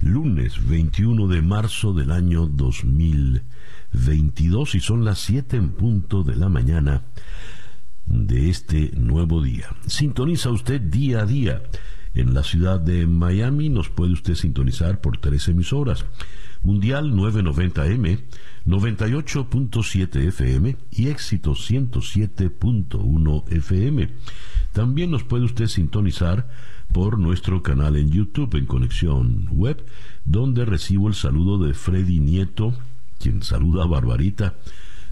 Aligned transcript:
lunes 0.00 0.66
21 0.68 1.28
de 1.28 1.42
marzo 1.42 1.92
del 1.92 2.10
año 2.10 2.46
2022 2.46 4.74
y 4.74 4.80
son 4.80 5.04
las 5.04 5.18
7 5.20 5.56
en 5.56 5.68
punto 5.70 6.22
de 6.22 6.36
la 6.36 6.48
mañana 6.48 7.02
de 8.06 8.50
este 8.50 8.92
nuevo 8.96 9.42
día. 9.42 9.68
Sintoniza 9.86 10.50
usted 10.50 10.80
día 10.80 11.22
a 11.22 11.26
día. 11.26 11.62
En 12.14 12.32
la 12.32 12.42
ciudad 12.42 12.80
de 12.80 13.06
Miami 13.06 13.68
nos 13.68 13.90
puede 13.90 14.14
usted 14.14 14.34
sintonizar 14.34 15.02
por 15.02 15.18
tres 15.18 15.48
emisoras. 15.48 16.06
Mundial 16.62 17.12
990M, 17.12 18.22
98.7 18.64 20.28
FM 20.28 20.76
y 20.90 21.08
Éxito 21.08 21.52
107.1 21.52 23.52
FM. 23.52 24.08
También 24.72 25.10
nos 25.10 25.24
puede 25.24 25.44
usted 25.44 25.66
sintonizar 25.66 26.48
por 26.96 27.18
nuestro 27.18 27.62
canal 27.62 27.94
en 27.96 28.10
YouTube 28.10 28.54
en 28.54 28.64
Conexión 28.64 29.48
Web, 29.50 29.84
donde 30.24 30.64
recibo 30.64 31.08
el 31.08 31.14
saludo 31.14 31.58
de 31.58 31.74
Freddy 31.74 32.20
Nieto, 32.20 32.72
quien 33.18 33.42
saluda 33.42 33.82
a 33.82 33.86
Barbarita 33.86 34.54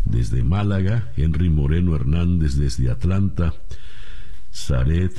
desde 0.06 0.44
Málaga, 0.44 1.12
Henry 1.18 1.50
Moreno 1.50 1.94
Hernández 1.94 2.54
desde 2.54 2.90
Atlanta, 2.90 3.52
Saed, 4.50 5.10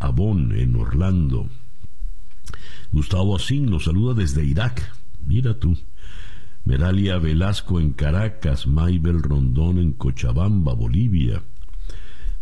Abón 0.00 0.58
en 0.58 0.74
Orlando, 0.74 1.48
Gustavo 2.90 3.36
Asín 3.36 3.66
nos 3.66 3.84
saluda 3.84 4.14
desde 4.14 4.44
Irak, 4.44 4.92
mira 5.24 5.56
tú, 5.56 5.78
Meralia 6.64 7.16
Velasco 7.18 7.78
en 7.78 7.92
Caracas, 7.92 8.66
Maybel 8.66 9.22
Rondón 9.22 9.78
en 9.78 9.92
Cochabamba, 9.92 10.74
Bolivia, 10.74 11.44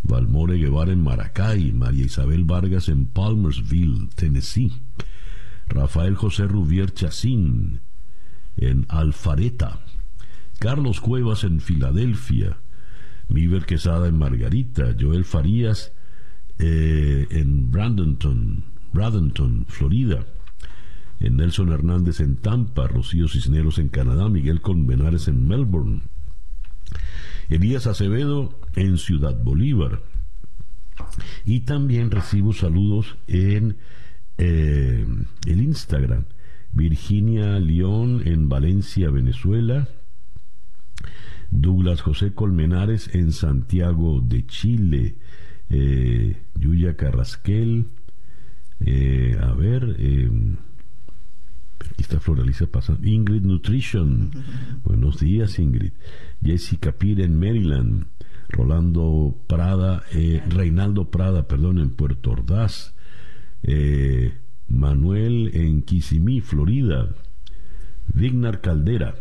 Valmore 0.08 0.56
Guevara 0.56 0.92
en 0.92 1.02
Maracay, 1.02 1.72
María 1.72 2.06
Isabel 2.06 2.44
Vargas 2.44 2.88
en 2.88 3.06
Palmersville, 3.06 4.08
Tennessee, 4.14 4.72
Rafael 5.68 6.14
José 6.14 6.46
Rubier 6.46 6.92
Chacín 6.92 7.80
en 8.56 8.86
Alfareta, 8.88 9.80
Carlos 10.58 11.00
Cuevas 11.00 11.44
en 11.44 11.60
Filadelfia, 11.60 12.56
Miver 13.28 13.66
Quesada 13.66 14.08
en 14.08 14.18
Margarita, 14.18 14.96
Joel 14.98 15.24
Farías 15.24 15.92
eh, 16.58 17.26
en 17.30 17.70
Bradenton, 17.70 18.64
Bradenton, 18.92 19.66
Florida, 19.68 20.24
en 21.20 21.36
Nelson 21.36 21.70
Hernández 21.70 22.20
en 22.20 22.36
Tampa, 22.36 22.86
Rocío 22.86 23.28
Cisneros 23.28 23.78
en 23.78 23.88
Canadá, 23.88 24.28
Miguel 24.28 24.62
Colmenares 24.62 25.28
en 25.28 25.46
Melbourne, 25.46 26.02
Elías 27.48 27.86
Acevedo 27.86 28.58
en 28.77 28.98
Ciudad 28.98 29.36
Bolívar. 29.42 30.02
Y 31.44 31.60
también 31.60 32.10
recibo 32.10 32.52
saludos 32.52 33.16
en 33.27 33.77
eh, 34.36 35.06
el 35.46 35.62
Instagram. 35.62 36.24
Virginia 36.72 37.58
León 37.58 38.22
en 38.26 38.48
Valencia, 38.48 39.10
Venezuela. 39.10 39.88
Douglas 41.50 42.02
José 42.02 42.34
Colmenares 42.34 43.14
en 43.14 43.32
Santiago 43.32 44.20
de 44.20 44.46
Chile. 44.46 45.16
Eh, 45.70 46.42
Yuya 46.54 46.97
Carrasquel. 46.97 47.86
Eh, 48.80 49.38
a 49.41 49.53
ver. 49.54 49.97
Aquí 51.81 52.03
está 52.03 52.21
Floraliza 52.21 52.66
pasando. 52.66 53.06
Ingrid 53.06 53.43
Nutrition. 53.43 54.31
Buenos 54.84 55.21
días, 55.21 55.59
Ingrid. 55.59 55.93
Jessica 56.43 56.93
Pira 56.93 57.25
en 57.25 57.39
Maryland. 57.39 58.06
Rolando 58.49 59.37
Prada, 59.47 60.05
eh, 60.12 60.43
Reinaldo 60.49 61.11
Prada, 61.11 61.47
perdón, 61.47 61.78
en 61.78 61.91
Puerto 61.91 62.31
Ordaz. 62.31 62.94
Eh, 63.62 64.34
Manuel 64.69 65.50
en 65.55 65.83
Kissimmee, 65.83 66.41
Florida. 66.41 67.09
Vignar 68.12 68.60
Caldera. 68.60 69.15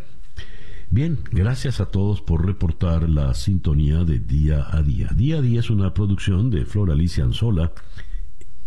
Bien, 0.89 1.19
gracias 1.31 1.81
a 1.81 1.87
todos 1.87 2.21
por 2.21 2.45
reportar 2.45 3.09
la 3.09 3.33
sintonía 3.33 4.05
de 4.05 4.19
Día 4.19 4.65
a 4.71 4.81
Día. 4.81 5.09
Día 5.13 5.39
a 5.39 5.41
Día 5.41 5.59
es 5.59 5.69
una 5.69 5.93
producción 5.93 6.49
de 6.49 6.65
Flor 6.65 6.91
Alicia 6.91 7.25
Anzola 7.25 7.73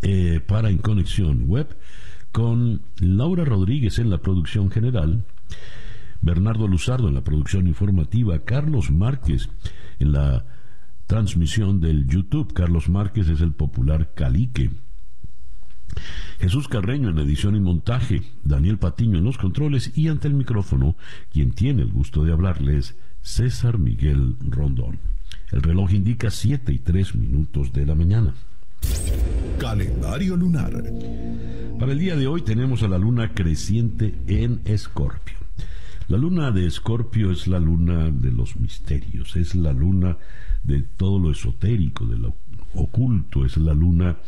eh, 0.02 0.40
para 0.46 0.68
En 0.68 0.78
Conexión 0.78 1.44
Web 1.46 1.78
con 2.32 2.82
Laura 2.98 3.44
Rodríguez 3.44 3.98
en 3.98 4.10
la 4.10 4.18
producción 4.18 4.70
general, 4.70 5.24
Bernardo 6.20 6.68
Luzardo 6.68 7.08
en 7.08 7.14
la 7.14 7.24
producción 7.24 7.66
informativa, 7.66 8.38
Carlos 8.40 8.90
Márquez 8.90 9.48
en 9.98 10.12
la 10.12 10.44
transmisión 11.06 11.80
del 11.80 12.06
YouTube. 12.06 12.52
Carlos 12.52 12.88
Márquez 12.88 13.28
es 13.28 13.40
el 13.40 13.52
popular 13.52 14.12
Calique. 14.14 14.70
Jesús 16.38 16.68
Carreño 16.68 17.10
en 17.10 17.18
edición 17.18 17.56
y 17.56 17.60
montaje, 17.60 18.22
Daniel 18.44 18.78
Patiño 18.78 19.18
en 19.18 19.24
los 19.24 19.38
controles 19.38 19.96
y 19.96 20.08
ante 20.08 20.28
el 20.28 20.34
micrófono, 20.34 20.96
quien 21.32 21.52
tiene 21.52 21.82
el 21.82 21.90
gusto 21.90 22.22
de 22.22 22.32
hablarles, 22.32 22.96
César 23.22 23.78
Miguel 23.78 24.36
Rondón. 24.40 24.98
El 25.50 25.62
reloj 25.62 25.92
indica 25.92 26.30
7 26.30 26.72
y 26.72 26.78
3 26.78 27.16
minutos 27.16 27.72
de 27.72 27.86
la 27.86 27.94
mañana. 27.94 28.34
Calendario 29.58 30.36
lunar. 30.36 30.82
Para 31.80 31.92
el 31.92 31.98
día 31.98 32.14
de 32.14 32.26
hoy 32.26 32.42
tenemos 32.42 32.82
a 32.82 32.88
la 32.88 32.98
luna 32.98 33.32
creciente 33.32 34.14
en 34.26 34.60
Escorpio. 34.66 35.38
La 36.08 36.18
luna 36.18 36.50
de 36.50 36.66
Escorpio 36.66 37.30
es 37.30 37.46
la 37.46 37.58
luna 37.58 38.10
de 38.10 38.30
los 38.30 38.56
misterios, 38.56 39.34
es 39.36 39.54
la 39.54 39.72
luna 39.72 40.18
de 40.62 40.82
todo 40.82 41.18
lo 41.18 41.30
esotérico, 41.30 42.04
de 42.04 42.18
lo 42.18 42.36
oculto, 42.74 43.46
es 43.46 43.56
la 43.56 43.72
luna, 43.72 44.18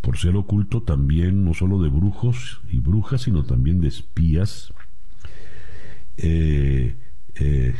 por 0.00 0.16
ser 0.16 0.34
oculto 0.36 0.82
también, 0.82 1.44
no 1.44 1.52
solo 1.52 1.78
de 1.82 1.90
brujos 1.90 2.62
y 2.70 2.78
brujas, 2.78 3.20
sino 3.20 3.44
también 3.44 3.82
de 3.82 3.88
espías. 3.88 4.72
Eh, 6.16 6.96
eh, 7.34 7.74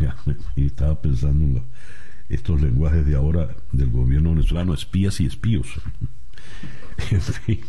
estaba 0.56 1.00
pensando 1.00 1.44
en 1.44 1.62
estos 2.28 2.60
lenguajes 2.60 3.06
de 3.06 3.14
ahora 3.14 3.54
del 3.70 3.92
gobierno 3.92 4.30
venezolano, 4.30 4.74
espías 4.74 5.20
y 5.20 5.26
espíos. 5.26 5.68
en 7.12 7.20
fin 7.20 7.60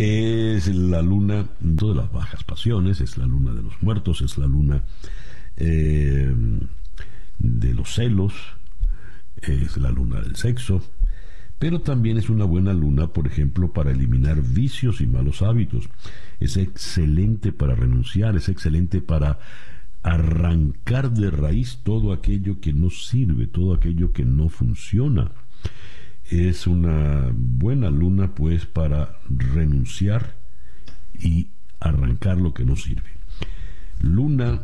es 0.00 0.66
la 0.68 1.02
luna 1.02 1.46
de 1.60 1.94
las 1.94 2.10
bajas 2.10 2.42
pasiones, 2.44 3.02
es 3.02 3.18
la 3.18 3.26
luna 3.26 3.52
de 3.52 3.62
los 3.62 3.82
muertos, 3.82 4.22
es 4.22 4.38
la 4.38 4.46
luna 4.46 4.82
eh, 5.58 6.34
de 7.38 7.74
los 7.74 7.92
celos, 7.92 8.32
es 9.42 9.76
la 9.76 9.90
luna 9.90 10.22
del 10.22 10.36
sexo, 10.36 10.82
pero 11.58 11.82
también 11.82 12.16
es 12.16 12.30
una 12.30 12.46
buena 12.46 12.72
luna, 12.72 13.08
por 13.08 13.26
ejemplo, 13.26 13.74
para 13.74 13.90
eliminar 13.90 14.40
vicios 14.40 15.02
y 15.02 15.06
malos 15.06 15.42
hábitos. 15.42 15.90
Es 16.38 16.56
excelente 16.56 17.52
para 17.52 17.74
renunciar, 17.74 18.36
es 18.36 18.48
excelente 18.48 19.02
para 19.02 19.38
arrancar 20.02 21.10
de 21.10 21.30
raíz 21.30 21.80
todo 21.82 22.14
aquello 22.14 22.58
que 22.60 22.72
no 22.72 22.88
sirve, 22.88 23.46
todo 23.46 23.74
aquello 23.74 24.12
que 24.12 24.24
no 24.24 24.48
funciona 24.48 25.32
es 26.30 26.66
una 26.66 27.30
buena 27.34 27.90
luna 27.90 28.34
pues 28.34 28.64
para 28.64 29.18
renunciar 29.28 30.36
y 31.18 31.48
arrancar 31.80 32.38
lo 32.38 32.54
que 32.54 32.64
no 32.64 32.76
sirve. 32.76 33.10
Luna 34.00 34.62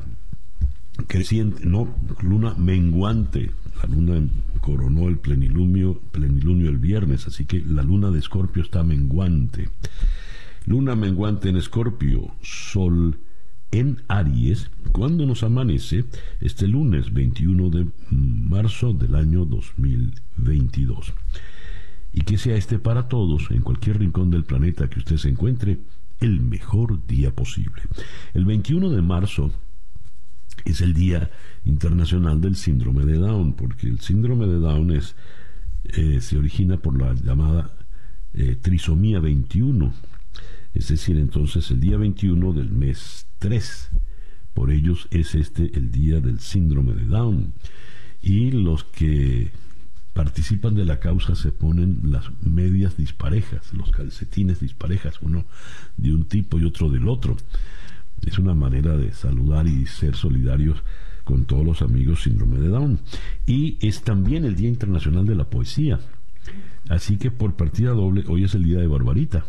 creciente, 1.09 1.67
no, 1.67 1.95
luna 2.23 2.55
menguante. 2.55 3.51
La 3.83 3.89
luna 3.89 4.27
coronó 4.61 5.09
el 5.09 5.19
plenilunio, 5.19 6.01
plenilunio 6.13 6.71
el 6.71 6.79
viernes, 6.79 7.27
así 7.27 7.45
que 7.45 7.61
la 7.61 7.83
luna 7.83 8.11
de 8.11 8.21
Escorpio 8.21 8.63
está 8.63 8.83
menguante. 8.85 9.69
Luna 10.67 10.95
menguante 10.97 11.49
en 11.49 11.57
Escorpio, 11.57 12.35
Sol 12.43 13.19
en 13.73 14.03
Aries, 14.09 14.71
cuando 14.93 15.27
nos 15.27 15.43
amanece 15.43 16.05
este 16.41 16.67
lunes 16.67 17.13
21 17.13 17.71
de 17.71 17.87
marzo 18.11 18.93
del 18.93 19.15
año 19.15 19.45
2022 19.45 21.13
y 22.13 22.23
que 22.23 22.39
sea 22.39 22.57
este 22.57 22.79
para 22.79 23.09
todos, 23.09 23.51
en 23.51 23.61
cualquier 23.61 23.99
rincón 23.99 24.31
del 24.31 24.45
planeta 24.45 24.89
que 24.89 25.01
usted 25.01 25.19
se 25.19 25.29
encuentre, 25.29 25.81
el 26.21 26.41
mejor 26.41 27.07
día 27.07 27.35
posible. 27.35 27.83
El 28.33 28.47
21 28.47 28.89
de 28.89 29.03
marzo 29.03 29.53
es 30.65 30.81
el 30.81 30.95
Día 30.95 31.31
Internacional 31.65 32.41
del 32.41 32.57
Síndrome 32.57 33.05
de 33.05 33.19
Down, 33.19 33.53
porque 33.53 33.89
el 33.89 34.01
síndrome 34.01 34.47
de 34.47 34.59
Down 34.59 34.93
es, 34.93 35.15
eh, 35.85 36.21
se 36.23 36.39
origina 36.39 36.79
por 36.79 36.99
la 36.99 37.13
llamada 37.15 37.71
eh, 38.33 38.57
trisomía 38.61 39.21
21, 39.21 39.93
es 40.77 40.89
decir, 40.89 41.17
entonces 41.17 41.71
el 41.71 41.81
día 41.81 41.97
21 41.97 42.53
del 42.53 42.71
mes 42.71 43.27
3, 43.39 43.91
Por 44.53 44.71
ellos 44.71 45.09
es 45.11 45.35
este 45.35 45.71
el 45.77 45.91
día 45.91 46.21
del 46.21 46.39
síndrome 46.41 46.93
de 46.93 47.07
Down. 47.07 47.55
Y 48.21 48.51
los 48.51 48.85
que 48.85 49.53
participan 50.13 50.75
de 50.75 50.85
la 50.85 51.01
causa 51.01 51.35
se 51.35 51.51
ponen 51.51 52.01
las 52.05 52.31
medias 52.43 52.97
disparejas, 52.97 53.73
los 53.73 53.91
calcetines 53.91 54.61
disparejas, 54.61 55.21
uno 55.23 55.47
de 55.97 56.15
un 56.15 56.25
tipo 56.27 56.59
y 56.59 56.65
otro 56.65 56.91
del 56.91 57.09
otro. 57.09 57.37
Es 58.27 58.39
una 58.39 58.55
manera 58.55 58.99
de 58.99 59.13
saludar 59.13 59.67
y 59.67 59.87
ser 59.87 60.15
solidarios 60.15 60.83
con 61.25 61.47
todos 61.47 61.65
los 61.65 61.81
amigos 61.81 62.23
síndrome 62.23 62.61
de 62.61 62.69
Down. 62.69 63.01
Y 63.47 63.79
es 63.81 64.03
también 64.03 64.45
el 64.45 64.57
Día 64.57 64.69
Internacional 64.69 65.25
de 65.25 65.35
la 65.37 65.49
Poesía. 65.49 66.01
Así 66.91 67.17
que 67.17 67.31
por 67.31 67.57
partida 67.57 67.91
doble, 67.91 68.25
hoy 68.29 68.45
es 68.45 68.55
el 68.55 68.65
día 68.65 68.79
de 68.79 68.87
Barbarita, 68.87 69.47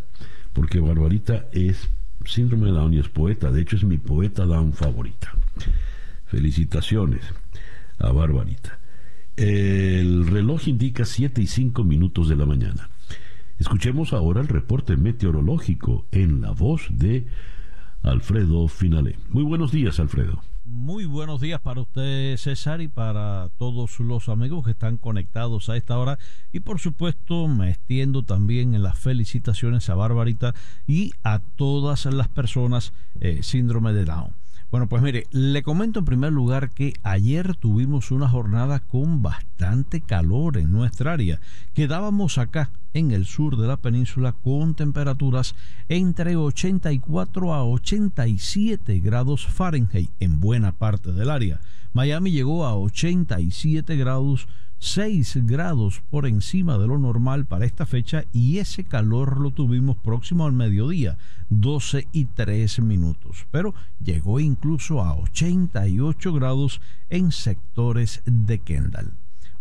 porque 0.58 0.80
Barbarita 0.80 1.46
es 1.52 1.88
síndrome 2.26 2.66
de 2.66 2.72
Down 2.72 2.92
y 2.96 2.98
es 2.98 3.10
poeta. 3.10 3.52
De 3.52 3.62
hecho, 3.62 3.76
es 3.76 3.84
mi 3.84 4.00
poeta 4.00 4.44
Down 4.44 4.74
favorita. 4.74 5.32
Felicitaciones 6.26 7.22
a 8.00 8.12
Barbarita. 8.12 8.80
El 9.36 10.26
reloj 10.26 10.68
indica 10.68 11.06
7 11.06 11.44
y 11.44 11.46
5 11.46 11.84
minutos 11.84 12.28
de 12.28 12.38
la 12.38 12.48
mañana. 12.48 12.90
Escuchemos 13.60 14.14
ahora 14.14 14.42
el 14.42 14.48
reporte 14.48 14.98
meteorológico 14.98 16.08
en 16.12 16.42
la 16.42 16.50
voz 16.50 16.88
de 16.90 17.28
Alfredo 18.02 18.68
Finale. 18.68 19.16
Muy 19.30 19.44
buenos 19.44 19.72
días, 19.72 20.00
Alfredo. 20.00 20.42
Muy 20.70 21.06
buenos 21.06 21.40
días 21.40 21.62
para 21.62 21.80
usted, 21.80 22.36
César, 22.36 22.82
y 22.82 22.90
para 22.90 23.48
todos 23.58 24.02
los 24.02 24.28
amigos 24.28 24.66
que 24.66 24.72
están 24.72 24.98
conectados 24.98 25.70
a 25.70 25.78
esta 25.78 25.98
hora. 25.98 26.20
Y 26.52 26.60
por 26.60 26.82
supuesto, 26.82 27.48
me 27.48 27.70
extiendo 27.70 28.24
también 28.24 28.74
en 28.74 28.84
las 28.84 29.00
felicitaciones 29.00 29.90
a 29.90 29.96
Barbarita 29.96 30.54
y 30.86 31.14
a 31.24 31.40
todas 31.40 32.06
las 32.08 32.28
personas 32.28 32.92
eh, 33.22 33.44
síndrome 33.44 33.94
de 33.94 34.04
Down. 34.04 34.34
Bueno, 34.70 34.90
pues 34.90 35.02
mire, 35.02 35.28
le 35.32 35.64
comento 35.64 36.00
en 36.00 36.06
primer 36.06 36.34
lugar 36.34 36.72
que 36.72 36.94
ayer 37.02 37.56
tuvimos 37.56 38.12
una 38.12 38.28
jornada 38.28 38.82
con 38.82 39.22
bastante 39.22 40.02
calor 40.02 40.58
en 40.58 40.74
nuestra 40.74 41.14
área. 41.14 41.40
Quedábamos 41.74 42.38
acá 42.38 42.70
en 42.94 43.12
el 43.12 43.26
sur 43.26 43.56
de 43.56 43.66
la 43.66 43.78
península 43.78 44.34
con 44.34 44.76
temperaturas 44.76 45.56
entre 45.88 46.36
84 46.36 47.54
a 47.54 47.64
87 47.64 49.00
grados 49.00 49.48
Fahrenheit 49.48 50.10
en 50.20 50.42
buena 50.42 50.74
parte 50.74 51.14
del 51.14 51.30
área. 51.30 51.62
Miami 51.94 52.32
llegó 52.32 52.66
a 52.66 52.76
87 52.76 53.96
grados 53.96 54.50
6 54.80 55.46
grados 55.46 56.02
por 56.10 56.26
encima 56.26 56.78
de 56.78 56.88
lo 56.88 56.98
normal 56.98 57.46
para 57.46 57.66
esta 57.66 57.86
fecha 57.86 58.26
y 58.32 58.60
ese 58.60 58.84
calor 58.84 59.40
lo 59.40 59.52
tuvimos 59.52 59.98
próximo 59.98 60.46
al 60.46 60.54
mediodía, 60.54 61.18
12 61.50 62.08
y 62.12 62.26
3 62.26 62.82
minutos, 62.82 63.48
pero 63.52 63.74
llegó 64.04 64.40
incluso 64.40 65.02
a 65.02 65.16
88 65.16 66.34
grados 66.34 66.82
en 67.10 67.32
sectores 67.32 68.22
de 68.26 68.60
Kendall. 68.60 69.14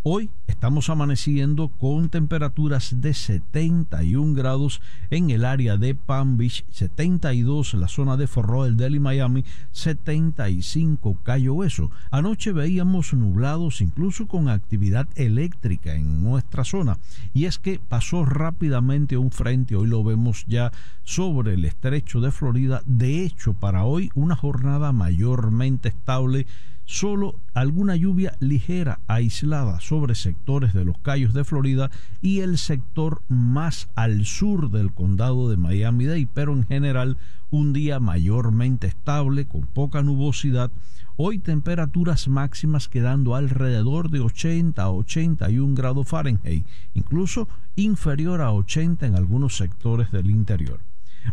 Hoy 0.08 0.30
estamos 0.46 0.88
amaneciendo 0.88 1.66
con 1.66 2.10
temperaturas 2.10 3.00
de 3.00 3.12
71 3.12 4.34
grados 4.34 4.80
en 5.10 5.30
el 5.30 5.44
área 5.44 5.78
de 5.78 5.96
Palm 5.96 6.36
Beach, 6.36 6.64
72 6.70 7.74
en 7.74 7.80
la 7.80 7.88
zona 7.88 8.16
de 8.16 8.28
Fort 8.28 8.48
Lauderdale 8.48 8.98
y 8.98 9.00
Miami, 9.00 9.44
75 9.72 11.18
Cayo 11.24 11.54
Hueso. 11.54 11.90
Anoche 12.12 12.52
veíamos 12.52 13.14
nublados 13.14 13.80
incluso 13.80 14.28
con 14.28 14.48
actividad 14.48 15.08
eléctrica 15.16 15.96
en 15.96 16.22
nuestra 16.22 16.62
zona 16.62 17.00
y 17.34 17.46
es 17.46 17.58
que 17.58 17.80
pasó 17.80 18.24
rápidamente 18.24 19.16
un 19.16 19.32
frente, 19.32 19.74
hoy 19.74 19.88
lo 19.88 20.04
vemos 20.04 20.44
ya 20.46 20.70
sobre 21.02 21.54
el 21.54 21.64
estrecho 21.64 22.20
de 22.20 22.30
Florida. 22.30 22.80
De 22.86 23.24
hecho, 23.24 23.54
para 23.54 23.82
hoy 23.82 24.12
una 24.14 24.36
jornada 24.36 24.92
mayormente 24.92 25.88
estable 25.88 26.46
solo 26.86 27.40
alguna 27.52 27.96
lluvia 27.96 28.34
ligera 28.38 29.00
aislada 29.08 29.80
sobre 29.80 30.14
sectores 30.14 30.72
de 30.72 30.84
los 30.84 30.96
Cayos 30.98 31.34
de 31.34 31.44
Florida 31.44 31.90
y 32.22 32.40
el 32.40 32.58
sector 32.58 33.22
más 33.28 33.90
al 33.96 34.24
sur 34.24 34.70
del 34.70 34.92
condado 34.92 35.50
de 35.50 35.56
Miami-Dade, 35.56 36.28
pero 36.32 36.52
en 36.52 36.64
general 36.64 37.18
un 37.50 37.72
día 37.72 38.00
mayormente 38.00 38.86
estable 38.86 39.46
con 39.46 39.62
poca 39.62 40.02
nubosidad. 40.02 40.70
Hoy 41.16 41.38
temperaturas 41.38 42.28
máximas 42.28 42.88
quedando 42.88 43.34
alrededor 43.34 44.10
de 44.10 44.20
80 44.20 44.82
a 44.82 44.90
81 44.90 45.74
grados 45.74 46.08
Fahrenheit, 46.08 46.64
incluso 46.94 47.48
inferior 47.74 48.40
a 48.42 48.52
80 48.52 49.06
en 49.06 49.14
algunos 49.16 49.56
sectores 49.56 50.12
del 50.12 50.30
interior. 50.30 50.80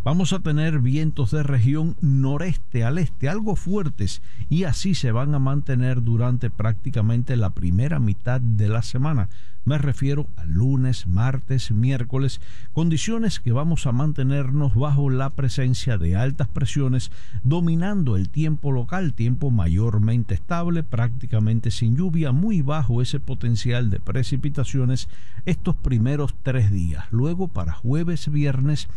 Vamos 0.04 0.34
a 0.34 0.40
tener 0.40 0.80
vientos 0.80 1.32
de 1.32 1.44
región 1.44 1.96
noreste 2.02 2.84
al 2.84 2.98
este, 2.98 3.30
algo 3.30 3.56
fuertes, 3.56 4.22
y 4.50 4.66
así 4.66 4.96
se 4.96 5.12
van 5.12 5.34
a 5.34 5.40
mantener 5.40 6.04
durante 6.04 6.50
prácticamente 6.50 7.38
la 7.38 7.52
primera 7.52 8.00
mitad 8.00 8.42
de 8.42 8.70
la 8.70 8.82
semana. 8.82 9.30
Me 9.66 9.78
refiero 9.78 10.28
a 10.36 10.44
lunes, 10.44 11.08
martes, 11.08 11.72
miércoles, 11.72 12.42
condiciones 12.74 13.40
que 13.40 13.54
vamos 13.54 13.88
a 13.88 13.94
mantenernos 13.94 14.76
bajo 14.76 15.10
la 15.10 15.30
presencia 15.30 15.98
de 15.98 16.18
altas 16.18 16.50
presiones, 16.50 17.12
dominando 17.44 18.18
el 18.18 18.28
tiempo 18.28 18.74
local, 18.74 19.14
tiempo 19.14 19.52
mayormente 19.52 20.34
estable, 20.34 20.84
prácticamente 20.84 21.72
sin 21.72 21.96
lluvia, 21.96 22.34
muy 22.34 22.62
bajo 22.62 23.02
ese 23.02 23.22
potencial 23.22 23.90
de 23.90 24.02
precipitaciones 24.02 25.08
estos 25.46 25.78
primeros 25.78 26.36
tres 26.44 26.70
días. 26.70 27.06
Luego 27.12 27.48
para 27.48 27.72
jueves, 27.72 28.30
viernes, 28.30 28.90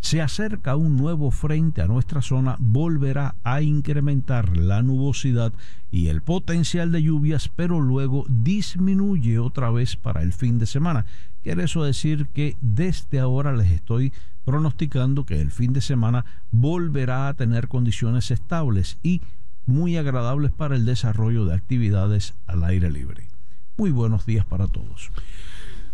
se 0.00 0.22
acerca 0.22 0.76
un 0.76 0.96
nuevo 0.96 1.30
frente 1.30 1.82
a 1.82 1.86
nuestra 1.86 2.22
zona, 2.22 2.56
volverá 2.58 3.34
a 3.44 3.62
incrementar 3.62 4.56
la 4.56 4.82
nubosidad 4.82 5.52
y 5.90 6.08
el 6.08 6.22
potencial 6.22 6.90
de 6.90 7.02
lluvias, 7.02 7.48
pero 7.54 7.80
luego 7.80 8.24
disminuye 8.28 9.38
otra 9.38 9.70
vez 9.70 9.96
para 9.96 10.22
el 10.22 10.32
fin 10.32 10.58
de 10.58 10.66
semana. 10.66 11.04
Quiere 11.42 11.64
eso 11.64 11.84
decir 11.84 12.26
que 12.28 12.56
desde 12.60 13.20
ahora 13.20 13.52
les 13.54 13.70
estoy 13.70 14.12
pronosticando 14.44 15.24
que 15.24 15.40
el 15.40 15.50
fin 15.50 15.72
de 15.72 15.80
semana 15.80 16.24
volverá 16.50 17.28
a 17.28 17.34
tener 17.34 17.68
condiciones 17.68 18.30
estables 18.30 18.98
y 19.02 19.20
muy 19.66 19.96
agradables 19.96 20.50
para 20.50 20.76
el 20.76 20.84
desarrollo 20.84 21.44
de 21.44 21.54
actividades 21.54 22.34
al 22.46 22.64
aire 22.64 22.90
libre. 22.90 23.28
Muy 23.76 23.90
buenos 23.90 24.26
días 24.26 24.44
para 24.44 24.66
todos. 24.66 25.10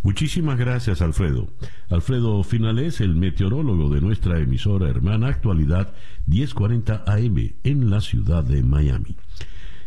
Muchísimas 0.07 0.57
gracias, 0.57 1.03
Alfredo. 1.03 1.49
Alfredo 1.91 2.45
Finales, 2.45 3.01
el 3.01 3.17
meteorólogo 3.17 3.93
de 3.93 4.01
nuestra 4.01 4.39
emisora 4.39 4.89
hermana 4.89 5.27
Actualidad 5.27 5.95
1040 6.27 7.03
AM 7.09 7.55
en 7.65 7.91
la 7.91 8.01
ciudad 8.01 8.45
de 8.45 8.63
Miami. 8.63 9.17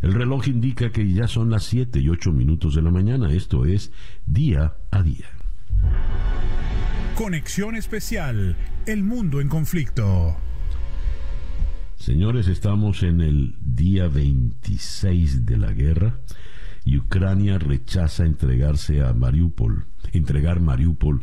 El 0.02 0.14
reloj 0.14 0.50
indica 0.50 0.92
que 0.92 1.10
ya 1.14 1.30
son 1.30 1.50
las 1.50 1.64
7 1.64 2.02
y 2.02 2.10
8 2.10 2.34
minutos 2.34 2.76
de 2.76 2.82
la 2.82 2.92
mañana, 2.92 3.32
esto 3.32 3.64
es 3.64 3.94
día 4.26 4.74
a 4.92 5.04
día. 5.04 5.28
Conexión 7.16 7.78
especial, 7.78 8.58
el 8.88 9.04
mundo 9.04 9.40
en 9.40 9.48
conflicto. 9.48 10.36
Señores, 11.96 12.50
estamos 12.50 13.04
en 13.04 13.22
el 13.22 13.56
día 13.62 14.10
26 14.10 15.46
de 15.46 15.56
la 15.56 15.72
guerra 15.72 16.20
y 16.90 16.98
Ucrania 16.98 17.60
rechaza 17.60 18.26
entregarse 18.26 19.04
a 19.04 19.14
Mariupol 19.14 19.86
entregar 20.12 20.60
Mariupol 20.60 21.22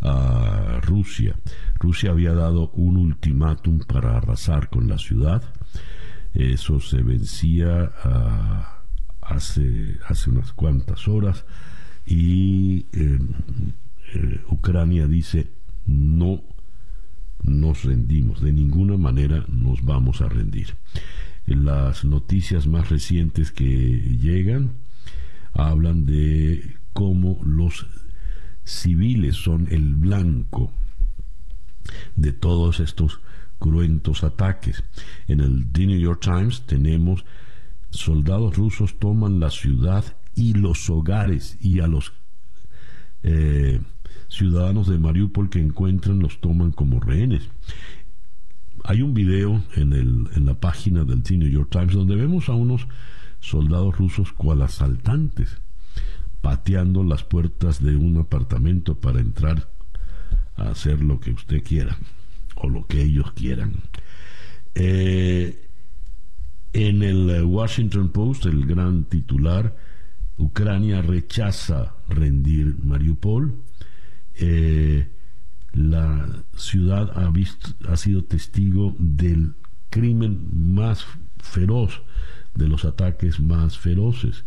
a 0.00 0.80
Rusia. 0.80 1.36
Rusia 1.78 2.12
había 2.12 2.32
dado 2.32 2.70
un 2.70 2.96
ultimátum 2.96 3.80
para 3.80 4.16
arrasar 4.16 4.70
con 4.70 4.88
la 4.88 4.96
ciudad. 4.96 5.42
Eso 6.32 6.80
se 6.80 7.02
vencía 7.02 7.92
ah, 8.02 8.84
hace, 9.20 9.98
unas 10.28 10.52
cuantas 10.52 11.06
horas 11.06 11.44
y 12.06 12.86
eh, 12.94 13.18
eh, 14.14 14.40
Ucrania 14.48 15.06
dice 15.06 15.52
no 15.84 16.42
nos 17.42 17.84
rendimos, 17.84 18.40
de 18.40 18.52
ninguna 18.52 18.96
manera 18.96 19.44
nos 19.46 19.84
vamos 19.84 20.22
a 20.22 20.28
rendir. 20.30 20.76
Las 21.44 22.06
noticias 22.06 22.66
más 22.66 22.88
recientes 22.88 23.52
que 23.52 23.66
llegan 23.66 24.81
hablan 25.54 26.06
de 26.06 26.76
cómo 26.92 27.40
los 27.44 27.86
civiles 28.64 29.36
son 29.36 29.68
el 29.70 29.94
blanco 29.94 30.72
de 32.16 32.32
todos 32.32 32.80
estos 32.80 33.20
cruentos 33.58 34.24
ataques. 34.24 34.82
En 35.28 35.40
el 35.40 35.70
The 35.72 35.86
New 35.86 35.98
York 35.98 36.20
Times 36.20 36.62
tenemos 36.62 37.24
soldados 37.90 38.56
rusos 38.56 38.98
toman 38.98 39.38
la 39.38 39.50
ciudad 39.50 40.04
y 40.34 40.54
los 40.54 40.88
hogares 40.88 41.58
y 41.60 41.80
a 41.80 41.86
los 41.86 42.12
eh, 43.22 43.80
ciudadanos 44.28 44.88
de 44.88 44.98
Mariupol 44.98 45.50
que 45.50 45.60
encuentran 45.60 46.18
los 46.18 46.40
toman 46.40 46.72
como 46.72 47.00
rehenes. 47.00 47.48
Hay 48.84 49.02
un 49.02 49.14
video 49.14 49.62
en, 49.76 49.92
el, 49.92 50.28
en 50.34 50.46
la 50.46 50.54
página 50.54 51.04
del 51.04 51.22
The 51.22 51.36
New 51.36 51.48
York 51.48 51.68
Times 51.70 51.92
donde 51.92 52.16
vemos 52.16 52.48
a 52.48 52.54
unos 52.54 52.86
soldados 53.42 53.98
rusos 53.98 54.32
cual 54.32 54.62
asaltantes 54.62 55.60
pateando 56.40 57.04
las 57.04 57.22
puertas 57.22 57.82
de 57.82 57.96
un 57.96 58.16
apartamento 58.16 58.94
para 58.94 59.20
entrar 59.20 59.68
a 60.56 60.70
hacer 60.70 61.02
lo 61.02 61.20
que 61.20 61.32
usted 61.32 61.62
quiera 61.62 61.96
o 62.56 62.68
lo 62.68 62.86
que 62.86 63.02
ellos 63.02 63.32
quieran. 63.32 63.74
Eh, 64.74 65.68
En 66.72 67.02
el 67.02 67.44
Washington 67.44 68.08
Post, 68.08 68.46
el 68.46 68.64
gran 68.64 69.04
titular, 69.04 69.76
Ucrania 70.38 71.02
rechaza 71.02 71.94
rendir 72.08 72.76
Mariupol. 72.82 73.54
Eh, 74.36 75.06
la 75.74 76.26
ciudad 76.56 77.12
ha, 77.14 77.28
visto, 77.30 77.68
ha 77.88 77.96
sido 77.98 78.24
testigo 78.24 78.96
del 78.98 79.52
crimen 79.90 80.74
más 80.74 81.04
feroz, 81.38 82.00
de 82.54 82.68
los 82.68 82.84
ataques 82.84 83.40
más 83.40 83.78
feroces. 83.78 84.44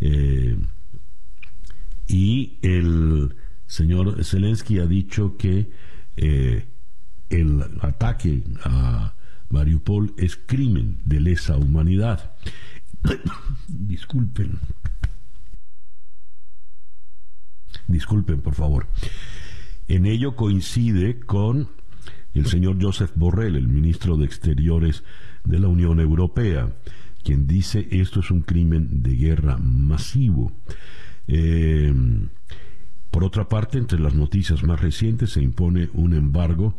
Eh, 0.00 0.56
y 2.06 2.58
el 2.62 3.34
señor 3.66 4.24
Zelensky 4.24 4.78
ha 4.78 4.86
dicho 4.86 5.36
que 5.36 5.70
eh, 6.16 6.66
el 7.30 7.62
ataque 7.80 8.44
a 8.64 9.14
Mariupol 9.50 10.14
es 10.16 10.36
crimen 10.36 10.98
de 11.04 11.20
lesa 11.20 11.56
humanidad. 11.56 12.36
Disculpen. 13.68 14.58
Disculpen, 17.86 18.40
por 18.40 18.54
favor. 18.54 18.86
En 19.88 20.06
ello 20.06 20.34
coincide 20.36 21.20
con 21.20 21.68
el 22.32 22.46
señor 22.46 22.82
Joseph 22.82 23.12
Borrell, 23.14 23.56
el 23.56 23.68
ministro 23.68 24.16
de 24.16 24.24
Exteriores 24.24 25.04
de 25.44 25.58
la 25.58 25.68
Unión 25.68 26.00
Europea, 26.00 26.74
quien 27.24 27.46
dice 27.46 27.88
esto 27.90 28.20
es 28.20 28.30
un 28.30 28.42
crimen 28.42 29.02
de 29.02 29.16
guerra 29.16 29.56
masivo. 29.56 30.52
Eh, 31.26 31.92
por 33.10 33.24
otra 33.24 33.48
parte, 33.48 33.78
entre 33.78 33.98
las 33.98 34.14
noticias 34.14 34.62
más 34.62 34.80
recientes 34.80 35.30
se 35.30 35.42
impone 35.42 35.88
un 35.94 36.14
embargo 36.14 36.76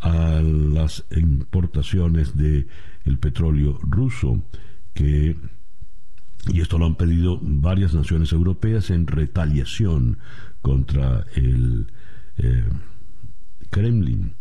a 0.00 0.42
las 0.42 1.04
importaciones 1.10 2.36
de 2.36 2.66
petróleo 3.20 3.78
ruso 3.82 4.42
que 4.92 5.36
y 6.52 6.60
esto 6.60 6.78
lo 6.78 6.86
han 6.86 6.94
pedido 6.94 7.38
varias 7.42 7.92
naciones 7.94 8.32
europeas 8.32 8.90
en 8.90 9.06
retaliación 9.06 10.18
contra 10.62 11.26
el 11.34 11.88
eh, 12.38 12.64
Kremlin. 13.70 14.34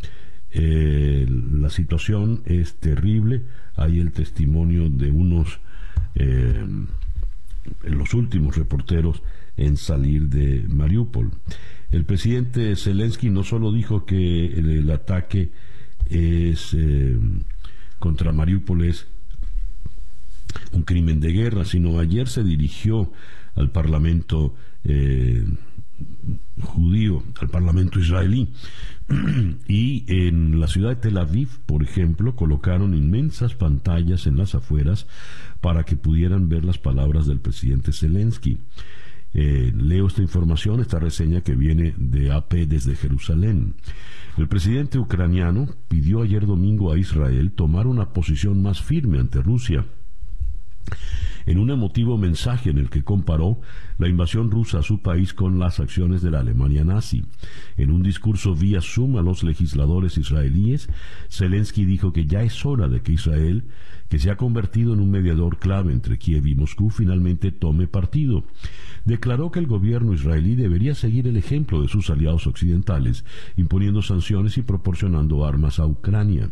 Eh, 0.58 1.28
la 1.52 1.70
situación 1.70 2.42
es 2.46 2.76
terrible. 2.76 3.44
Hay 3.76 4.00
el 4.00 4.14
testimonio 4.14 4.90
de 4.90 5.12
unos, 5.12 5.60
eh, 6.16 6.66
los 7.84 8.14
últimos 8.14 8.56
reporteros 8.56 9.22
en 9.58 9.76
salir 9.76 10.30
de 10.30 10.64
Mariupol. 10.70 11.32
El 11.92 12.06
presidente 12.06 12.74
Zelensky 12.78 13.30
no 13.30 13.44
solo 13.44 13.74
dijo 13.74 14.06
que 14.06 14.46
el, 14.46 14.90
ataque 14.92 15.52
es 16.10 16.76
contra 18.00 18.32
Mariupol 18.32 18.86
es 18.86 19.08
un 20.72 20.84
crimen 20.84 21.20
de 21.20 21.34
guerra, 21.34 21.66
sino 21.66 22.00
ayer 22.00 22.28
se 22.30 22.44
dirigió 22.44 23.12
al 23.56 23.72
Parlamento 23.72 24.56
judío, 26.62 27.24
al 27.42 27.50
Parlamento 27.50 28.00
israelí. 28.00 28.50
y 29.68 30.06
en 30.08 30.60
la 30.60 30.68
ciudad 30.68 30.90
de 30.90 30.96
Tel 30.96 31.18
Aviv, 31.18 31.60
por 31.66 31.84
ejemplo, 31.84 32.36
colocaron 32.36 32.96
inmensas 32.96 33.54
pantallas 33.54 34.26
en 34.28 34.38
las 34.38 34.56
afueras 34.56 35.08
para 35.62 35.84
que 35.84 35.96
pudieran 35.96 36.50
ver 36.50 36.66
las 36.66 36.78
palabras 36.78 37.28
del 37.28 37.40
presidente 37.40 37.94
Zelensky. 37.94 38.58
Eh, 39.34 39.72
leo 39.76 40.08
esta 40.08 40.22
información, 40.22 40.80
esta 40.80 40.98
reseña 40.98 41.42
que 41.42 41.56
viene 41.56 41.94
de 41.98 42.32
AP 42.32 42.54
desde 42.68 42.96
Jerusalén. 42.96 43.76
El 44.38 44.48
presidente 44.48 44.98
ucraniano 44.98 45.68
pidió 45.88 46.22
ayer 46.22 46.46
domingo 46.46 46.92
a 46.92 46.98
Israel 46.98 47.52
tomar 47.52 47.88
una 47.88 48.14
posición 48.14 48.62
más 48.62 48.82
firme 48.82 49.20
ante 49.20 49.42
Rusia 49.42 49.86
en 51.46 51.58
un 51.58 51.70
emotivo 51.70 52.18
mensaje 52.18 52.70
en 52.70 52.78
el 52.78 52.90
que 52.90 53.04
comparó 53.04 53.60
la 53.98 54.08
invasión 54.08 54.52
rusa 54.52 54.80
a 54.80 54.84
su 54.84 55.02
país 55.02 55.34
con 55.34 55.60
las 55.60 55.80
acciones 55.80 56.22
de 56.22 56.32
la 56.32 56.40
Alemania 56.40 56.84
nazi. 56.84 57.24
En 57.78 57.92
un 57.92 58.04
discurso 58.04 58.56
vía 58.56 58.82
Zoom 58.82 59.18
a 59.18 59.22
los 59.22 59.44
legisladores 59.44 60.18
israelíes, 60.18 60.90
Zelensky 61.30 61.86
dijo 61.86 62.14
que 62.14 62.26
ya 62.26 62.44
es 62.44 62.66
hora 62.66 62.88
de 62.88 63.02
que 63.02 63.14
Israel, 63.14 63.66
que 64.10 64.20
se 64.20 64.30
ha 64.30 64.38
convertido 64.38 64.94
en 64.94 65.00
un 65.00 65.12
mediador 65.12 65.58
clave 65.58 65.92
entre 65.92 66.18
Kiev 66.18 66.48
y 66.48 66.56
Moscú, 66.56 66.90
finalmente 66.90 67.52
tome 67.52 67.88
partido. 67.88 68.46
Declaró 69.06 69.52
que 69.52 69.60
el 69.60 69.68
gobierno 69.68 70.14
israelí 70.14 70.56
debería 70.56 70.96
seguir 70.96 71.28
el 71.28 71.38
ejemplo 71.38 71.82
de 71.82 71.88
sus 71.88 72.10
aliados 72.10 72.48
occidentales, 72.48 73.26
imponiendo 73.56 74.02
sanciones 74.02 74.58
y 74.58 74.62
proporcionando 74.62 75.46
armas 75.46 75.80
a 75.80 75.86
Ucrania. 75.86 76.50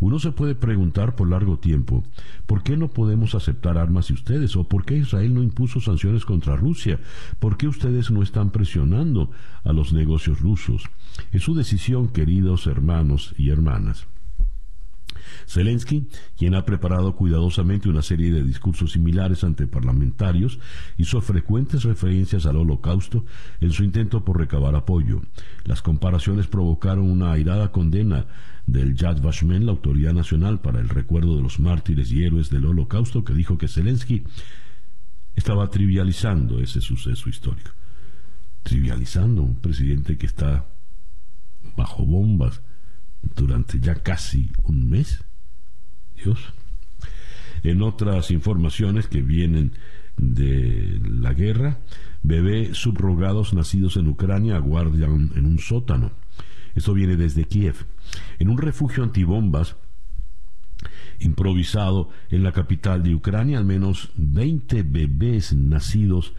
Uno 0.00 0.18
se 0.18 0.32
puede 0.32 0.54
preguntar 0.54 1.16
por 1.16 1.28
largo 1.28 1.58
tiempo, 1.58 2.04
¿por 2.46 2.62
qué 2.62 2.76
no 2.76 2.88
podemos 2.88 3.34
aceptar 3.34 3.78
armas 3.78 4.08
de 4.08 4.14
ustedes? 4.14 4.56
¿O 4.56 4.64
por 4.64 4.84
qué 4.84 4.96
Israel 4.96 5.34
no 5.34 5.42
impuso 5.42 5.80
sanciones 5.80 6.24
contra 6.24 6.56
Rusia? 6.56 7.00
¿Por 7.38 7.56
qué 7.56 7.68
ustedes 7.68 8.10
no 8.10 8.22
están 8.22 8.50
presionando 8.50 9.30
a 9.64 9.72
los 9.72 9.92
negocios 9.92 10.40
rusos? 10.40 10.84
Es 11.32 11.42
su 11.42 11.54
decisión, 11.54 12.08
queridos 12.08 12.66
hermanos 12.66 13.34
y 13.38 13.50
hermanas. 13.50 14.06
Zelensky, 15.46 16.08
quien 16.36 16.54
ha 16.54 16.64
preparado 16.64 17.14
cuidadosamente 17.14 17.88
una 17.88 18.02
serie 18.02 18.32
de 18.32 18.42
discursos 18.42 18.92
similares 18.92 19.44
ante 19.44 19.66
parlamentarios, 19.66 20.58
hizo 20.96 21.20
frecuentes 21.20 21.84
referencias 21.84 22.46
al 22.46 22.56
holocausto 22.56 23.24
en 23.60 23.72
su 23.72 23.84
intento 23.84 24.24
por 24.24 24.38
recabar 24.38 24.74
apoyo. 24.74 25.22
Las 25.64 25.82
comparaciones 25.82 26.46
provocaron 26.46 27.10
una 27.10 27.32
airada 27.32 27.70
condena 27.70 28.26
del 28.66 28.96
Yad 28.96 29.22
Vashem, 29.22 29.62
la 29.62 29.70
Autoridad 29.70 30.12
Nacional 30.12 30.60
para 30.60 30.80
el 30.80 30.88
Recuerdo 30.88 31.36
de 31.36 31.42
los 31.42 31.60
Mártires 31.60 32.10
y 32.10 32.24
Héroes 32.24 32.50
del 32.50 32.66
Holocausto, 32.66 33.24
que 33.24 33.32
dijo 33.32 33.58
que 33.58 33.68
Zelensky 33.68 34.24
estaba 35.36 35.68
trivializando 35.68 36.60
ese 36.60 36.80
suceso 36.80 37.28
histórico. 37.28 37.70
Trivializando 38.62 39.42
un 39.42 39.60
presidente 39.60 40.18
que 40.18 40.26
está 40.26 40.66
bajo 41.76 42.04
bombas 42.04 42.62
durante 43.36 43.78
ya 43.78 43.94
casi 43.94 44.50
un 44.64 44.88
mes. 44.88 45.24
Dios. 46.22 46.38
En 47.62 47.82
otras 47.82 48.30
informaciones 48.30 49.08
que 49.08 49.22
vienen 49.22 49.72
de 50.16 51.00
la 51.08 51.32
guerra, 51.32 51.78
bebés 52.22 52.76
subrogados 52.76 53.54
nacidos 53.54 53.96
en 53.96 54.08
Ucrania 54.08 54.56
aguardan 54.56 55.32
en 55.34 55.46
un 55.46 55.58
sótano. 55.58 56.12
Esto 56.74 56.94
viene 56.94 57.16
desde 57.16 57.44
Kiev. 57.44 57.86
En 58.38 58.50
un 58.50 58.58
refugio 58.58 59.02
antibombas 59.02 59.76
improvisado 61.18 62.10
en 62.30 62.42
la 62.42 62.52
capital 62.52 63.02
de 63.02 63.14
Ucrania, 63.14 63.58
al 63.58 63.64
menos 63.64 64.10
20 64.16 64.82
bebés 64.82 65.54
nacidos 65.54 66.34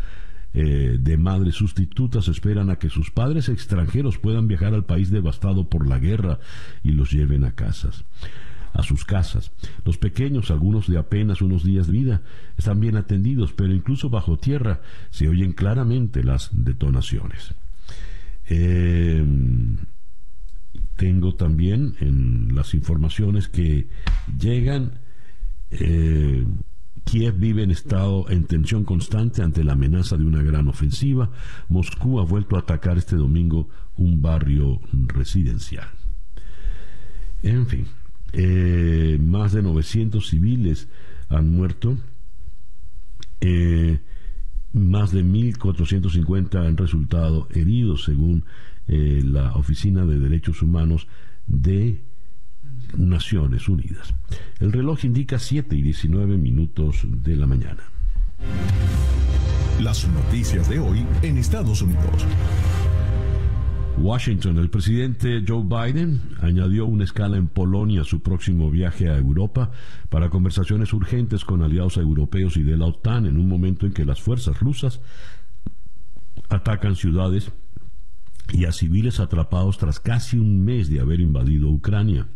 eh, 0.53 0.97
de 0.99 1.17
madres 1.17 1.55
sustitutas 1.55 2.27
esperan 2.27 2.69
a 2.69 2.77
que 2.77 2.89
sus 2.89 3.11
padres 3.11 3.49
extranjeros 3.49 4.17
puedan 4.17 4.47
viajar 4.47 4.73
al 4.73 4.85
país 4.85 5.11
devastado 5.11 5.69
por 5.69 5.87
la 5.87 5.99
guerra 5.99 6.39
y 6.83 6.91
los 6.91 7.11
lleven 7.11 7.43
a 7.43 7.53
casas 7.53 8.05
a 8.77 8.83
sus 8.83 9.05
casas. 9.05 9.51
Los 9.83 9.97
pequeños, 9.97 10.51
algunos 10.51 10.87
de 10.87 10.99
apenas 10.99 11.41
unos 11.41 11.63
días 11.63 11.87
de 11.87 11.93
vida, 11.93 12.21
están 12.57 12.79
bien 12.79 12.95
atendidos, 12.95 13.51
pero 13.51 13.73
incluso 13.73 14.09
bajo 14.09 14.37
tierra 14.37 14.81
se 15.09 15.27
oyen 15.27 15.51
claramente 15.53 16.23
las 16.23 16.51
detonaciones. 16.53 17.55
Eh, 18.49 19.25
tengo 20.95 21.35
también 21.35 21.95
en 21.99 22.55
las 22.55 22.75
informaciones 22.75 23.47
que 23.47 23.87
llegan, 24.39 24.99
eh, 25.71 26.45
Kiev 27.03 27.39
vive 27.39 27.63
en 27.63 27.71
estado 27.71 28.29
en 28.29 28.45
tensión 28.45 28.83
constante 28.83 29.41
ante 29.41 29.63
la 29.63 29.73
amenaza 29.73 30.17
de 30.17 30.25
una 30.25 30.43
gran 30.43 30.67
ofensiva. 30.67 31.31
Moscú 31.67 32.19
ha 32.19 32.25
vuelto 32.25 32.57
a 32.57 32.59
atacar 32.59 32.97
este 32.97 33.15
domingo 33.15 33.69
un 33.95 34.21
barrio 34.21 34.81
residencial. 34.91 35.87
En 37.43 37.65
fin, 37.67 37.87
eh, 38.33 39.17
más 39.19 39.53
de 39.53 39.61
900 39.61 40.27
civiles 40.27 40.87
han 41.29 41.49
muerto. 41.49 41.97
Eh, 43.41 43.99
más 44.73 45.11
de 45.11 45.23
1.450 45.23 46.65
han 46.65 46.77
resultado 46.77 47.47
heridos, 47.53 48.03
según 48.03 48.45
eh, 48.87 49.21
la 49.23 49.53
Oficina 49.53 50.05
de 50.05 50.19
Derechos 50.19 50.61
Humanos 50.61 51.07
de 51.47 52.01
Naciones 52.95 53.67
Unidas. 53.67 54.13
El 54.59 54.71
reloj 54.71 55.05
indica 55.05 55.39
7 55.39 55.75
y 55.75 55.81
19 55.81 56.37
minutos 56.37 57.05
de 57.05 57.35
la 57.35 57.47
mañana. 57.47 57.83
Las 59.81 60.07
noticias 60.07 60.69
de 60.69 60.79
hoy 60.79 61.05
en 61.21 61.37
Estados 61.37 61.81
Unidos. 61.81 62.25
Washington, 63.99 64.59
el 64.59 64.69
presidente 64.69 65.43
Joe 65.45 65.63
Biden 65.63 66.21
añadió 66.39 66.85
una 66.85 67.03
escala 67.03 67.37
en 67.37 67.47
Polonia 67.47 68.01
a 68.01 68.05
su 68.05 68.21
próximo 68.21 68.69
viaje 68.69 69.09
a 69.09 69.17
Europa 69.17 69.71
para 70.09 70.29
conversaciones 70.29 70.93
urgentes 70.93 71.43
con 71.43 71.63
aliados 71.63 71.97
europeos 71.97 72.57
y 72.57 72.63
de 72.63 72.77
la 72.77 72.85
OTAN 72.85 73.25
en 73.25 73.37
un 73.37 73.49
momento 73.49 73.85
en 73.87 73.93
que 73.93 74.05
las 74.05 74.21
fuerzas 74.21 74.59
rusas 74.59 75.01
atacan 76.49 76.95
ciudades 76.95 77.51
y 78.53 78.65
a 78.65 78.71
civiles 78.71 79.19
atrapados 79.19 79.77
tras 79.77 79.99
casi 79.99 80.37
un 80.37 80.63
mes 80.63 80.89
de 80.89 80.99
haber 80.99 81.19
invadido 81.19 81.67
Ucrania. 81.67 82.27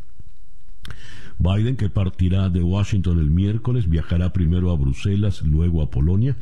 Biden, 1.42 1.76
que 1.76 1.90
partirá 1.90 2.50
de 2.50 2.62
Washington 2.62 3.20
el 3.20 3.30
miércoles, 3.30 3.90
viajará 3.90 4.32
primero 4.32 4.72
a 4.72 4.78
Bruselas, 4.78 5.42
luego 5.42 5.82
a 5.82 5.90
Polonia, 5.90 6.38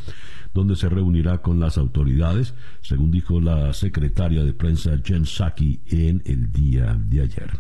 donde 0.54 0.76
se 0.76 0.90
reunirá 0.90 1.42
con 1.42 1.60
las 1.60 1.78
autoridades, 1.78 2.54
según 2.82 3.12
dijo 3.12 3.40
la 3.40 3.74
secretaria 3.74 4.44
de 4.44 4.54
prensa 4.54 5.00
Jen 5.04 5.26
Psaki 5.26 5.80
en 5.88 6.22
el 6.26 6.52
día 6.52 7.00
de 7.00 7.22
ayer. 7.22 7.52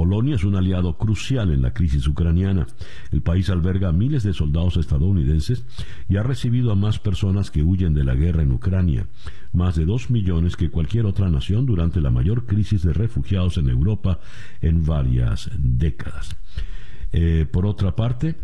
Polonia 0.00 0.36
es 0.36 0.44
un 0.44 0.56
aliado 0.56 0.96
crucial 0.96 1.52
en 1.52 1.60
la 1.60 1.74
crisis 1.74 2.08
ucraniana. 2.08 2.66
El 3.12 3.20
país 3.20 3.50
alberga 3.50 3.90
a 3.90 3.92
miles 3.92 4.22
de 4.22 4.32
soldados 4.32 4.78
estadounidenses 4.78 5.62
y 6.08 6.16
ha 6.16 6.22
recibido 6.22 6.72
a 6.72 6.74
más 6.74 6.98
personas 6.98 7.50
que 7.50 7.62
huyen 7.62 7.92
de 7.92 8.02
la 8.02 8.14
guerra 8.14 8.42
en 8.42 8.50
Ucrania, 8.50 9.08
más 9.52 9.76
de 9.76 9.84
dos 9.84 10.08
millones 10.08 10.56
que 10.56 10.70
cualquier 10.70 11.04
otra 11.04 11.28
nación 11.28 11.66
durante 11.66 12.00
la 12.00 12.08
mayor 12.08 12.46
crisis 12.46 12.82
de 12.82 12.94
refugiados 12.94 13.58
en 13.58 13.68
Europa 13.68 14.20
en 14.62 14.86
varias 14.86 15.50
décadas. 15.58 16.34
Eh, 17.12 17.44
por 17.52 17.66
otra 17.66 17.94
parte, 17.94 18.36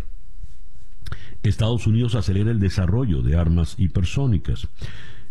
Estados 1.42 1.86
Unidos 1.86 2.16
acelera 2.16 2.50
el 2.50 2.60
desarrollo 2.60 3.22
de 3.22 3.34
armas 3.34 3.76
hipersónicas. 3.78 4.68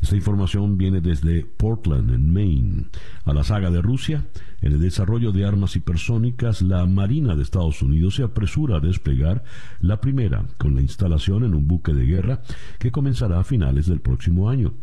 Esta 0.06 0.18
información 0.18 0.78
viene 0.78 1.02
desde 1.02 1.44
Portland, 1.46 2.12
en 2.14 2.32
Maine. 2.32 2.86
A 3.24 3.34
la 3.34 3.44
saga 3.44 3.72
de 3.72 3.82
Rusia, 3.82 4.24
en 4.62 4.74
el 4.74 4.80
desarrollo 4.80 5.32
de 5.32 5.46
armas 5.46 5.76
hipersónicas, 5.76 6.62
la 6.62 6.86
Marina 6.86 7.36
de 7.36 7.42
Estados 7.42 7.82
Unidos 7.82 8.14
se 8.14 8.22
apresura 8.22 8.78
a 8.78 8.80
desplegar 8.80 9.44
la 9.80 10.00
primera, 10.02 10.46
con 10.60 10.76
la 10.76 10.82
instalación 10.82 11.44
en 11.44 11.56
un 11.56 11.68
buque 11.68 11.96
de 11.96 12.06
guerra 12.06 12.44
que 12.78 12.92
comenzará 12.92 13.40
a 13.40 13.44
finales 13.44 13.88
del 13.88 14.00
próximo 14.00 14.48
año. 14.48 14.76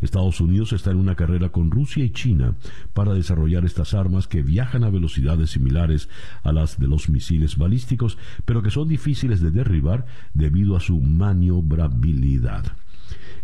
Estados 0.00 0.40
Unidos 0.40 0.72
está 0.72 0.92
en 0.92 0.98
una 0.98 1.16
carrera 1.16 1.48
con 1.48 1.72
Rusia 1.72 2.04
y 2.04 2.10
China 2.10 2.54
para 2.94 3.14
desarrollar 3.14 3.64
estas 3.64 3.94
armas 3.94 4.28
que 4.28 4.44
viajan 4.44 4.84
a 4.84 4.90
velocidades 4.90 5.50
similares 5.50 6.08
a 6.44 6.52
las 6.52 6.78
de 6.78 6.86
los 6.86 7.08
misiles 7.08 7.58
balísticos, 7.58 8.16
pero 8.44 8.62
que 8.62 8.70
son 8.70 8.86
difíciles 8.86 9.40
de 9.40 9.50
derribar 9.50 10.06
debido 10.34 10.76
a 10.76 10.80
su 10.80 11.00
maniobrabilidad. 11.00 12.76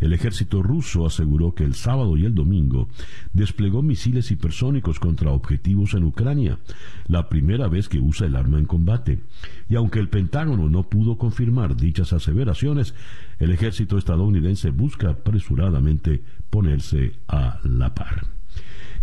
El 0.00 0.12
ejército 0.12 0.62
ruso 0.62 1.06
aseguró 1.06 1.54
que 1.54 1.64
el 1.64 1.74
sábado 1.74 2.16
y 2.16 2.24
el 2.24 2.34
domingo 2.34 2.88
desplegó 3.32 3.82
misiles 3.82 4.30
hipersónicos 4.30 5.00
contra 5.00 5.30
objetivos 5.30 5.94
en 5.94 6.04
Ucrania, 6.04 6.58
la 7.06 7.28
primera 7.28 7.68
vez 7.68 7.88
que 7.88 7.98
usa 7.98 8.26
el 8.26 8.36
arma 8.36 8.58
en 8.58 8.66
combate. 8.66 9.20
Y 9.68 9.76
aunque 9.76 9.98
el 9.98 10.08
Pentágono 10.08 10.68
no 10.68 10.84
pudo 10.84 11.18
confirmar 11.18 11.76
dichas 11.76 12.12
aseveraciones, 12.12 12.94
el 13.38 13.50
ejército 13.50 13.98
estadounidense 13.98 14.70
busca 14.70 15.10
apresuradamente 15.10 16.22
ponerse 16.50 17.14
a 17.28 17.60
la 17.64 17.94
par. 17.94 18.26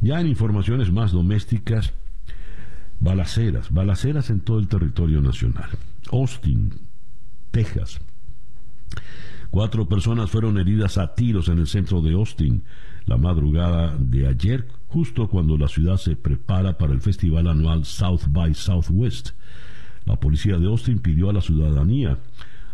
Ya 0.02 0.20
en 0.20 0.28
informaciones 0.28 0.92
más 0.92 1.12
domésticas, 1.12 1.94
balaceras, 3.00 3.72
balaceras 3.72 4.30
en 4.30 4.40
todo 4.40 4.60
el 4.60 4.68
territorio 4.68 5.22
nacional. 5.22 5.70
Austin, 6.12 6.74
Texas. 7.52 8.02
Cuatro 9.52 9.86
personas 9.90 10.32
fueron 10.32 10.58
heridas 10.58 10.98
a 10.98 11.14
tiros 11.14 11.50
en 11.50 11.60
el 11.60 11.68
centro 11.68 12.02
de 12.02 12.14
Austin 12.14 12.64
la 13.06 13.18
madrugada 13.18 13.98
de 14.00 14.26
ayer, 14.26 14.66
justo 14.88 15.28
cuando 15.28 15.58
la 15.58 15.68
ciudad 15.68 15.98
se 15.98 16.16
prepara 16.16 16.78
para 16.78 16.94
el 16.94 17.02
festival 17.02 17.48
anual 17.48 17.84
South 17.84 18.28
by 18.30 18.54
Southwest. 18.54 19.32
La 20.06 20.16
policía 20.16 20.58
de 20.58 20.68
Austin 20.68 21.00
pidió 21.00 21.30
a 21.30 21.34
la 21.34 21.42
ciudadanía, 21.42 22.18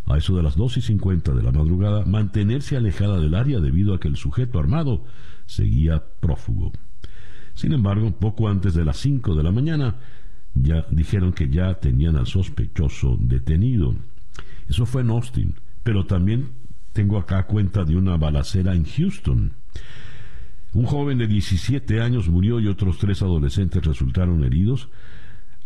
a 0.05 0.17
eso 0.17 0.38
de 0.38 0.43
las 0.43 0.55
2 0.55 0.77
y 0.77 0.81
50 0.81 1.34
de 1.34 1.41
la 1.41 1.51
madrugada, 1.51 2.05
mantenerse 2.05 2.77
alejada 2.77 3.19
del 3.19 3.34
área 3.34 3.60
debido 3.60 3.96
a 3.96 4.00
que 4.00 4.07
el 4.07 4.15
sujeto 4.15 4.60
armado 4.60 5.03
seguía 5.48 6.03
prófugo. 6.19 6.74
Sin 7.55 7.74
embargo, 7.74 8.12
poco 8.12 8.50
antes 8.50 8.75
de 8.75 8.86
las 8.86 8.98
5 8.98 9.34
de 9.34 9.43
la 9.43 9.51
mañana, 9.51 9.96
ya 10.53 10.86
dijeron 10.91 11.34
que 11.34 11.50
ya 11.50 11.74
tenían 11.79 12.17
al 12.17 12.27
sospechoso 12.27 13.17
detenido. 13.19 13.96
Eso 14.69 14.86
fue 14.86 15.01
en 15.01 15.10
Austin, 15.10 15.55
pero 15.81 16.05
también 16.05 16.66
tengo 16.98 17.20
acá 17.20 17.46
cuenta 17.46 17.86
de 17.86 17.96
una 17.96 18.18
balacera 18.18 18.74
en 18.74 18.83
Houston. 18.83 19.51
Un 20.74 20.86
joven 20.86 21.20
de 21.20 21.27
17 21.27 22.01
años 22.01 22.27
murió 22.27 22.60
y 22.60 22.68
otros 22.68 22.98
tres 22.98 23.22
adolescentes 23.22 23.86
resultaron 23.86 24.44
heridos. 24.44 24.90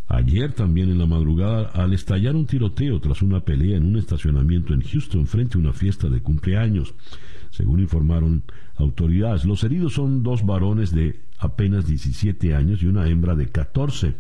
Ayer 0.09 0.51
también 0.51 0.89
en 0.89 0.99
la 0.99 1.05
madrugada, 1.05 1.69
al 1.69 1.93
estallar 1.93 2.35
un 2.35 2.47
tiroteo 2.47 2.99
tras 2.99 3.21
una 3.21 3.39
pelea 3.45 3.77
en 3.77 3.85
un 3.85 3.95
estacionamiento 3.95 4.73
en 4.73 4.81
Houston 4.81 5.25
frente 5.25 5.57
a 5.57 5.61
una 5.61 5.71
fiesta 5.71 6.09
de 6.09 6.21
cumpleaños, 6.21 6.95
según 7.49 7.79
informaron 7.79 8.43
autoridades. 8.75 9.45
Los 9.45 9.63
heridos 9.63 9.93
son 9.93 10.23
dos 10.23 10.45
varones 10.45 10.93
de 10.93 11.21
apenas 11.39 11.87
17 11.87 12.53
años 12.53 12.83
y 12.83 12.87
una 12.87 13.07
hembra 13.07 13.37
de 13.37 13.47
14, 13.47 14.15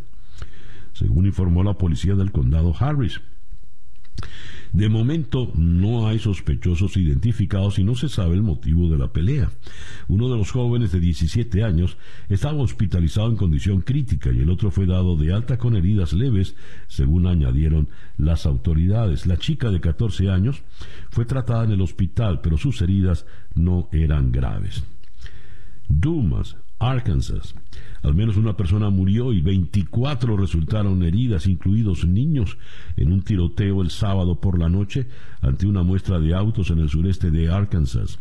según 0.93 1.25
informó 1.25 1.61
la 1.61 1.73
policía 1.73 2.15
del 2.15 2.31
condado 2.31 2.73
Harris. 2.79 3.19
De 4.73 4.87
momento 4.87 5.51
no 5.55 6.07
hay 6.07 6.17
sospechosos 6.17 6.95
identificados 6.95 7.77
y 7.77 7.83
no 7.83 7.95
se 7.95 8.07
sabe 8.07 8.35
el 8.35 8.41
motivo 8.41 8.89
de 8.89 8.97
la 8.97 9.11
pelea. 9.11 9.51
Uno 10.07 10.29
de 10.29 10.37
los 10.37 10.51
jóvenes 10.51 10.93
de 10.93 11.01
17 11.01 11.63
años 11.63 11.97
estaba 12.29 12.61
hospitalizado 12.61 13.29
en 13.29 13.35
condición 13.35 13.81
crítica 13.81 14.31
y 14.31 14.39
el 14.39 14.49
otro 14.49 14.71
fue 14.71 14.85
dado 14.85 15.17
de 15.17 15.33
alta 15.33 15.57
con 15.57 15.75
heridas 15.75 16.13
leves, 16.13 16.55
según 16.87 17.27
añadieron 17.27 17.89
las 18.17 18.45
autoridades. 18.45 19.25
La 19.25 19.37
chica 19.37 19.71
de 19.71 19.81
14 19.81 20.29
años 20.29 20.63
fue 21.09 21.25
tratada 21.25 21.65
en 21.65 21.71
el 21.71 21.81
hospital, 21.81 22.39
pero 22.41 22.57
sus 22.57 22.81
heridas 22.81 23.25
no 23.55 23.89
eran 23.91 24.31
graves. 24.31 24.83
Dumas, 25.89 26.55
Arkansas. 26.79 27.55
Al 28.03 28.15
menos 28.15 28.35
una 28.37 28.57
persona 28.57 28.89
murió 28.89 29.31
y 29.31 29.41
24 29.41 30.35
resultaron 30.35 31.03
heridas, 31.03 31.45
incluidos 31.45 32.05
niños, 32.05 32.57
en 32.95 33.11
un 33.11 33.21
tiroteo 33.21 33.81
el 33.81 33.91
sábado 33.91 34.39
por 34.39 34.57
la 34.57 34.69
noche 34.69 35.07
ante 35.41 35.67
una 35.67 35.83
muestra 35.83 36.19
de 36.19 36.33
autos 36.33 36.71
en 36.71 36.79
el 36.79 36.89
sureste 36.89 37.29
de 37.29 37.49
Arkansas. 37.49 38.19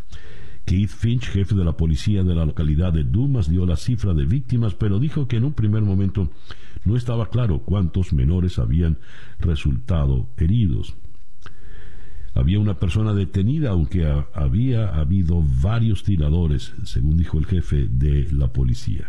Keith 0.66 0.90
Finch, 0.90 1.24
jefe 1.24 1.54
de 1.54 1.64
la 1.64 1.76
policía 1.76 2.22
de 2.22 2.34
la 2.34 2.44
localidad 2.44 2.92
de 2.92 3.04
Dumas, 3.04 3.48
dio 3.48 3.64
la 3.64 3.76
cifra 3.76 4.12
de 4.12 4.26
víctimas, 4.26 4.74
pero 4.74 4.98
dijo 4.98 5.26
que 5.26 5.36
en 5.36 5.44
un 5.44 5.54
primer 5.54 5.82
momento 5.82 6.30
no 6.84 6.96
estaba 6.96 7.30
claro 7.30 7.60
cuántos 7.60 8.12
menores 8.12 8.58
habían 8.58 8.98
resultado 9.38 10.28
heridos. 10.36 10.94
Había 12.34 12.60
una 12.60 12.74
persona 12.74 13.14
detenida, 13.14 13.70
aunque 13.70 14.06
había 14.34 14.88
habido 14.88 15.42
varios 15.62 16.04
tiradores, 16.04 16.72
según 16.84 17.16
dijo 17.16 17.38
el 17.38 17.46
jefe 17.46 17.88
de 17.88 18.30
la 18.30 18.52
policía. 18.52 19.08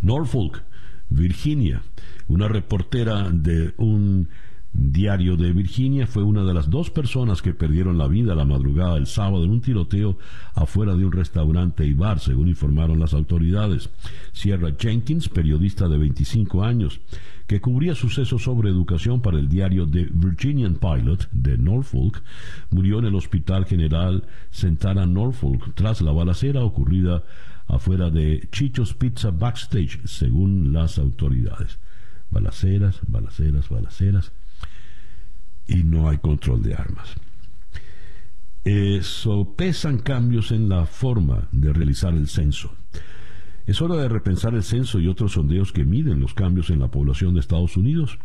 Norfolk, 0.00 0.62
Virginia, 1.08 1.82
una 2.28 2.48
reportera 2.48 3.30
de 3.30 3.74
un 3.76 4.28
diario 4.72 5.36
de 5.36 5.52
Virginia 5.52 6.06
fue 6.06 6.22
una 6.22 6.44
de 6.44 6.54
las 6.54 6.70
dos 6.70 6.90
personas 6.90 7.42
que 7.42 7.52
perdieron 7.52 7.98
la 7.98 8.08
vida 8.08 8.34
la 8.34 8.46
madrugada 8.46 8.94
del 8.94 9.06
sábado 9.06 9.44
en 9.44 9.50
un 9.50 9.60
tiroteo 9.60 10.16
afuera 10.54 10.94
de 10.94 11.04
un 11.04 11.12
restaurante 11.12 11.84
y 11.84 11.92
bar, 11.92 12.20
según 12.20 12.48
informaron 12.48 12.98
las 12.98 13.12
autoridades. 13.12 13.90
Sierra 14.32 14.70
Jenkins, 14.78 15.28
periodista 15.28 15.88
de 15.88 15.98
25 15.98 16.64
años, 16.64 17.00
que 17.46 17.60
cubría 17.60 17.94
sucesos 17.94 18.44
sobre 18.44 18.70
educación 18.70 19.20
para 19.20 19.38
el 19.38 19.48
diario 19.48 19.86
The 19.86 20.08
Virginian 20.10 20.76
Pilot 20.76 21.28
de 21.32 21.58
Norfolk, 21.58 22.22
murió 22.70 22.98
en 22.98 23.06
el 23.06 23.14
Hospital 23.14 23.66
General 23.66 24.24
Sentara 24.50 25.04
Norfolk 25.04 25.74
tras 25.74 26.00
la 26.00 26.12
balacera 26.12 26.64
ocurrida 26.64 27.24
afuera 27.72 28.10
de 28.10 28.48
Chicho's 28.52 28.92
Pizza 28.92 29.30
Backstage, 29.30 30.06
según 30.06 30.72
las 30.74 30.98
autoridades. 30.98 31.78
Balaceras, 32.30 33.00
balaceras, 33.06 33.68
balaceras, 33.70 34.32
y 35.66 35.82
no 35.82 36.08
hay 36.08 36.18
control 36.18 36.62
de 36.62 36.74
armas. 36.74 37.14
Eso 38.64 39.54
pesan 39.56 39.98
cambios 39.98 40.52
en 40.52 40.68
la 40.68 40.84
forma 40.84 41.48
de 41.50 41.72
realizar 41.72 42.12
el 42.14 42.28
censo. 42.28 42.74
Es 43.66 43.80
hora 43.80 43.96
de 43.96 44.08
repensar 44.08 44.54
el 44.54 44.62
censo 44.62 45.00
y 45.00 45.08
otros 45.08 45.32
sondeos 45.32 45.72
que 45.72 45.84
miden 45.84 46.20
los 46.20 46.34
cambios 46.34 46.68
en 46.68 46.78
la 46.78 46.88
población 46.88 47.32
de 47.32 47.40
Estados 47.40 47.76
Unidos. 47.76 48.18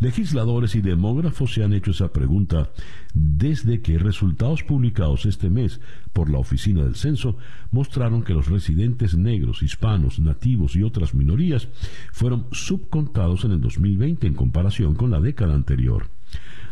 Legisladores 0.00 0.76
y 0.76 0.80
demógrafos 0.80 1.54
se 1.54 1.64
han 1.64 1.72
hecho 1.72 1.90
esa 1.90 2.12
pregunta 2.12 2.70
desde 3.14 3.80
que 3.80 3.98
resultados 3.98 4.62
publicados 4.62 5.26
este 5.26 5.50
mes 5.50 5.80
por 6.12 6.30
la 6.30 6.38
Oficina 6.38 6.84
del 6.84 6.94
Censo 6.94 7.36
mostraron 7.72 8.22
que 8.22 8.32
los 8.32 8.48
residentes 8.48 9.16
negros, 9.16 9.62
hispanos, 9.62 10.20
nativos 10.20 10.76
y 10.76 10.84
otras 10.84 11.14
minorías 11.14 11.68
fueron 12.12 12.46
subcontados 12.52 13.44
en 13.44 13.52
el 13.52 13.60
2020 13.60 14.28
en 14.28 14.34
comparación 14.34 14.94
con 14.94 15.10
la 15.10 15.20
década 15.20 15.54
anterior. 15.54 16.08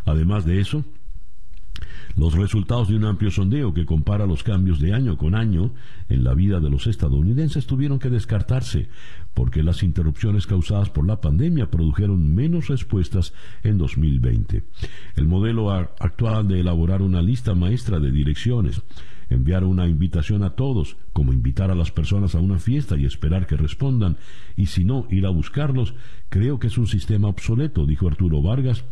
Además 0.05 0.45
de 0.45 0.61
eso, 0.61 0.85
Los 2.15 2.33
resultados 2.33 2.87
de 2.87 2.95
un 2.95 3.05
amplio 3.05 3.31
sondeo 3.31 3.73
que 3.73 3.85
compara 3.85 4.25
los 4.25 4.43
cambios 4.43 4.79
de 4.79 4.93
año 4.93 5.17
con 5.17 5.35
año 5.35 5.73
en 6.09 6.23
la 6.23 6.33
vida 6.33 6.59
de 6.59 6.69
los 6.69 6.87
estadounidenses 6.87 7.67
tuvieron 7.67 7.99
que 7.99 8.09
descartarse 8.09 8.89
porque 9.33 9.61
las 9.61 9.83
interrupciones 9.83 10.47
causadas 10.47 10.89
por 10.89 11.05
la 11.05 11.21
pandemia 11.21 11.69
produjeron 11.69 12.33
menos 12.33 12.67
respuestas 12.67 13.33
en 13.63 13.77
2020. 13.77 14.63
El 15.15 15.27
modelo 15.27 15.69
actual 15.71 16.47
de 16.47 16.61
elaborar 16.61 17.01
una 17.01 17.21
lista 17.21 17.53
maestra 17.53 17.99
de 17.99 18.11
direcciones 18.11 18.81
enviar 19.29 19.63
una 19.63 19.87
invitación 19.87 20.43
a 20.43 20.51
todos, 20.51 20.97
como 21.13 21.33
invitar 21.33 21.71
a 21.71 21.75
las 21.75 21.91
personas 21.91 22.35
a 22.35 22.39
una 22.39 22.59
fiesta 22.59 22.97
y 22.97 23.05
esperar 23.05 23.45
que 23.45 23.57
respondan, 23.57 24.17
y 24.55 24.67
si 24.67 24.85
no, 24.85 25.07
ir 25.09 25.25
a 25.25 25.29
buscarlos, 25.29 25.95
creo 26.29 26.59
que 26.59 26.67
es 26.67 26.77
un 26.77 26.87
sistema 26.87 27.27
obsoleto, 27.27 27.85
dijo 27.85 28.07
Arturo 28.07 28.41
Vargas, 28.41 28.85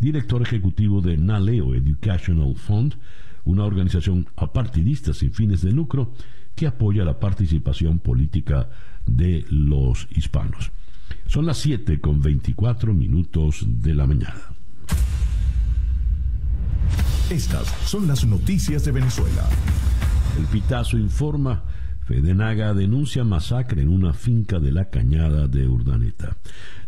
director 0.00 0.42
ejecutivo 0.42 1.00
de 1.00 1.16
Naleo 1.16 1.74
Educational 1.74 2.54
Fund, 2.56 2.94
una 3.44 3.64
organización 3.64 4.26
apartidista 4.36 5.14
sin 5.14 5.32
fines 5.32 5.62
de 5.62 5.72
lucro 5.72 6.12
que 6.54 6.66
apoya 6.66 7.04
la 7.04 7.20
participación 7.20 7.98
política 7.98 8.68
de 9.06 9.44
los 9.50 10.08
hispanos. 10.10 10.72
Son 11.26 11.46
las 11.46 11.58
7 11.58 12.00
con 12.00 12.20
24 12.20 12.92
minutos 12.94 13.64
de 13.66 13.94
la 13.94 14.06
mañana. 14.06 14.56
Estas 17.30 17.66
son 17.84 18.06
las 18.06 18.24
noticias 18.24 18.84
de 18.84 18.92
Venezuela. 18.92 19.48
El 20.38 20.46
Pitazo 20.46 20.96
informa. 20.96 21.64
Fedenaga 22.04 22.72
denuncia 22.72 23.24
masacre 23.24 23.82
en 23.82 23.88
una 23.88 24.12
finca 24.12 24.60
de 24.60 24.70
la 24.70 24.90
Cañada 24.90 25.48
de 25.48 25.66
Urdaneta. 25.66 26.36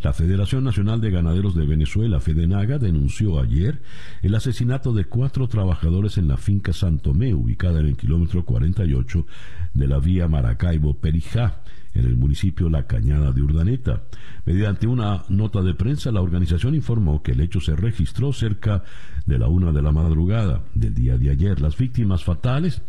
La 0.00 0.12
Federación 0.12 0.62
Nacional 0.62 1.00
de 1.00 1.10
Ganaderos 1.10 1.56
de 1.56 1.66
Venezuela, 1.66 2.20
Fedenaga, 2.20 2.78
denunció 2.78 3.40
ayer 3.40 3.82
el 4.22 4.36
asesinato 4.36 4.92
de 4.92 5.06
cuatro 5.06 5.48
trabajadores 5.48 6.18
en 6.18 6.28
la 6.28 6.36
finca 6.36 6.72
Santomé, 6.72 7.34
ubicada 7.34 7.80
en 7.80 7.86
el 7.86 7.96
kilómetro 7.96 8.44
48 8.44 9.26
de 9.74 9.88
la 9.88 9.98
vía 9.98 10.28
Maracaibo-Perijá, 10.28 11.62
en 11.94 12.04
el 12.04 12.16
municipio 12.16 12.70
La 12.70 12.86
Cañada 12.86 13.32
de 13.32 13.42
Urdaneta. 13.42 14.04
Mediante 14.44 14.86
una 14.86 15.24
nota 15.28 15.62
de 15.62 15.74
prensa, 15.74 16.12
la 16.12 16.20
organización 16.20 16.76
informó 16.76 17.22
que 17.22 17.32
el 17.32 17.40
hecho 17.40 17.60
se 17.60 17.74
registró 17.74 18.32
cerca 18.32 18.84
de 19.26 19.38
la 19.38 19.48
una 19.48 19.72
de 19.72 19.82
la 19.82 19.90
madrugada 19.90 20.62
del 20.74 20.94
día 20.94 21.18
de 21.18 21.30
ayer. 21.30 21.60
Las 21.60 21.76
víctimas 21.76 22.22
fatales 22.22 22.82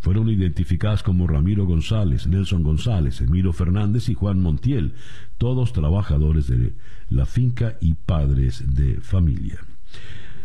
fueron 0.00 0.28
identificadas 0.28 1.02
como 1.02 1.26
Ramiro 1.26 1.64
González, 1.64 2.26
Nelson 2.26 2.62
González, 2.64 3.20
Emilio 3.20 3.52
Fernández 3.52 4.08
y 4.08 4.14
Juan 4.14 4.40
Montiel, 4.40 4.94
todos 5.38 5.72
trabajadores 5.72 6.46
de 6.48 6.74
la 7.08 7.26
finca 7.26 7.76
y 7.80 7.94
padres 7.94 8.74
de 8.74 9.00
familia. 9.00 9.60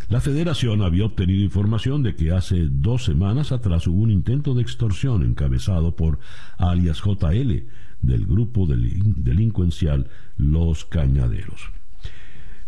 La 0.08 0.20
federación 0.20 0.82
había 0.82 1.06
obtenido 1.06 1.42
información 1.42 2.02
de 2.02 2.14
que 2.14 2.32
hace 2.32 2.68
dos 2.70 3.04
semanas 3.04 3.50
atrás 3.50 3.86
hubo 3.86 4.02
un 4.02 4.10
intento 4.10 4.52
de 4.54 4.62
extorsión 4.62 5.22
encabezado 5.22 5.96
por 5.96 6.18
alias 6.58 7.00
JL, 7.00 7.64
del 8.02 8.26
grupo 8.26 8.66
delincuencial 8.66 10.08
Los 10.36 10.84
Cañaderos. 10.84 11.70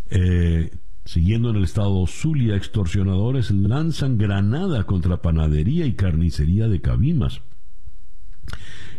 Eh, 0.09 0.71
siguiendo 1.03 1.49
en 1.49 1.57
el 1.57 1.63
estado 1.65 2.07
Zulia, 2.07 2.55
extorsionadores 2.55 3.51
lanzan 3.51 4.17
granada 4.17 4.85
contra 4.85 5.21
panadería 5.21 5.85
y 5.85 5.93
carnicería 5.93 6.67
de 6.67 6.81
Cabimas. 6.81 7.41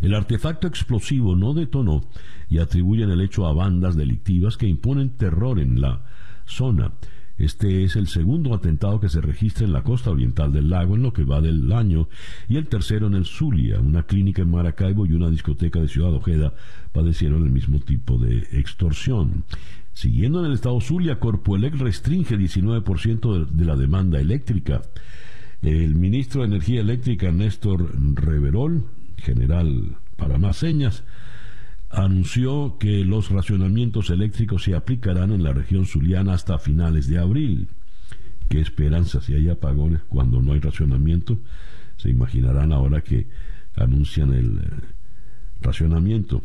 El 0.00 0.14
artefacto 0.14 0.66
explosivo 0.66 1.36
no 1.36 1.54
detonó 1.54 2.04
y 2.48 2.58
atribuyen 2.58 3.10
el 3.10 3.20
hecho 3.20 3.46
a 3.46 3.52
bandas 3.52 3.96
delictivas 3.96 4.56
que 4.56 4.66
imponen 4.66 5.10
terror 5.10 5.58
en 5.58 5.80
la 5.80 6.04
zona. 6.46 6.92
Este 7.38 7.84
es 7.84 7.96
el 7.96 8.06
segundo 8.06 8.54
atentado 8.54 8.98
que 8.98 9.10
se 9.10 9.20
registra 9.20 9.66
en 9.66 9.72
la 9.74 9.82
costa 9.82 10.10
oriental 10.10 10.52
del 10.52 10.70
lago 10.70 10.96
en 10.96 11.02
lo 11.02 11.12
que 11.12 11.24
va 11.24 11.42
del 11.42 11.70
año 11.70 12.08
y 12.48 12.56
el 12.56 12.66
tercero 12.66 13.08
en 13.08 13.14
el 13.14 13.26
Zulia. 13.26 13.78
Una 13.78 14.04
clínica 14.04 14.40
en 14.40 14.50
Maracaibo 14.50 15.04
y 15.04 15.12
una 15.12 15.28
discoteca 15.28 15.78
de 15.78 15.88
Ciudad 15.88 16.14
Ojeda 16.14 16.54
padecieron 16.92 17.44
el 17.44 17.50
mismo 17.50 17.80
tipo 17.80 18.16
de 18.16 18.38
extorsión. 18.52 19.44
Siguiendo 19.92 20.40
en 20.40 20.46
el 20.46 20.52
estado 20.52 20.80
Zulia, 20.80 21.18
Corpoelec 21.18 21.74
restringe 21.74 22.38
19% 22.38 23.46
de 23.46 23.64
la 23.64 23.76
demanda 23.76 24.18
eléctrica. 24.18 24.80
El 25.60 25.94
ministro 25.94 26.40
de 26.40 26.48
Energía 26.48 26.80
Eléctrica, 26.80 27.32
Néstor 27.32 27.94
Reverol, 28.14 28.84
general 29.16 29.96
para 30.16 30.38
más 30.38 30.56
señas, 30.58 31.04
anunció 31.90 32.76
que 32.78 33.04
los 33.04 33.30
racionamientos 33.30 34.10
eléctricos 34.10 34.64
se 34.64 34.74
aplicarán 34.74 35.32
en 35.32 35.42
la 35.42 35.52
región 35.52 35.86
zuliana 35.86 36.34
hasta 36.34 36.58
finales 36.58 37.08
de 37.08 37.18
abril. 37.18 37.68
Qué 38.48 38.60
esperanza 38.60 39.20
si 39.20 39.34
hay 39.34 39.48
apagones 39.48 40.00
cuando 40.08 40.40
no 40.40 40.52
hay 40.52 40.60
racionamiento. 40.60 41.38
Se 41.96 42.10
imaginarán 42.10 42.72
ahora 42.72 43.00
que 43.00 43.26
anuncian 43.74 44.32
el 44.32 44.58
eh, 44.58 44.70
racionamiento. 45.60 46.42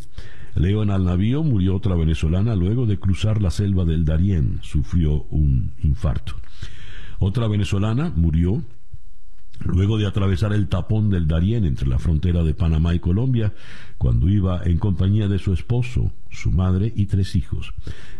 Leo 0.56 0.84
en 0.84 0.90
al 0.90 1.06
navío 1.06 1.44
murió 1.44 1.76
otra 1.76 1.96
venezolana 1.96 2.56
luego 2.56 2.86
de 2.86 2.98
cruzar 2.98 3.42
la 3.42 3.52
selva 3.52 3.86
del 3.86 4.06
Darién. 4.06 4.60
Sufrió 4.62 5.24
un 5.30 5.72
infarto. 5.84 6.34
Otra 7.20 7.48
venezolana 7.48 8.12
murió 8.16 8.64
luego 9.66 9.98
de 9.98 10.08
atravesar 10.08 10.54
el 10.54 10.68
tapón 10.68 11.10
del 11.10 11.28
Darién 11.28 11.66
entre 11.66 11.88
la 11.88 12.00
frontera 12.00 12.44
de 12.44 12.54
Panamá 12.54 12.94
y 12.94 13.00
Colombia, 13.00 13.54
cuando 13.98 14.30
iba 14.30 14.62
en 14.64 14.78
compañía 14.78 15.28
de 15.28 15.40
su 15.40 15.54
esposo, 15.54 16.12
su 16.30 16.52
madre 16.52 16.92
y 16.96 17.06
tres 17.06 17.36
hijos. 17.36 17.74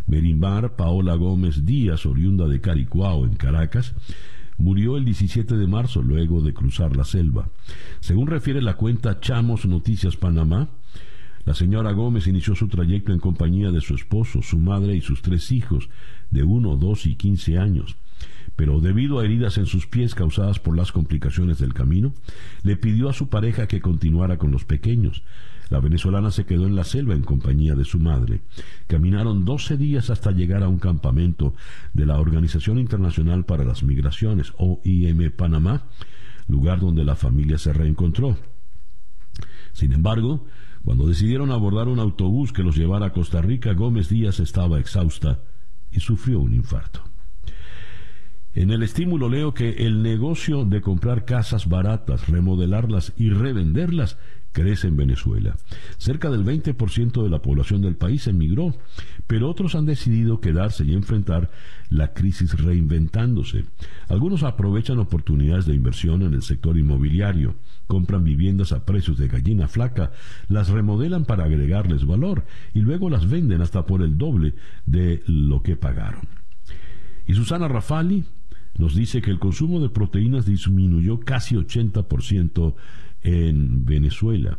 Merimbar 0.06 0.76
Paola 0.76 1.14
Gómez 1.14 1.64
Díaz, 1.64 2.06
oriunda 2.06 2.46
de 2.46 2.60
Caricuao, 2.60 3.24
en 3.24 3.34
Caracas, 3.34 3.94
murió 4.58 4.96
el 4.96 5.04
17 5.04 5.56
de 5.56 5.66
marzo 5.66 6.02
luego 6.02 6.40
de 6.40 6.54
cruzar 6.54 6.96
la 6.96 7.04
selva. 7.04 7.48
Según 8.00 8.28
refiere 8.28 8.62
la 8.62 8.76
cuenta 8.76 9.20
Chamos 9.20 9.66
Noticias 9.66 10.16
Panamá, 10.16 10.68
la 11.44 11.54
señora 11.54 11.90
Gómez 11.92 12.28
inició 12.28 12.54
su 12.54 12.68
trayecto 12.68 13.12
en 13.12 13.18
compañía 13.18 13.72
de 13.72 13.80
su 13.80 13.94
esposo, 13.94 14.42
su 14.42 14.58
madre 14.58 14.94
y 14.94 15.00
sus 15.00 15.22
tres 15.22 15.50
hijos, 15.50 15.88
de 16.30 16.44
uno, 16.44 16.76
dos 16.76 17.06
y 17.06 17.16
quince 17.16 17.58
años 17.58 17.96
pero 18.56 18.80
debido 18.80 19.18
a 19.18 19.24
heridas 19.24 19.58
en 19.58 19.66
sus 19.66 19.86
pies 19.86 20.14
causadas 20.14 20.58
por 20.58 20.76
las 20.76 20.92
complicaciones 20.92 21.58
del 21.58 21.74
camino, 21.74 22.14
le 22.62 22.76
pidió 22.76 23.08
a 23.08 23.12
su 23.12 23.28
pareja 23.28 23.66
que 23.66 23.80
continuara 23.80 24.38
con 24.38 24.50
los 24.50 24.64
pequeños. 24.64 25.22
La 25.70 25.80
venezolana 25.80 26.30
se 26.30 26.44
quedó 26.44 26.66
en 26.66 26.76
la 26.76 26.84
selva 26.84 27.14
en 27.14 27.22
compañía 27.22 27.74
de 27.74 27.84
su 27.84 27.98
madre. 27.98 28.42
Caminaron 28.88 29.44
12 29.44 29.78
días 29.78 30.10
hasta 30.10 30.30
llegar 30.30 30.62
a 30.62 30.68
un 30.68 30.78
campamento 30.78 31.54
de 31.94 32.04
la 32.04 32.20
Organización 32.20 32.78
Internacional 32.78 33.46
para 33.46 33.64
las 33.64 33.82
Migraciones, 33.82 34.52
OIM 34.58 35.30
Panamá, 35.30 35.84
lugar 36.46 36.80
donde 36.80 37.04
la 37.04 37.16
familia 37.16 37.56
se 37.56 37.72
reencontró. 37.72 38.36
Sin 39.72 39.92
embargo, 39.92 40.46
cuando 40.84 41.06
decidieron 41.06 41.50
abordar 41.50 41.88
un 41.88 42.00
autobús 42.00 42.52
que 42.52 42.62
los 42.62 42.76
llevara 42.76 43.06
a 43.06 43.12
Costa 43.12 43.40
Rica, 43.40 43.72
Gómez 43.72 44.08
Díaz 44.08 44.40
estaba 44.40 44.78
exhausta 44.78 45.40
y 45.90 46.00
sufrió 46.00 46.40
un 46.40 46.54
infarto. 46.54 47.11
En 48.54 48.70
el 48.70 48.82
estímulo 48.82 49.30
leo 49.30 49.54
que 49.54 49.86
el 49.86 50.02
negocio 50.02 50.66
de 50.66 50.82
comprar 50.82 51.24
casas 51.24 51.68
baratas, 51.68 52.28
remodelarlas 52.28 53.14
y 53.16 53.30
revenderlas 53.30 54.18
crece 54.52 54.88
en 54.88 54.96
Venezuela. 54.98 55.56
Cerca 55.96 56.30
del 56.30 56.44
20% 56.44 57.22
de 57.22 57.30
la 57.30 57.40
población 57.40 57.80
del 57.80 57.96
país 57.96 58.26
emigró, 58.26 58.74
pero 59.26 59.48
otros 59.48 59.74
han 59.74 59.86
decidido 59.86 60.42
quedarse 60.42 60.84
y 60.84 60.92
enfrentar 60.92 61.50
la 61.88 62.12
crisis 62.12 62.52
reinventándose. 62.60 63.64
Algunos 64.08 64.42
aprovechan 64.42 64.98
oportunidades 64.98 65.64
de 65.64 65.74
inversión 65.74 66.20
en 66.20 66.34
el 66.34 66.42
sector 66.42 66.76
inmobiliario, 66.76 67.54
compran 67.86 68.22
viviendas 68.22 68.72
a 68.72 68.84
precios 68.84 69.16
de 69.16 69.28
gallina 69.28 69.66
flaca, 69.66 70.12
las 70.48 70.68
remodelan 70.68 71.24
para 71.24 71.44
agregarles 71.44 72.04
valor 72.04 72.44
y 72.74 72.80
luego 72.80 73.08
las 73.08 73.30
venden 73.30 73.62
hasta 73.62 73.86
por 73.86 74.02
el 74.02 74.18
doble 74.18 74.54
de 74.84 75.22
lo 75.26 75.62
que 75.62 75.76
pagaron. 75.76 76.28
Y 77.26 77.34
Susana 77.34 77.68
Rafali, 77.68 78.24
nos 78.78 78.94
dice 78.94 79.20
que 79.20 79.30
el 79.30 79.38
consumo 79.38 79.80
de 79.80 79.88
proteínas 79.88 80.46
disminuyó 80.46 81.20
casi 81.20 81.54
80% 81.54 82.74
en 83.22 83.84
Venezuela. 83.84 84.58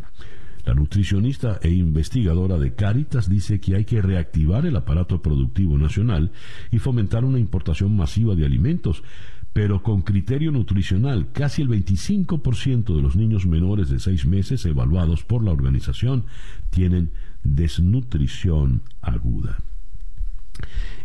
La 0.66 0.74
nutricionista 0.74 1.60
e 1.62 1.72
investigadora 1.72 2.58
de 2.58 2.74
Caritas 2.74 3.30
dice 3.30 3.60
que 3.60 3.76
hay 3.76 3.86
que 3.86 4.02
reactivar 4.02 4.66
el 4.66 4.78
aparato 4.78 5.22
productivo 5.22 5.78
nacional 5.78 6.32
y 6.72 6.80
fomentar 6.80 7.26
una 7.26 7.40
importación 7.40 7.98
masiva 7.98 8.34
de 8.34 8.46
alimentos, 8.46 9.04
pero 9.52 9.84
con 9.84 10.04
criterio 10.04 10.52
nutricional. 10.54 11.32
Casi 11.34 11.62
el 11.62 11.70
25% 11.70 12.96
de 12.96 13.02
los 13.02 13.18
niños 13.18 13.46
menores 13.46 13.90
de 13.90 14.00
seis 14.00 14.26
meses 14.26 14.66
evaluados 14.66 15.24
por 15.24 15.44
la 15.44 15.52
organización 15.52 16.26
tienen 16.70 17.12
desnutrición 17.44 18.84
aguda. 19.02 19.58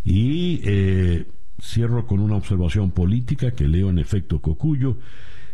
Y 0.05 0.61
eh, 0.63 1.27
Cierro 1.61 2.07
con 2.07 2.21
una 2.21 2.37
observación 2.37 2.93
política 2.93 3.51
que 3.51 3.67
leo 3.67 3.91
en 3.91 3.99
efecto 3.99 4.41
Cocuyo. 4.41 4.99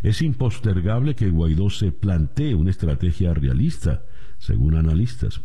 Es 0.03 0.21
impostergable 0.21 1.15
que 1.15 1.31
Guaidó 1.31 1.71
se 1.71 1.93
plantee 1.93 2.55
una 2.55 2.71
estrategia 2.71 3.33
realista 3.33 4.03
según 4.39 4.75
analistas. 4.75 5.41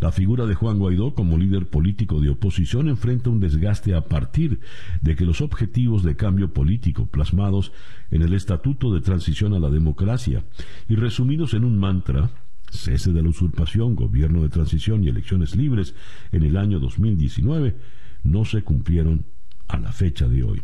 La 0.00 0.10
figura 0.12 0.46
de 0.46 0.54
Juan 0.54 0.78
Guaidó 0.78 1.14
como 1.14 1.36
líder 1.36 1.66
político 1.66 2.20
de 2.20 2.30
oposición 2.30 2.88
enfrenta 2.88 3.30
un 3.30 3.40
desgaste 3.40 3.94
a 3.94 4.06
partir 4.06 4.60
de 5.02 5.16
que 5.16 5.26
los 5.26 5.42
objetivos 5.42 6.02
de 6.02 6.16
cambio 6.16 6.52
político 6.54 7.06
plasmados 7.06 7.72
en 8.10 8.22
el 8.22 8.32
Estatuto 8.32 8.92
de 8.94 9.02
Transición 9.02 9.52
a 9.52 9.58
la 9.58 9.68
Democracia 9.68 10.44
y 10.88 10.96
resumidos 10.96 11.52
en 11.52 11.64
un 11.64 11.78
mantra, 11.78 12.30
cese 12.70 13.12
de 13.12 13.22
la 13.22 13.28
usurpación, 13.28 13.94
gobierno 13.94 14.42
de 14.42 14.48
transición 14.48 15.04
y 15.04 15.08
elecciones 15.08 15.54
libres 15.54 15.94
en 16.32 16.42
el 16.44 16.56
año 16.56 16.80
2019, 16.80 17.76
no 18.24 18.44
se 18.44 18.62
cumplieron 18.62 19.24
a 19.68 19.78
la 19.78 19.92
fecha 19.92 20.26
de 20.28 20.42
hoy. 20.42 20.62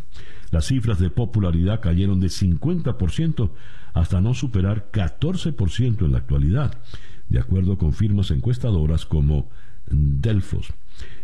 Las 0.51 0.67
cifras 0.67 0.99
de 0.99 1.11
popularidad 1.11 1.81
cayeron 1.81 2.21
de 2.21 2.29
50% 2.29 3.51
hasta 3.93 4.21
no 4.21 4.35
superar 4.35 4.91
14% 4.93 6.05
en 6.05 6.13
la 6.13 6.19
actualidad 6.19 6.81
de 7.29 7.39
acuerdo 7.39 7.79
con 7.79 7.93
firmas 7.93 8.31
encuestadoras 8.31 9.07
como 9.07 9.51
Delfos. 9.87 10.73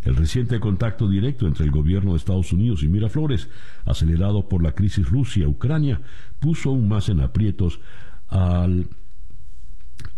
El 0.03 0.17
reciente 0.17 0.59
contacto 0.61 1.09
directo 1.09 1.47
entre 1.47 1.65
el 1.65 1.71
gobierno 1.71 2.13
de 2.13 2.19
Estados 2.19 2.53
Unidos 2.53 2.83
y 2.83 2.89
Miraflores, 2.89 3.49
acelerado 3.85 4.49
por 4.49 4.63
la 4.63 4.73
crisis 4.73 5.09
Rusia-Ucrania, 5.09 6.01
puso 6.41 6.71
aún 6.71 6.89
más 6.89 7.09
en 7.09 7.21
aprietos 7.21 7.81
al 8.29 8.89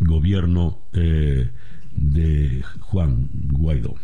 gobierno 0.01 0.79
eh, 0.93 1.51
de 1.93 2.65
Juan 2.81 3.29
Guaidó. 3.33 3.95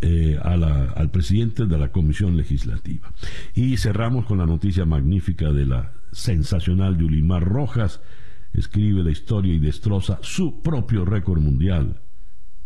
Eh, 0.00 0.38
al 0.40 1.10
presidente 1.10 1.66
de 1.66 1.76
la 1.76 1.90
Comisión 1.90 2.36
Legislativa. 2.36 3.12
Y 3.52 3.78
cerramos 3.78 4.26
con 4.26 4.38
la 4.38 4.46
noticia 4.46 4.84
magnífica 4.84 5.50
de 5.50 5.66
la 5.66 5.92
sensacional 6.12 6.96
Yulimar 6.96 7.42
Rojas, 7.42 8.00
escribe 8.52 9.02
la 9.02 9.10
historia 9.10 9.52
y 9.52 9.58
destroza 9.58 10.20
su 10.22 10.62
propio 10.62 11.04
récord 11.04 11.40
mundial. 11.40 12.00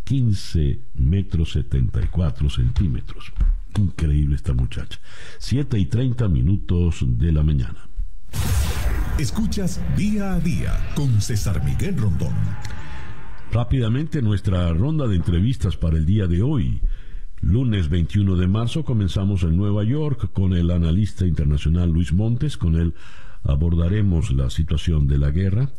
15 0.04 0.80
metros 0.94 1.52
74 1.52 2.50
centímetros. 2.50 3.32
Increíble 3.78 4.36
esta 4.36 4.52
muchacha. 4.52 4.98
7 5.38 5.78
y 5.78 5.86
30 5.86 6.28
minutos 6.28 7.02
de 7.02 7.32
la 7.32 7.42
mañana. 7.42 7.88
Escuchas 9.18 9.80
día 9.96 10.34
a 10.34 10.40
día 10.40 10.92
con 10.94 11.20
César 11.20 11.64
Miguel 11.64 11.96
Rondón. 11.96 12.34
Rápidamente 13.52 14.22
nuestra 14.22 14.72
ronda 14.72 15.06
de 15.06 15.16
entrevistas 15.16 15.76
para 15.76 15.96
el 15.96 16.06
día 16.06 16.26
de 16.26 16.42
hoy. 16.42 16.80
Lunes 17.42 17.88
21 17.88 18.36
de 18.36 18.46
marzo 18.46 18.84
comenzamos 18.84 19.42
en 19.42 19.56
Nueva 19.56 19.82
York 19.82 20.30
con 20.32 20.52
el 20.52 20.70
analista 20.70 21.26
internacional 21.26 21.90
Luis 21.90 22.12
Montes, 22.12 22.56
con 22.56 22.76
el 22.76 22.94
abordaremos 23.42 24.30
la 24.30 24.48
situación 24.48 25.08
de 25.08 25.18
la 25.18 25.32
guerra. 25.32 25.72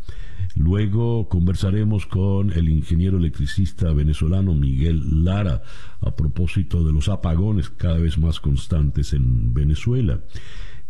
Luego 0.56 1.30
conversaremos 1.30 2.06
con 2.06 2.52
el 2.52 2.68
ingeniero 2.68 3.18
electricista 3.18 3.94
venezolano 3.94 4.54
Miguel 4.54 5.24
Lara 5.24 5.62
a 6.02 6.14
propósito 6.14 6.84
de 6.84 6.92
los 6.92 7.08
apagones 7.08 7.70
cada 7.70 7.98
vez 7.98 8.18
más 8.18 8.42
constantes 8.42 9.14
en 9.14 9.54
Venezuela. 9.54 10.20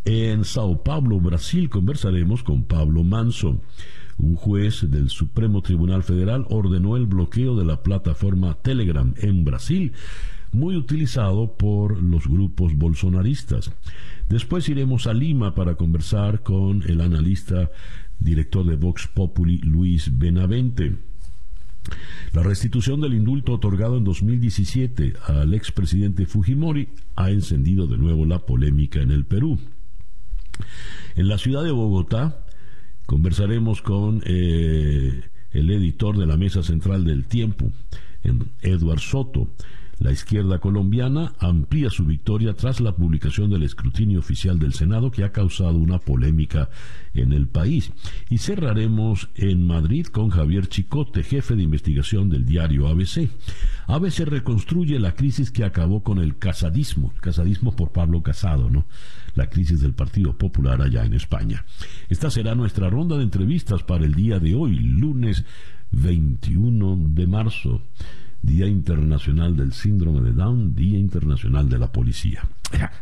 En 0.05 0.43
Sao 0.43 0.81
Paulo, 0.83 1.19
Brasil, 1.19 1.69
conversaremos 1.69 2.41
con 2.41 2.63
Pablo 2.63 3.03
Manso. 3.03 3.61
Un 4.17 4.35
juez 4.35 4.89
del 4.89 5.09
Supremo 5.09 5.61
Tribunal 5.61 6.01
Federal 6.01 6.45
ordenó 6.49 6.97
el 6.97 7.05
bloqueo 7.05 7.55
de 7.55 7.65
la 7.65 7.83
plataforma 7.83 8.55
Telegram 8.55 9.13
en 9.17 9.43
Brasil, 9.43 9.93
muy 10.53 10.75
utilizado 10.75 11.55
por 11.57 12.01
los 12.01 12.27
grupos 12.27 12.75
bolsonaristas. 12.75 13.71
Después 14.29 14.69
iremos 14.69 15.07
a 15.07 15.13
Lima 15.13 15.55
para 15.55 15.75
conversar 15.75 16.43
con 16.43 16.83
el 16.83 17.01
analista 17.01 17.69
director 18.19 18.65
de 18.65 18.75
Vox 18.75 19.07
Populi, 19.07 19.57
Luis 19.59 20.17
Benavente. 20.17 20.95
La 22.31 22.43
restitución 22.43 23.01
del 23.01 23.13
indulto 23.13 23.53
otorgado 23.53 23.97
en 23.97 24.05
2017 24.05 25.13
al 25.27 25.53
expresidente 25.53 26.25
Fujimori 26.25 26.89
ha 27.15 27.29
encendido 27.29 27.87
de 27.87 27.97
nuevo 27.97 28.25
la 28.25 28.39
polémica 28.39 29.01
en 29.01 29.11
el 29.11 29.25
Perú. 29.25 29.59
En 31.15 31.27
la 31.27 31.37
ciudad 31.37 31.63
de 31.63 31.71
Bogotá 31.71 32.45
conversaremos 33.05 33.81
con 33.81 34.23
eh, 34.25 35.23
el 35.51 35.71
editor 35.71 36.17
de 36.17 36.25
la 36.25 36.37
Mesa 36.37 36.63
Central 36.63 37.05
del 37.05 37.25
Tiempo, 37.25 37.71
Edward 38.61 38.99
Soto, 38.99 39.49
la 40.03 40.11
izquierda 40.11 40.59
colombiana 40.59 41.31
amplía 41.39 41.89
su 41.89 42.05
victoria 42.05 42.53
tras 42.53 42.81
la 42.81 42.93
publicación 42.93 43.49
del 43.49 43.63
escrutinio 43.63 44.19
oficial 44.19 44.59
del 44.59 44.73
Senado 44.73 45.11
que 45.11 45.23
ha 45.23 45.31
causado 45.31 45.77
una 45.77 45.97
polémica 45.97 46.69
en 47.13 47.31
el 47.31 47.47
país. 47.47 47.93
Y 48.29 48.39
cerraremos 48.39 49.29
en 49.35 49.65
Madrid 49.65 50.07
con 50.07 50.29
Javier 50.29 50.67
Chicote, 50.67 51.23
jefe 51.23 51.55
de 51.55 51.63
investigación 51.63 52.29
del 52.29 52.45
diario 52.45 52.89
ABC. 52.89 53.29
ABC 53.87 54.25
reconstruye 54.25 54.99
la 54.99 55.15
crisis 55.15 55.51
que 55.51 55.63
acabó 55.63 56.03
con 56.03 56.17
el 56.17 56.37
casadismo, 56.37 57.13
casadismo 57.21 57.73
por 57.73 57.93
Pablo 57.93 58.21
Casado, 58.21 58.69
¿no? 58.69 58.85
La 59.35 59.49
crisis 59.49 59.79
del 59.79 59.93
Partido 59.93 60.37
Popular 60.37 60.81
allá 60.81 61.05
en 61.05 61.13
España. 61.13 61.63
Esta 62.09 62.29
será 62.29 62.55
nuestra 62.55 62.89
ronda 62.89 63.15
de 63.15 63.23
entrevistas 63.23 63.83
para 63.83 64.03
el 64.03 64.15
día 64.15 64.39
de 64.39 64.53
hoy, 64.53 64.75
lunes 64.75 65.45
21 65.91 67.05
de 67.07 67.25
marzo. 67.25 67.81
Día 68.43 68.67
Internacional 68.67 69.55
del 69.55 69.71
Síndrome 69.71 70.19
de 70.19 70.33
Down, 70.33 70.75
Día 70.75 70.99
Internacional 70.99 71.69
de 71.69 71.79
la 71.79 71.91
Policía. 71.91 72.43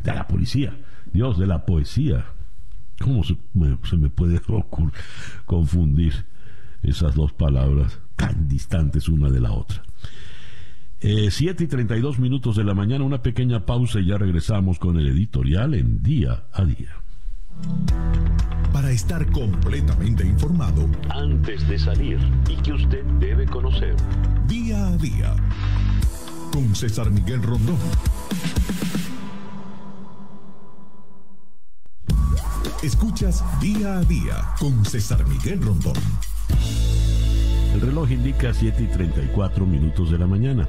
De 0.04 0.14
la 0.14 0.28
policía, 0.28 0.78
Dios, 1.12 1.40
de 1.40 1.48
la 1.48 1.66
poesía. 1.66 2.26
¿Cómo 3.00 3.24
se 3.24 3.36
me, 3.54 4.10
puede 4.10 4.40
confundir 5.46 6.14
esas 6.84 7.16
dos 7.16 7.34
palabras 7.34 8.00
tan 8.16 8.48
distantes 8.48 9.10
una 9.10 9.30
de 9.32 9.40
la 9.40 9.52
otra? 9.52 9.82
Eh, 11.00 11.32
7 11.32 11.64
y 11.64 11.68
32 11.68 12.20
minutos 12.20 12.56
de 12.56 12.64
la 12.64 12.76
mañana, 12.76 13.04
una 13.04 13.24
pequeña 13.24 13.66
pausa 13.66 14.00
y 14.00 14.06
ya 14.06 14.20
regresamos 14.20 14.78
con 14.78 15.00
el 15.00 15.08
editorial 15.08 15.74
en 15.74 16.04
Día 16.04 16.44
a 16.54 16.64
Día. 16.64 17.01
Para 18.74 18.92
estar 18.92 19.30
completamente 19.32 20.26
informado 20.26 20.88
antes 21.10 21.68
de 21.68 21.78
salir 21.78 22.20
y 22.50 22.56
que 22.58 22.74
usted 22.74 23.04
debe 23.20 23.46
conocer. 23.46 23.96
Día 24.48 24.88
a 24.88 24.98
día 24.98 25.36
con 26.52 26.76
César 26.76 27.12
Miguel 27.12 27.42
Rondón. 27.44 27.78
Escuchas 32.84 33.44
día 33.62 34.00
a 34.00 34.04
día 34.04 34.36
con 34.60 34.84
César 34.86 35.28
Miguel 35.28 35.62
Rondón. 35.62 35.94
El 37.74 37.82
reloj 37.82 38.12
indica 38.12 38.54
7 38.54 38.84
y 38.84 38.88
34 38.88 39.66
minutos 39.66 40.12
de 40.12 40.18
la 40.18 40.28
mañana. 40.28 40.68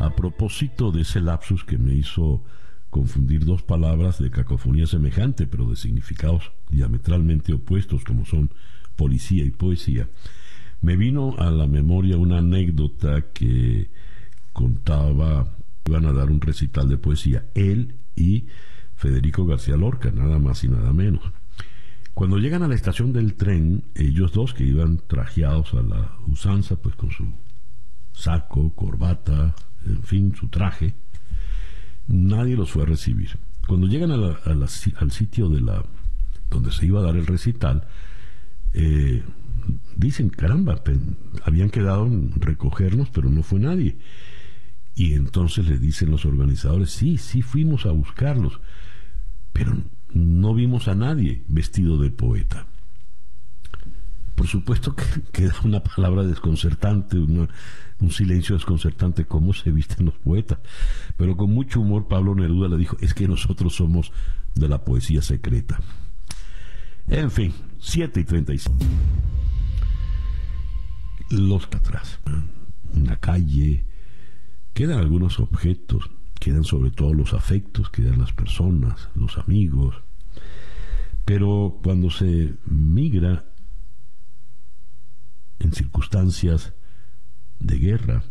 A 0.00 0.10
propósito 0.10 0.92
de 0.92 1.02
ese 1.02 1.20
lapsus 1.20 1.64
que 1.64 1.76
me 1.76 1.92
hizo 1.92 2.42
confundir 2.90 3.44
dos 3.44 3.62
palabras 3.62 4.18
de 4.18 4.30
cacofonía 4.30 4.86
semejante, 4.86 5.46
pero 5.46 5.68
de 5.68 5.76
significados 5.76 6.52
diametralmente 6.70 7.52
opuestos, 7.52 8.04
como 8.04 8.24
son 8.24 8.50
policía 8.96 9.44
y 9.44 9.50
poesía, 9.50 10.08
me 10.80 10.96
vino 10.96 11.36
a 11.38 11.50
la 11.50 11.66
memoria 11.66 12.16
una 12.16 12.38
anécdota 12.38 13.26
que 13.32 13.90
contaba, 14.52 15.56
iban 15.86 16.06
a 16.06 16.12
dar 16.12 16.30
un 16.30 16.40
recital 16.40 16.88
de 16.88 16.98
poesía, 16.98 17.46
él 17.54 17.96
y 18.16 18.46
Federico 18.96 19.46
García 19.46 19.76
Lorca, 19.76 20.10
nada 20.10 20.38
más 20.38 20.64
y 20.64 20.68
nada 20.68 20.92
menos. 20.92 21.22
Cuando 22.14 22.38
llegan 22.38 22.64
a 22.64 22.68
la 22.68 22.74
estación 22.74 23.12
del 23.12 23.34
tren, 23.34 23.84
ellos 23.94 24.32
dos 24.32 24.52
que 24.52 24.64
iban 24.64 24.98
trajeados 24.98 25.74
a 25.74 25.82
la 25.82 26.16
usanza, 26.26 26.74
pues 26.74 26.96
con 26.96 27.12
su 27.12 27.32
saco, 28.12 28.74
corbata, 28.74 29.54
en 29.86 30.02
fin, 30.02 30.34
su 30.34 30.48
traje, 30.48 30.94
nadie 32.08 32.56
los 32.56 32.70
fue 32.70 32.82
a 32.82 32.86
recibir. 32.86 33.38
Cuando 33.66 33.86
llegan 33.86 34.10
al 34.10 35.10
sitio 35.10 35.48
de 35.48 35.60
la 35.60 35.84
donde 36.50 36.72
se 36.72 36.86
iba 36.86 37.00
a 37.00 37.04
dar 37.04 37.16
el 37.16 37.26
recital, 37.26 37.86
eh, 38.72 39.22
dicen, 39.96 40.30
caramba, 40.30 40.82
habían 41.44 41.70
quedado 41.70 42.06
en 42.06 42.32
recogernos, 42.40 43.10
pero 43.10 43.28
no 43.28 43.42
fue 43.42 43.60
nadie. 43.60 43.96
Y 44.94 45.14
entonces 45.14 45.68
le 45.68 45.78
dicen 45.78 46.10
los 46.10 46.24
organizadores, 46.24 46.90
sí, 46.90 47.18
sí 47.18 47.42
fuimos 47.42 47.86
a 47.86 47.90
buscarlos, 47.90 48.60
pero 49.52 49.76
no 50.12 50.54
vimos 50.54 50.88
a 50.88 50.94
nadie 50.94 51.42
vestido 51.48 51.98
de 51.98 52.10
poeta. 52.10 52.66
Por 54.38 54.46
supuesto 54.46 54.94
que 54.94 55.02
queda 55.32 55.52
una 55.64 55.82
palabra 55.82 56.22
desconcertante, 56.22 57.18
un 57.18 57.48
silencio 58.10 58.54
desconcertante, 58.54 59.24
cómo 59.24 59.52
se 59.52 59.72
visten 59.72 60.06
los 60.06 60.14
poetas. 60.14 60.60
Pero 61.16 61.36
con 61.36 61.52
mucho 61.52 61.80
humor 61.80 62.06
Pablo 62.06 62.36
Neruda 62.36 62.68
le 62.68 62.76
dijo, 62.76 62.96
es 63.00 63.14
que 63.14 63.26
nosotros 63.26 63.74
somos 63.74 64.12
de 64.54 64.68
la 64.68 64.84
poesía 64.84 65.22
secreta. 65.22 65.80
En 67.08 67.32
fin, 67.32 67.52
7 67.80 68.20
y 68.20 68.24
35. 68.24 68.76
Los 71.30 71.64
atrás, 71.64 72.20
una 72.94 73.16
calle, 73.16 73.84
quedan 74.72 75.00
algunos 75.00 75.40
objetos, 75.40 76.10
quedan 76.38 76.62
sobre 76.62 76.92
todo 76.92 77.12
los 77.12 77.34
afectos, 77.34 77.90
quedan 77.90 78.20
las 78.20 78.32
personas, 78.32 79.08
los 79.16 79.36
amigos. 79.36 79.96
Pero 81.24 81.80
cuando 81.82 82.08
se 82.08 82.54
migra 82.66 83.44
en 85.60 85.72
circunstancias 85.72 86.72
de 87.60 87.78
guerra, 87.78 88.22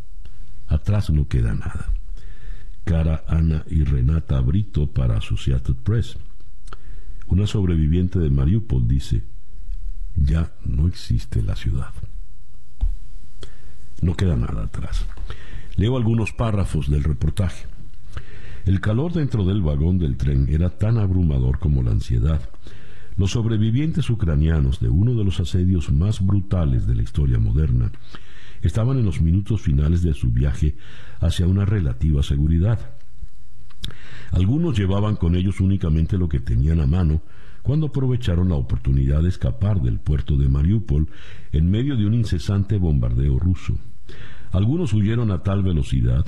atrás 0.68 1.10
no 1.10 1.28
queda 1.28 1.54
nada. 1.54 1.90
Cara 2.84 3.24
Ana 3.28 3.66
y 3.68 3.84
Renata 3.84 4.40
Brito 4.40 4.88
para 4.88 5.18
Associated 5.18 5.76
Press. 5.76 6.18
Una 7.28 7.46
sobreviviente 7.46 8.20
de 8.20 8.30
Mariupol 8.30 8.88
dice, 8.88 9.24
ya 10.16 10.54
no 10.64 10.88
existe 10.88 11.42
la 11.44 11.56
ciudad. 11.56 11.94
No 14.02 14.16
queda 14.16 14.36
nada 14.36 14.64
atrás. 14.64 15.06
Leo 15.76 15.98
algunos 15.98 16.32
párrafos 16.32 16.90
del 16.90 17.04
reportaje. 17.04 17.66
El 18.66 18.82
calor 18.82 19.14
dentro 19.14 19.46
del 19.46 19.62
vagón 19.62 19.98
del 19.98 20.18
tren 20.18 20.48
era 20.50 20.70
tan 20.70 20.98
abrumador 20.98 21.60
como 21.60 21.84
la 21.84 21.92
ansiedad. 21.92 22.42
Los 23.18 23.32
sobrevivientes 23.32 24.10
ucranianos 24.12 24.80
de 24.80 24.90
uno 24.90 25.16
de 25.16 25.24
los 25.24 25.40
asedios 25.40 25.92
más 25.92 26.24
brutales 26.24 26.86
de 26.86 26.94
la 26.94 27.02
historia 27.02 27.40
moderna 27.40 27.92
estaban 28.62 29.00
en 29.00 29.06
los 29.06 29.22
minutos 29.22 29.62
finales 29.62 30.04
de 30.04 30.14
su 30.14 30.30
viaje 30.30 30.78
hacia 31.20 31.48
una 31.48 31.66
relativa 31.66 32.22
seguridad. 32.22 32.94
Algunos 34.32 34.78
llevaban 34.78 35.16
con 35.16 35.36
ellos 35.36 35.60
únicamente 35.62 36.18
lo 36.18 36.30
que 36.30 36.40
tenían 36.40 36.80
a 36.80 36.86
mano 36.86 37.24
cuando 37.64 37.88
aprovecharon 37.88 38.50
la 38.50 38.56
oportunidad 38.56 39.24
de 39.24 39.30
escapar 39.30 39.82
del 39.82 40.00
puerto 40.00 40.38
de 40.38 40.48
Mariupol 40.48 41.10
en 41.52 41.72
medio 41.72 41.96
de 41.96 42.06
un 42.06 42.14
incesante 42.14 42.78
bombardeo 42.78 43.40
ruso. 43.40 43.80
Algunos 44.52 44.94
huyeron 44.94 45.32
a 45.32 45.42
tal 45.42 45.64
velocidad 45.64 46.26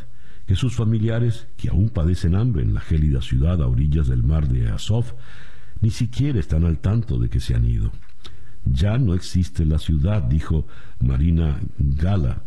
que 0.48 0.56
sus 0.56 0.76
familiares, 0.76 1.48
que 1.56 1.70
aún 1.70 1.90
padecen 1.90 2.36
hambre 2.36 2.64
en 2.64 2.74
la 2.74 2.82
gélida 2.82 3.22
ciudad 3.22 3.62
a 3.62 3.68
orillas 3.68 4.08
del 4.08 4.24
mar 4.24 4.48
de 4.48 4.70
Azov, 4.70 5.14
ni 5.82 5.90
siquiera 5.90 6.40
están 6.40 6.66
al 6.66 6.80
tanto 6.80 7.18
de 7.18 7.30
que 7.30 7.40
se 7.40 7.56
han 7.56 7.66
ido. 7.66 7.92
Ya 8.66 8.98
no 8.98 9.14
existe 9.14 9.66
la 9.66 9.80
ciudad, 9.80 10.24
dijo 10.24 10.68
Marina 11.00 11.60
Gala. 11.78 12.44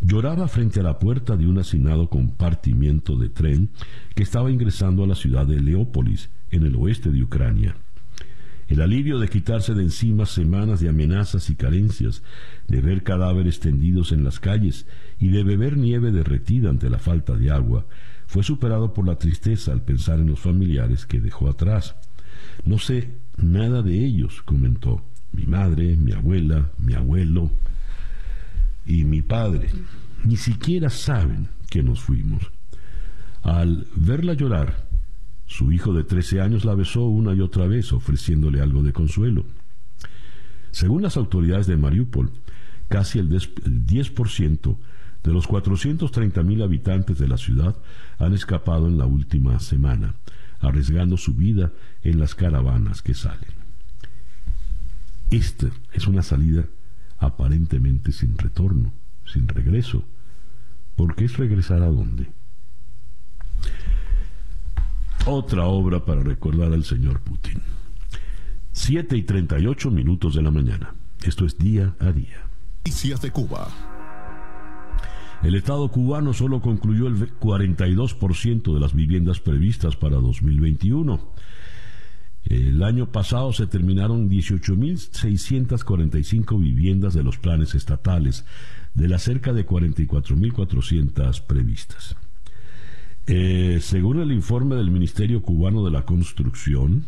Lloraba 0.00 0.48
frente 0.48 0.80
a 0.80 0.82
la 0.82 0.98
puerta 0.98 1.36
de 1.36 1.46
un 1.46 1.58
hacinado 1.58 2.10
compartimiento 2.10 3.16
de 3.16 3.28
tren 3.28 3.70
que 4.14 4.22
estaba 4.22 4.50
ingresando 4.50 5.04
a 5.04 5.06
la 5.06 5.14
ciudad 5.14 5.46
de 5.46 5.60
Leópolis, 5.60 6.30
en 6.50 6.64
el 6.64 6.76
oeste 6.76 7.10
de 7.10 7.22
Ucrania. 7.22 7.76
El 8.68 8.80
alivio 8.80 9.18
de 9.18 9.28
quitarse 9.28 9.74
de 9.74 9.82
encima 9.82 10.24
semanas 10.24 10.80
de 10.80 10.88
amenazas 10.88 11.50
y 11.50 11.54
carencias, 11.54 12.22
de 12.66 12.80
ver 12.80 13.02
cadáveres 13.02 13.60
tendidos 13.60 14.12
en 14.12 14.24
las 14.24 14.40
calles 14.40 14.86
y 15.18 15.28
de 15.28 15.44
beber 15.44 15.76
nieve 15.76 16.12
derretida 16.12 16.70
ante 16.70 16.88
la 16.88 16.98
falta 16.98 17.36
de 17.36 17.50
agua, 17.50 17.86
fue 18.26 18.42
superado 18.42 18.94
por 18.94 19.06
la 19.06 19.16
tristeza 19.16 19.72
al 19.72 19.82
pensar 19.82 20.18
en 20.18 20.28
los 20.28 20.40
familiares 20.40 21.04
que 21.06 21.20
dejó 21.20 21.48
atrás. 21.48 21.94
No 22.64 22.78
sé 22.78 23.14
nada 23.36 23.82
de 23.82 24.04
ellos, 24.04 24.42
comentó. 24.42 25.02
Mi 25.32 25.46
madre, 25.46 25.96
mi 25.96 26.12
abuela, 26.12 26.70
mi 26.78 26.94
abuelo 26.94 27.50
y 28.86 29.04
mi 29.04 29.22
padre 29.22 29.70
ni 30.24 30.36
siquiera 30.36 30.90
saben 30.90 31.48
que 31.70 31.82
nos 31.82 32.00
fuimos. 32.00 32.50
Al 33.42 33.86
verla 33.94 34.32
llorar, 34.34 34.86
su 35.46 35.70
hijo 35.70 35.92
de 35.92 36.04
13 36.04 36.40
años 36.40 36.64
la 36.64 36.74
besó 36.74 37.04
una 37.04 37.34
y 37.34 37.40
otra 37.40 37.66
vez, 37.66 37.92
ofreciéndole 37.92 38.60
algo 38.60 38.82
de 38.82 38.92
consuelo. 38.92 39.44
Según 40.70 41.02
las 41.02 41.16
autoridades 41.16 41.66
de 41.66 41.76
Mariupol, 41.76 42.32
casi 42.88 43.18
el 43.18 43.28
10% 43.28 44.76
de 45.22 45.32
los 45.32 45.48
430.000 45.48 46.64
habitantes 46.64 47.18
de 47.18 47.28
la 47.28 47.36
ciudad 47.36 47.76
han 48.18 48.32
escapado 48.32 48.88
en 48.88 48.98
la 48.98 49.06
última 49.06 49.58
semana, 49.58 50.14
arriesgando 50.64 51.16
su 51.16 51.34
vida 51.34 51.72
en 52.02 52.18
las 52.18 52.34
caravanas 52.34 53.02
que 53.02 53.14
salen. 53.14 53.54
Esta 55.30 55.68
es 55.92 56.06
una 56.06 56.22
salida 56.22 56.64
aparentemente 57.18 58.12
sin 58.12 58.36
retorno, 58.38 58.92
sin 59.26 59.48
regreso. 59.48 60.04
¿Por 60.96 61.16
qué 61.16 61.24
es 61.24 61.36
regresar 61.36 61.82
a 61.82 61.88
dónde? 61.88 62.30
Otra 65.26 65.64
obra 65.64 66.04
para 66.04 66.22
recordar 66.22 66.72
al 66.72 66.84
señor 66.84 67.20
Putin. 67.20 67.62
7 68.72 69.16
y 69.16 69.22
38 69.22 69.90
minutos 69.90 70.34
de 70.34 70.42
la 70.42 70.50
mañana. 70.50 70.94
Esto 71.22 71.46
es 71.46 71.56
día 71.56 71.94
a 71.98 72.12
día. 72.12 72.46
Noticias 72.78 73.22
de 73.22 73.30
Cuba. 73.30 73.93
El 75.44 75.54
Estado 75.56 75.88
cubano 75.88 76.32
solo 76.32 76.62
concluyó 76.62 77.06
el 77.06 77.38
42% 77.38 78.72
de 78.72 78.80
las 78.80 78.94
viviendas 78.94 79.40
previstas 79.40 79.94
para 79.94 80.16
2021. 80.16 81.20
El 82.46 82.82
año 82.82 83.12
pasado 83.12 83.52
se 83.52 83.66
terminaron 83.66 84.30
18.645 84.30 86.58
viviendas 86.58 87.12
de 87.12 87.22
los 87.22 87.36
planes 87.36 87.74
estatales, 87.74 88.46
de 88.94 89.06
las 89.06 89.22
cerca 89.22 89.52
de 89.52 89.66
44.400 89.66 91.42
previstas. 91.42 92.16
Eh, 93.26 93.80
según 93.82 94.20
el 94.20 94.32
informe 94.32 94.76
del 94.76 94.90
Ministerio 94.90 95.42
Cubano 95.42 95.84
de 95.84 95.90
la 95.90 96.06
Construcción, 96.06 97.04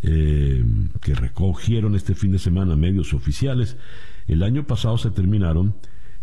eh, 0.00 0.64
que 1.02 1.14
recogieron 1.14 1.96
este 1.96 2.14
fin 2.14 2.32
de 2.32 2.38
semana 2.38 2.76
medios 2.76 3.12
oficiales, 3.12 3.76
el 4.26 4.42
año 4.42 4.66
pasado 4.66 4.96
se 4.96 5.10
terminaron 5.10 5.74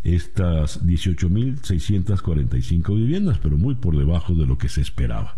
estas 0.04 0.86
18.645 0.86 2.96
viviendas, 2.96 3.40
pero 3.40 3.58
muy 3.58 3.74
por 3.76 3.98
debajo 3.98 4.36
de 4.36 4.46
lo 4.46 4.58
que 4.58 4.70
se 4.70 4.82
esperaba. 4.82 5.36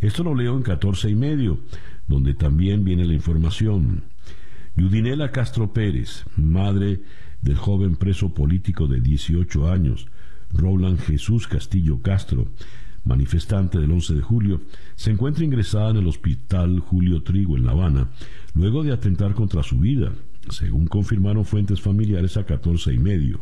Esto 0.00 0.24
lo 0.24 0.34
leo 0.34 0.56
en 0.56 0.62
14 0.62 1.10
y 1.10 1.14
medio, 1.14 1.60
donde 2.08 2.34
también 2.34 2.84
viene 2.84 3.04
la 3.04 3.14
información. 3.14 4.02
Yudinela 4.76 5.30
Castro 5.30 5.72
Pérez, 5.72 6.24
madre 6.36 7.00
del 7.42 7.56
joven 7.56 7.96
preso 7.96 8.34
político 8.34 8.86
de 8.86 9.00
18 9.00 9.70
años, 9.70 10.08
Roland 10.52 10.98
Jesús 11.00 11.46
Castillo 11.46 12.00
Castro, 12.02 12.48
manifestante 13.04 13.78
del 13.78 13.92
11 13.92 14.14
de 14.14 14.22
julio, 14.22 14.60
se 14.96 15.10
encuentra 15.10 15.44
ingresada 15.44 15.90
en 15.90 15.98
el 15.98 16.06
hospital 16.06 16.80
Julio 16.80 17.22
Trigo 17.22 17.56
en 17.56 17.66
La 17.66 17.72
Habana, 17.72 18.08
luego 18.54 18.82
de 18.82 18.92
atentar 18.92 19.34
contra 19.34 19.62
su 19.62 19.78
vida, 19.78 20.12
según 20.50 20.86
confirmaron 20.86 21.44
fuentes 21.44 21.80
familiares 21.80 22.36
a 22.36 22.44
14 22.44 22.92
y 22.92 22.98
medio. 22.98 23.40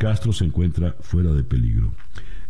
Castro 0.00 0.32
se 0.32 0.46
encuentra 0.46 0.96
fuera 1.00 1.34
de 1.34 1.44
peligro. 1.44 1.92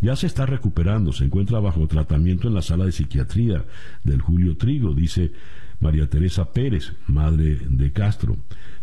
Ya 0.00 0.14
se 0.14 0.28
está 0.28 0.46
recuperando, 0.46 1.12
se 1.12 1.24
encuentra 1.24 1.58
bajo 1.58 1.84
tratamiento 1.88 2.46
en 2.46 2.54
la 2.54 2.62
sala 2.62 2.84
de 2.84 2.92
psiquiatría 2.92 3.64
del 4.04 4.20
Julio 4.22 4.56
Trigo, 4.56 4.94
dice 4.94 5.32
María 5.80 6.08
Teresa 6.08 6.52
Pérez, 6.52 6.92
madre 7.08 7.58
de 7.68 7.92
Castro. 7.92 8.36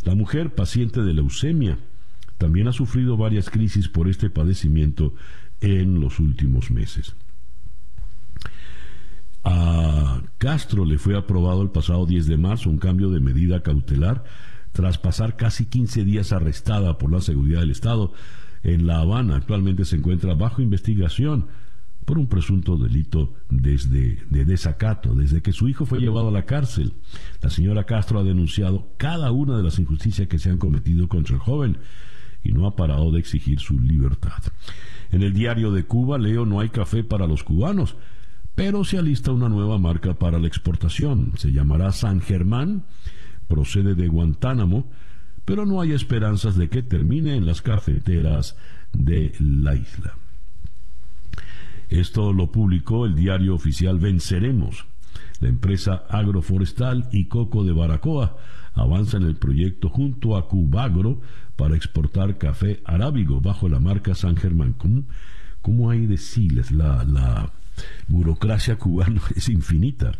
La 0.03 0.15
mujer, 0.15 0.53
paciente 0.53 1.01
de 1.01 1.13
leucemia, 1.13 1.77
también 2.37 2.67
ha 2.67 2.73
sufrido 2.73 3.15
varias 3.15 3.49
crisis 3.49 3.87
por 3.87 4.09
este 4.09 4.29
padecimiento 4.29 5.15
en 5.61 6.01
los 6.01 6.19
últimos 6.19 6.69
meses. 6.69 7.15
A 9.45 10.21
Castro 10.39 10.83
le 10.83 10.97
fue 10.97 11.17
aprobado 11.17 11.61
el 11.61 11.69
pasado 11.69 12.05
10 12.05 12.27
de 12.27 12.35
marzo 12.35 12.69
un 12.69 12.79
cambio 12.79 13.11
de 13.11 13.21
medida 13.21 13.63
cautelar 13.63 14.25
tras 14.73 14.97
pasar 14.97 15.37
casi 15.37 15.65
15 15.67 16.03
días 16.03 16.33
arrestada 16.33 16.97
por 16.97 17.13
la 17.13 17.21
seguridad 17.21 17.61
del 17.61 17.71
Estado 17.71 18.11
en 18.63 18.87
La 18.87 18.99
Habana. 18.99 19.35
Actualmente 19.35 19.85
se 19.85 19.97
encuentra 19.97 20.33
bajo 20.33 20.61
investigación 20.61 21.47
por 22.05 22.17
un 22.17 22.27
presunto 22.27 22.77
delito 22.77 23.33
desde, 23.49 24.23
de 24.29 24.45
desacato, 24.45 25.13
desde 25.13 25.41
que 25.41 25.51
su 25.51 25.67
hijo 25.67 25.85
fue 25.85 25.99
llevado 25.99 26.29
a 26.29 26.31
la 26.31 26.45
cárcel. 26.45 26.93
La 27.41 27.49
señora 27.49 27.83
Castro 27.83 28.19
ha 28.19 28.23
denunciado 28.23 28.93
cada 28.95 29.31
una 29.31 29.57
de 29.57 29.63
las 29.63 29.77
injusticias 29.77 30.27
que 30.29 30.39
se 30.39 30.49
han 30.49 30.57
cometido 30.57 31.09
contra 31.09 31.35
el 31.35 31.41
joven 31.41 31.77
y 32.43 32.53
no 32.53 32.65
ha 32.65 32.77
parado 32.77 33.11
de 33.11 33.19
exigir 33.19 33.59
su 33.59 33.77
libertad. 33.79 34.41
En 35.11 35.21
el 35.21 35.33
diario 35.33 35.71
de 35.71 35.83
Cuba 35.83 36.17
leo 36.17 36.45
no 36.45 36.61
hay 36.61 36.69
café 36.69 37.03
para 37.03 37.27
los 37.27 37.43
cubanos, 37.43 37.97
pero 38.55 38.85
se 38.85 38.97
alista 38.97 39.33
una 39.33 39.49
nueva 39.49 39.77
marca 39.77 40.13
para 40.13 40.39
la 40.39 40.47
exportación. 40.47 41.33
Se 41.35 41.51
llamará 41.51 41.91
San 41.91 42.21
Germán, 42.21 42.85
procede 43.49 43.95
de 43.95 44.07
Guantánamo, 44.07 44.89
pero 45.47 45.65
no 45.65 45.79
hay 45.79 45.93
esperanzas 45.93 46.57
de 46.57 46.67
que 46.67 46.83
termine 46.83 47.37
en 47.37 47.45
las 47.45 47.61
cafeteras 47.61 48.57
de 48.91 49.31
la 49.39 49.75
isla. 49.75 50.17
Esto 51.87 52.33
lo 52.33 52.51
publicó 52.51 53.05
el 53.05 53.15
diario 53.15 53.55
oficial 53.55 53.97
Venceremos. 53.97 54.87
La 55.39 55.47
empresa 55.47 56.03
agroforestal 56.09 57.07
y 57.13 57.29
coco 57.29 57.63
de 57.63 57.71
Baracoa 57.71 58.35
avanza 58.73 59.15
en 59.15 59.23
el 59.23 59.37
proyecto 59.37 59.87
junto 59.87 60.35
a 60.35 60.49
Cubagro 60.49 61.21
para 61.55 61.77
exportar 61.77 62.37
café 62.37 62.81
arábigo 62.83 63.39
bajo 63.39 63.69
la 63.69 63.79
marca 63.79 64.15
San 64.15 64.35
Germán. 64.35 64.75
¿Cómo, 65.61 65.89
hay 65.89 66.07
decirles 66.07 66.71
la, 66.71 67.05
la 67.05 67.53
burocracia 68.07 68.77
cubana 68.77 69.21
es 69.35 69.49
infinita. 69.49 70.11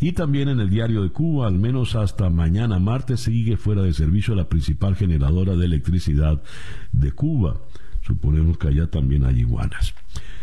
Y 0.00 0.12
también 0.12 0.48
en 0.48 0.60
el 0.60 0.70
diario 0.70 1.02
de 1.02 1.10
Cuba, 1.10 1.46
al 1.46 1.58
menos 1.58 1.94
hasta 1.94 2.30
mañana 2.30 2.78
martes, 2.78 3.20
sigue 3.20 3.56
fuera 3.56 3.82
de 3.82 3.92
servicio 3.92 4.34
la 4.34 4.48
principal 4.48 4.96
generadora 4.96 5.56
de 5.56 5.64
electricidad 5.64 6.42
de 6.92 7.12
Cuba. 7.12 7.60
Suponemos 8.02 8.58
que 8.58 8.68
allá 8.68 8.88
también 8.88 9.24
hay 9.24 9.40
iguanas. 9.40 9.94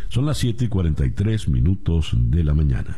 Son 0.09 0.25
las 0.25 0.37
7 0.37 0.65
y 0.65 0.67
43 0.69 1.49
minutos 1.49 2.11
de 2.15 2.43
la 2.43 2.53
mañana. 2.53 2.97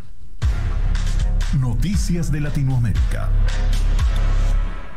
Noticias 1.59 2.31
de 2.31 2.39
Latinoamérica. 2.39 3.29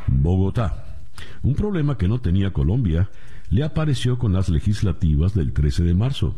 Bogotá. 0.06 0.98
Un 1.42 1.54
problema 1.54 1.98
que 1.98 2.06
no 2.06 2.20
tenía 2.20 2.52
Colombia 2.52 3.10
le 3.50 3.64
apareció 3.64 4.18
con 4.18 4.32
las 4.32 4.48
legislativas 4.48 5.34
del 5.34 5.52
13 5.52 5.84
de 5.84 5.94
marzo. 5.94 6.36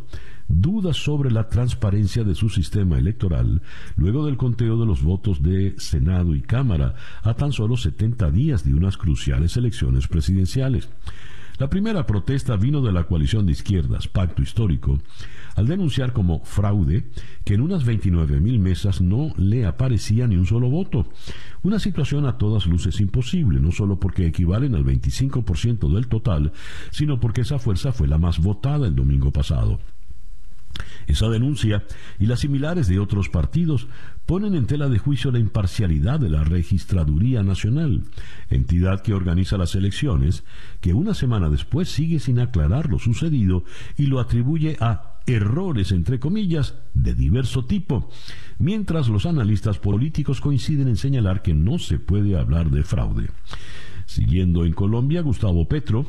Dudas 0.49 0.97
sobre 0.97 1.29
la 1.29 1.49
transparencia 1.49 2.23
de 2.23 2.33
su 2.33 2.49
sistema 2.49 2.97
electoral 2.97 3.61
luego 3.97 4.25
del 4.25 4.37
conteo 4.37 4.79
de 4.79 4.85
los 4.85 5.03
votos 5.03 5.43
de 5.43 5.75
Senado 5.77 6.35
y 6.35 6.41
Cámara 6.41 6.95
a 7.21 7.33
tan 7.33 7.51
solo 7.51 7.75
70 7.75 8.31
días 8.31 8.63
de 8.63 8.73
unas 8.73 8.97
cruciales 8.97 9.57
elecciones 9.57 10.07
presidenciales. 10.07 10.89
La 11.59 11.71
primera 11.71 12.05
protesta 12.05 12.55
vino 12.55 12.83
de 12.83 12.91
la 12.91 13.05
coalición 13.05 13.47
de 13.47 13.51
izquierdas, 13.53 14.07
Pacto 14.07 14.43
Histórico, 14.43 14.99
al 15.55 15.65
denunciar 15.65 16.13
como 16.13 16.45
fraude 16.45 17.05
que 17.43 17.55
en 17.55 17.61
unas 17.61 17.83
29.000 17.83 18.59
mesas 18.59 19.01
no 19.01 19.33
le 19.37 19.65
aparecía 19.65 20.27
ni 20.27 20.37
un 20.37 20.45
solo 20.45 20.69
voto. 20.69 21.09
Una 21.63 21.79
situación 21.79 22.27
a 22.27 22.37
todas 22.37 22.67
luces 22.67 23.01
imposible, 23.01 23.59
no 23.59 23.71
solo 23.71 23.99
porque 23.99 24.27
equivalen 24.27 24.75
al 24.75 24.85
25% 24.85 25.91
del 25.91 26.07
total, 26.07 26.51
sino 26.91 27.19
porque 27.19 27.41
esa 27.41 27.57
fuerza 27.57 27.91
fue 27.91 28.07
la 28.07 28.19
más 28.19 28.39
votada 28.39 28.85
el 28.85 28.95
domingo 28.95 29.31
pasado. 29.31 29.79
Esa 31.07 31.29
denuncia 31.29 31.83
y 32.19 32.25
las 32.25 32.41
similares 32.41 32.87
de 32.87 32.99
otros 32.99 33.29
partidos 33.29 33.87
ponen 34.25 34.55
en 34.55 34.67
tela 34.67 34.89
de 34.89 34.99
juicio 34.99 35.31
la 35.31 35.39
imparcialidad 35.39 36.19
de 36.19 36.29
la 36.29 36.43
Registraduría 36.43 37.43
Nacional, 37.43 38.03
entidad 38.49 39.01
que 39.01 39.13
organiza 39.13 39.57
las 39.57 39.75
elecciones, 39.75 40.43
que 40.81 40.93
una 40.93 41.13
semana 41.13 41.49
después 41.49 41.89
sigue 41.89 42.19
sin 42.19 42.39
aclarar 42.39 42.89
lo 42.89 42.99
sucedido 42.99 43.63
y 43.97 44.07
lo 44.07 44.19
atribuye 44.19 44.77
a 44.81 45.17
errores, 45.27 45.91
entre 45.91 46.19
comillas, 46.19 46.75
de 46.93 47.13
diverso 47.13 47.65
tipo, 47.65 48.09
mientras 48.59 49.09
los 49.09 49.25
analistas 49.25 49.77
políticos 49.77 50.41
coinciden 50.41 50.87
en 50.87 50.97
señalar 50.97 51.41
que 51.41 51.53
no 51.53 51.79
se 51.79 51.99
puede 51.99 52.37
hablar 52.37 52.71
de 52.71 52.83
fraude. 52.83 53.29
Siguiendo 54.05 54.65
en 54.65 54.73
Colombia, 54.73 55.21
Gustavo 55.21 55.67
Petro, 55.67 56.05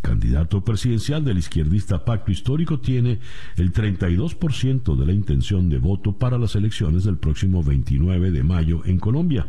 candidato 0.00 0.64
presidencial 0.64 1.24
del 1.24 1.38
izquierdista 1.38 2.04
Pacto 2.04 2.32
Histórico, 2.32 2.80
tiene 2.80 3.20
el 3.56 3.72
32% 3.72 4.96
de 4.96 5.06
la 5.06 5.12
intención 5.12 5.68
de 5.68 5.78
voto 5.78 6.18
para 6.18 6.38
las 6.38 6.56
elecciones 6.56 7.04
del 7.04 7.16
próximo 7.16 7.62
29 7.62 8.30
de 8.30 8.42
mayo 8.42 8.82
en 8.84 8.98
Colombia, 8.98 9.46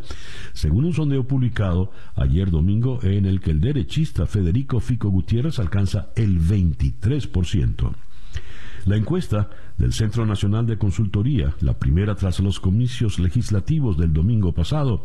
según 0.53 0.85
un 0.85 0.93
sondeo 0.93 1.25
publicado 1.25 1.91
ayer 2.15 2.51
domingo 2.51 2.99
en 3.03 3.25
el 3.25 3.41
que 3.41 3.51
el 3.51 3.61
derechista 3.61 4.27
Federico 4.27 4.79
Fico 4.79 5.09
Gutiérrez 5.09 5.59
alcanza 5.59 6.09
el 6.15 6.39
23%. 6.39 7.93
La 8.85 8.97
encuesta 8.97 9.49
del 9.77 9.93
Centro 9.93 10.25
Nacional 10.25 10.67
de 10.67 10.77
Consultoría, 10.77 11.55
la 11.61 11.79
primera 11.79 12.15
tras 12.15 12.39
los 12.41 12.59
comicios 12.59 13.17
legislativos 13.17 13.97
del 13.97 14.13
domingo 14.13 14.51
pasado, 14.53 15.03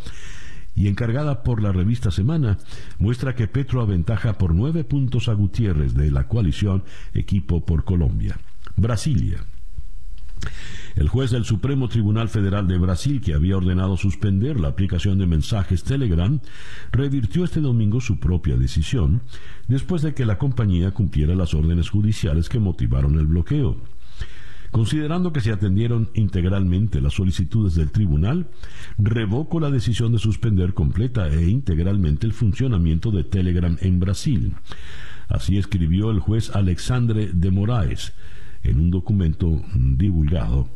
y 0.78 0.86
encargada 0.86 1.42
por 1.42 1.60
la 1.60 1.72
revista 1.72 2.12
Semana, 2.12 2.56
muestra 3.00 3.34
que 3.34 3.48
Petro 3.48 3.80
aventaja 3.80 4.38
por 4.38 4.54
nueve 4.54 4.84
puntos 4.84 5.28
a 5.28 5.32
Gutiérrez 5.32 5.92
de 5.94 6.12
la 6.12 6.28
coalición 6.28 6.84
Equipo 7.12 7.66
por 7.66 7.82
Colombia. 7.82 8.38
Brasilia. 8.76 9.44
El 10.94 11.08
juez 11.08 11.32
del 11.32 11.44
Supremo 11.44 11.88
Tribunal 11.88 12.28
Federal 12.28 12.68
de 12.68 12.78
Brasil, 12.78 13.20
que 13.20 13.34
había 13.34 13.56
ordenado 13.56 13.96
suspender 13.96 14.60
la 14.60 14.68
aplicación 14.68 15.18
de 15.18 15.26
mensajes 15.26 15.82
Telegram, 15.82 16.38
revirtió 16.92 17.42
este 17.42 17.60
domingo 17.60 18.00
su 18.00 18.20
propia 18.20 18.56
decisión, 18.56 19.22
después 19.66 20.02
de 20.02 20.14
que 20.14 20.26
la 20.26 20.38
compañía 20.38 20.92
cumpliera 20.92 21.34
las 21.34 21.54
órdenes 21.54 21.90
judiciales 21.90 22.48
que 22.48 22.60
motivaron 22.60 23.18
el 23.18 23.26
bloqueo. 23.26 23.78
Considerando 24.70 25.32
que 25.32 25.40
se 25.40 25.52
atendieron 25.52 26.10
integralmente 26.14 27.00
las 27.00 27.14
solicitudes 27.14 27.74
del 27.74 27.90
tribunal, 27.90 28.48
revoco 28.98 29.60
la 29.60 29.70
decisión 29.70 30.12
de 30.12 30.18
suspender 30.18 30.74
completa 30.74 31.28
e 31.28 31.48
integralmente 31.48 32.26
el 32.26 32.32
funcionamiento 32.32 33.10
de 33.10 33.24
Telegram 33.24 33.76
en 33.80 33.98
Brasil. 33.98 34.54
Así 35.28 35.58
escribió 35.58 36.10
el 36.10 36.20
juez 36.20 36.54
Alexandre 36.54 37.30
de 37.32 37.50
Moraes 37.50 38.12
en 38.62 38.80
un 38.80 38.90
documento 38.90 39.62
divulgado 39.74 40.68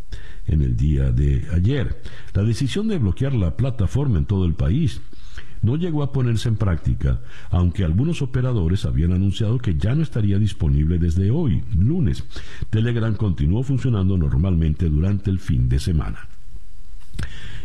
en 0.46 0.62
el 0.62 0.76
día 0.76 1.10
de 1.10 1.46
ayer. 1.52 2.02
La 2.34 2.42
decisión 2.42 2.88
de 2.88 2.98
bloquear 2.98 3.34
la 3.34 3.56
plataforma 3.56 4.18
en 4.18 4.26
todo 4.26 4.44
el 4.44 4.54
país 4.54 5.00
no 5.62 5.76
llegó 5.76 6.02
a 6.02 6.12
ponerse 6.12 6.48
en 6.48 6.56
práctica, 6.56 7.20
aunque 7.50 7.84
algunos 7.84 8.20
operadores 8.20 8.84
habían 8.84 9.12
anunciado 9.12 9.58
que 9.58 9.76
ya 9.76 9.94
no 9.94 10.02
estaría 10.02 10.38
disponible 10.38 10.98
desde 10.98 11.30
hoy, 11.30 11.64
lunes. 11.76 12.24
Telegram 12.70 13.14
continuó 13.14 13.62
funcionando 13.62 14.16
normalmente 14.16 14.88
durante 14.88 15.30
el 15.30 15.38
fin 15.38 15.68
de 15.68 15.78
semana. 15.78 16.28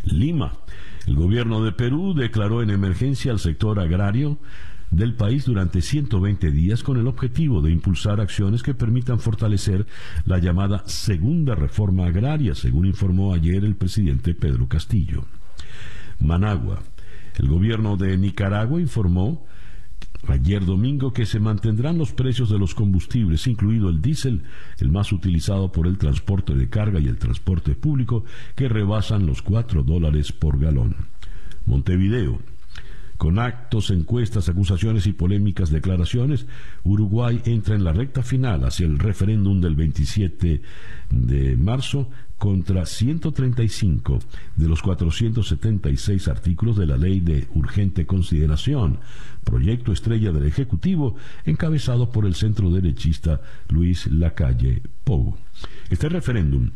Lima. 0.05 0.53
El 1.05 1.15
gobierno 1.15 1.63
de 1.63 1.71
Perú 1.71 2.13
declaró 2.13 2.61
en 2.61 2.69
emergencia 2.69 3.31
al 3.31 3.39
sector 3.39 3.79
agrario 3.79 4.37
del 4.91 5.15
país 5.15 5.45
durante 5.45 5.81
120 5.81 6.51
días 6.51 6.83
con 6.83 6.97
el 6.97 7.07
objetivo 7.07 7.61
de 7.61 7.71
impulsar 7.71 8.21
acciones 8.21 8.63
que 8.63 8.73
permitan 8.73 9.19
fortalecer 9.19 9.85
la 10.25 10.37
llamada 10.37 10.83
segunda 10.85 11.55
reforma 11.55 12.07
agraria, 12.07 12.55
según 12.55 12.85
informó 12.85 13.33
ayer 13.33 13.63
el 13.63 13.75
presidente 13.75 14.33
Pedro 14.33 14.67
Castillo. 14.67 15.25
Managua. 16.19 16.81
El 17.37 17.47
gobierno 17.47 17.97
de 17.97 18.17
Nicaragua 18.17 18.81
informó 18.81 19.45
ayer 20.27 20.65
domingo 20.65 21.13
que 21.13 21.25
se 21.25 21.39
mantendrán 21.39 21.97
los 21.97 22.11
precios 22.11 22.49
de 22.49 22.57
los 22.57 22.73
combustibles, 22.73 23.45
incluido 23.45 23.89
el 23.89 24.01
diésel, 24.01 24.43
el 24.79 24.89
más 24.89 25.11
utilizado 25.13 25.71
por 25.71 25.85
el 25.87 25.97
transporte 25.97 26.55
de 26.55 26.67
carga 26.67 26.99
y 26.99 27.07
el 27.07 27.17
transporte 27.17 27.75
público, 27.75 28.25
que 28.55 28.67
rebasan 28.67 29.27
los 29.27 29.41
4 29.43 29.83
dólares 29.83 30.31
por 30.31 30.59
galón. 30.59 30.95
Montevideo. 31.65 32.39
Con 33.17 33.39
actos, 33.39 33.89
encuestas, 33.89 34.47
acusaciones 34.47 35.07
y 35.07 35.13
polémicas 35.13 35.71
declaraciones, 35.71 36.45
Uruguay 36.83 37.41
entra 37.45 37.73
en 37.73 37.83
la 37.83 37.91
recta 37.91 38.21
final 38.21 38.63
hacia 38.63 38.85
el 38.85 38.99
referéndum 38.99 39.59
del 39.59 39.75
27 39.75 40.61
de 41.09 41.55
marzo 41.55 42.09
contra 42.37 42.85
135 42.85 44.19
de 44.55 44.67
los 44.67 44.83
476 44.83 46.27
artículos 46.27 46.77
de 46.77 46.85
la 46.85 46.97
Ley 46.97 47.19
de 47.19 47.47
Urgente 47.55 48.05
Consideración, 48.05 48.99
proyecto 49.43 49.91
estrella 49.91 50.31
del 50.31 50.45
Ejecutivo, 50.45 51.15
encabezado 51.45 52.11
por 52.11 52.27
el 52.27 52.35
centro 52.35 52.69
derechista 52.69 53.41
Luis 53.69 54.05
Lacalle 54.11 54.83
Pou. 55.03 55.35
Este 55.89 56.07
referéndum 56.09 56.69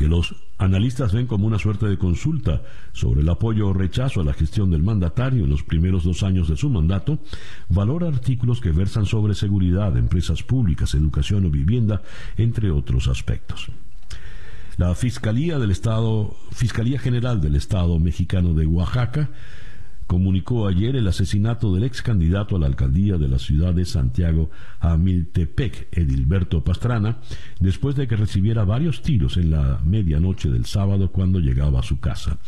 que 0.00 0.08
los 0.08 0.34
analistas 0.56 1.12
ven 1.12 1.26
como 1.26 1.46
una 1.46 1.58
suerte 1.58 1.84
de 1.84 1.98
consulta 1.98 2.62
sobre 2.94 3.20
el 3.20 3.28
apoyo 3.28 3.68
o 3.68 3.74
rechazo 3.74 4.22
a 4.22 4.24
la 4.24 4.32
gestión 4.32 4.70
del 4.70 4.82
mandatario 4.82 5.44
en 5.44 5.50
los 5.50 5.62
primeros 5.62 6.04
dos 6.04 6.22
años 6.22 6.48
de 6.48 6.56
su 6.56 6.70
mandato, 6.70 7.18
valora 7.68 8.08
artículos 8.08 8.62
que 8.62 8.70
versan 8.70 9.04
sobre 9.04 9.34
seguridad, 9.34 9.94
empresas 9.98 10.42
públicas, 10.42 10.94
educación 10.94 11.44
o 11.44 11.50
vivienda, 11.50 12.00
entre 12.38 12.70
otros 12.70 13.08
aspectos. 13.08 13.66
La 14.78 14.94
Fiscalía 14.94 15.58
del 15.58 15.70
Estado, 15.70 16.34
Fiscalía 16.50 16.98
General 16.98 17.42
del 17.42 17.56
Estado 17.56 17.98
Mexicano 17.98 18.54
de 18.54 18.64
Oaxaca, 18.64 19.28
comunicó 20.10 20.66
ayer 20.66 20.96
el 20.96 21.06
asesinato 21.06 21.72
del 21.72 21.84
ex 21.84 22.02
candidato 22.02 22.56
a 22.56 22.58
la 22.58 22.66
alcaldía 22.66 23.16
de 23.16 23.28
la 23.28 23.38
ciudad 23.38 23.72
de 23.72 23.84
Santiago, 23.84 24.50
Amiltepec, 24.80 25.86
Edilberto 25.96 26.64
Pastrana, 26.64 27.18
después 27.60 27.94
de 27.94 28.08
que 28.08 28.16
recibiera 28.16 28.64
varios 28.64 29.02
tiros 29.02 29.36
en 29.36 29.52
la 29.52 29.78
medianoche 29.84 30.50
del 30.50 30.64
sábado 30.64 31.12
cuando 31.12 31.38
llegaba 31.38 31.78
a 31.78 31.84
su 31.84 32.00
casa. 32.00 32.40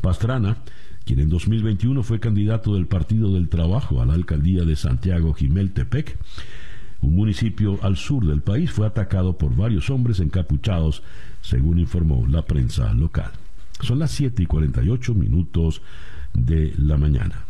Pastrana, 0.00 0.56
quien 1.04 1.20
en 1.20 1.28
2021 1.28 2.02
fue 2.02 2.18
candidato 2.18 2.74
del 2.74 2.88
Partido 2.88 3.32
del 3.32 3.48
Trabajo 3.48 4.02
a 4.02 4.06
la 4.06 4.14
alcaldía 4.14 4.64
de 4.64 4.74
Santiago 4.74 5.34
Jimeltepec, 5.34 6.18
un 7.00 7.14
municipio 7.14 7.78
al 7.82 7.96
sur 7.96 8.26
del 8.26 8.42
país, 8.42 8.72
fue 8.72 8.88
atacado 8.88 9.38
por 9.38 9.54
varios 9.54 9.88
hombres 9.88 10.18
encapuchados, 10.18 11.04
según 11.42 11.78
informó 11.78 12.26
la 12.26 12.44
prensa 12.44 12.92
local. 12.92 13.30
Son 13.82 14.00
las 14.00 14.10
7 14.10 14.42
y 14.42 14.46
48 14.46 15.14
minutos 15.14 15.80
de 16.34 16.74
la 16.76 16.96
mañana. 16.96 17.44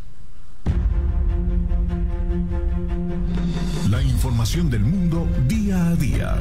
La 3.90 4.02
información 4.02 4.70
del 4.70 4.82
mundo 4.82 5.28
día 5.48 5.88
a 5.88 5.96
día. 5.96 6.36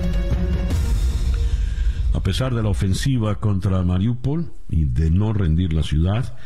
A 2.14 2.20
pesar 2.22 2.54
de 2.54 2.62
la 2.62 2.70
ofensiva 2.70 3.36
contra 3.40 3.82
Mariupol 3.82 4.52
y 4.70 4.86
de 4.86 5.10
no 5.10 5.34
rendir 5.34 5.74
la 5.74 5.84
ciudad, 5.84 6.38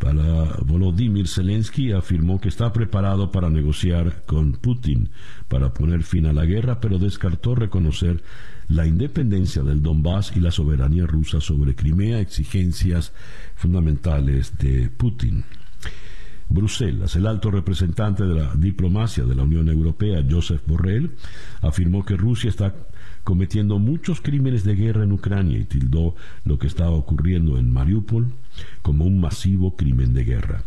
para 0.00 0.56
Volodymyr 0.64 1.28
Zelensky 1.28 1.92
afirmó 1.92 2.40
que 2.40 2.48
está 2.48 2.72
preparado 2.72 3.30
para 3.30 3.50
negociar 3.50 4.22
con 4.24 4.52
Putin 4.52 5.10
para 5.46 5.74
poner 5.74 6.04
fin 6.04 6.24
a 6.24 6.32
la 6.32 6.46
guerra, 6.46 6.80
pero 6.80 6.98
descartó 6.98 7.54
reconocer 7.54 8.22
la 8.70 8.86
independencia 8.86 9.62
del 9.62 9.82
Donbass 9.82 10.32
y 10.36 10.40
la 10.40 10.52
soberanía 10.52 11.04
rusa 11.04 11.40
sobre 11.40 11.74
Crimea, 11.74 12.20
exigencias 12.20 13.12
fundamentales 13.56 14.56
de 14.58 14.88
Putin. 14.88 15.44
Bruselas, 16.48 17.16
el 17.16 17.26
alto 17.26 17.50
representante 17.50 18.24
de 18.24 18.34
la 18.34 18.54
diplomacia 18.54 19.24
de 19.24 19.34
la 19.34 19.42
Unión 19.42 19.68
Europea, 19.68 20.24
Joseph 20.28 20.62
Borrell, 20.66 21.10
afirmó 21.62 22.04
que 22.04 22.16
Rusia 22.16 22.48
está 22.48 22.74
cometiendo 23.24 23.78
muchos 23.80 24.20
crímenes 24.20 24.62
de 24.64 24.76
guerra 24.76 25.02
en 25.02 25.12
Ucrania 25.12 25.58
y 25.58 25.64
tildó 25.64 26.14
lo 26.44 26.58
que 26.58 26.68
estaba 26.68 26.90
ocurriendo 26.90 27.58
en 27.58 27.72
Mariupol 27.72 28.32
como 28.82 29.04
un 29.04 29.20
masivo 29.20 29.76
crimen 29.76 30.14
de 30.14 30.24
guerra. 30.24 30.62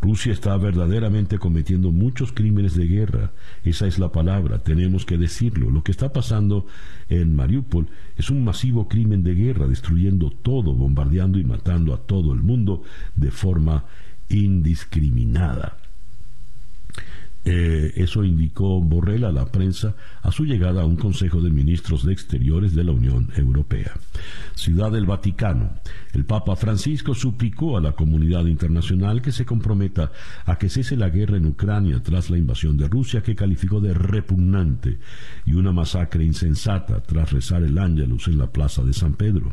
Rusia 0.00 0.32
está 0.32 0.56
verdaderamente 0.56 1.38
cometiendo 1.38 1.90
muchos 1.90 2.32
crímenes 2.32 2.74
de 2.76 2.86
guerra. 2.86 3.32
Esa 3.64 3.86
es 3.86 3.98
la 3.98 4.12
palabra, 4.12 4.58
tenemos 4.58 5.06
que 5.06 5.18
decirlo. 5.18 5.70
Lo 5.70 5.82
que 5.82 5.90
está 5.90 6.12
pasando 6.12 6.66
en 7.08 7.34
Mariupol 7.34 7.88
es 8.16 8.30
un 8.30 8.44
masivo 8.44 8.88
crimen 8.88 9.24
de 9.24 9.34
guerra, 9.34 9.66
destruyendo 9.66 10.30
todo, 10.30 10.74
bombardeando 10.74 11.38
y 11.38 11.44
matando 11.44 11.94
a 11.94 11.98
todo 11.98 12.32
el 12.34 12.42
mundo 12.42 12.82
de 13.14 13.30
forma 13.30 13.84
indiscriminada. 14.28 15.76
Eh, 17.48 17.92
eso 17.94 18.24
indicó 18.24 18.80
Borrell 18.80 19.24
a 19.24 19.30
la 19.30 19.46
prensa 19.46 19.94
a 20.20 20.32
su 20.32 20.44
llegada 20.44 20.82
a 20.82 20.84
un 20.84 20.96
Consejo 20.96 21.40
de 21.40 21.50
Ministros 21.50 22.04
de 22.04 22.12
Exteriores 22.12 22.74
de 22.74 22.82
la 22.82 22.90
Unión 22.90 23.30
Europea. 23.36 23.92
Ciudad 24.56 24.90
del 24.90 25.06
Vaticano. 25.06 25.70
El 26.12 26.24
Papa 26.24 26.56
Francisco 26.56 27.14
suplicó 27.14 27.76
a 27.76 27.80
la 27.80 27.92
comunidad 27.92 28.46
internacional 28.46 29.22
que 29.22 29.30
se 29.30 29.46
comprometa 29.46 30.10
a 30.44 30.58
que 30.58 30.68
cese 30.68 30.96
la 30.96 31.08
guerra 31.08 31.36
en 31.36 31.46
Ucrania 31.46 32.02
tras 32.02 32.30
la 32.30 32.38
invasión 32.38 32.76
de 32.76 32.88
Rusia 32.88 33.22
que 33.22 33.36
calificó 33.36 33.80
de 33.80 33.94
repugnante 33.94 34.98
y 35.44 35.54
una 35.54 35.70
masacre 35.70 36.24
insensata 36.24 37.00
tras 37.00 37.30
rezar 37.30 37.62
el 37.62 37.78
ángelus 37.78 38.26
en 38.26 38.38
la 38.38 38.50
plaza 38.50 38.82
de 38.82 38.92
San 38.92 39.14
Pedro. 39.14 39.52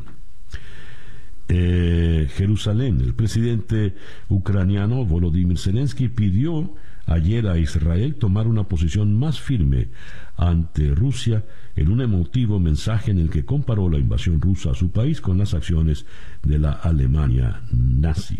Eh, 1.47 2.27
Jerusalén. 2.37 3.01
El 3.01 3.13
presidente 3.13 3.93
ucraniano 4.29 5.05
Volodymyr 5.05 5.59
Zelensky 5.59 6.07
pidió 6.07 6.73
ayer 7.13 7.47
a 7.47 7.57
Israel 7.57 8.15
tomar 8.15 8.47
una 8.47 8.63
posición 8.63 9.17
más 9.17 9.39
firme 9.39 9.89
ante 10.35 10.93
Rusia 10.93 11.43
en 11.75 11.91
un 11.91 12.01
emotivo 12.01 12.59
mensaje 12.59 13.11
en 13.11 13.19
el 13.19 13.29
que 13.29 13.45
comparó 13.45 13.89
la 13.89 13.97
invasión 13.97 14.41
rusa 14.41 14.71
a 14.71 14.75
su 14.75 14.91
país 14.91 15.21
con 15.21 15.37
las 15.37 15.53
acciones 15.53 16.05
de 16.43 16.59
la 16.59 16.71
Alemania 16.71 17.61
nazi. 17.71 18.39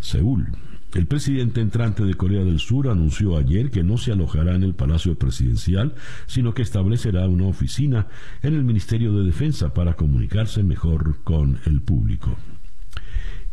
Seúl. 0.00 0.48
El 0.94 1.06
presidente 1.06 1.60
entrante 1.60 2.02
de 2.02 2.14
Corea 2.14 2.42
del 2.42 2.58
Sur 2.58 2.88
anunció 2.88 3.36
ayer 3.36 3.70
que 3.70 3.84
no 3.84 3.96
se 3.96 4.10
alojará 4.10 4.56
en 4.56 4.64
el 4.64 4.74
Palacio 4.74 5.16
Presidencial, 5.16 5.94
sino 6.26 6.52
que 6.52 6.62
establecerá 6.62 7.28
una 7.28 7.46
oficina 7.46 8.08
en 8.42 8.54
el 8.54 8.64
Ministerio 8.64 9.12
de 9.12 9.24
Defensa 9.24 9.72
para 9.72 9.94
comunicarse 9.94 10.64
mejor 10.64 11.18
con 11.22 11.60
el 11.66 11.80
público. 11.80 12.36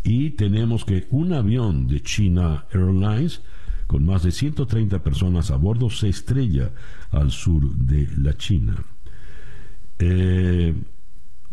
Y 0.04 0.32
tenemos 0.32 0.84
que 0.84 1.06
un 1.12 1.34
avión 1.34 1.88
de 1.88 2.02
China 2.02 2.66
Airlines 2.72 3.44
con 3.88 4.06
más 4.06 4.24
de 4.24 4.32
130 4.32 5.02
personas 5.04 5.50
a 5.50 5.56
bordo, 5.56 5.90
se 5.90 6.10
estrella 6.10 6.72
al 7.10 7.32
sur 7.32 7.74
de 7.74 8.08
la 8.18 8.36
China. 8.36 8.76
Eh, 10.00 10.76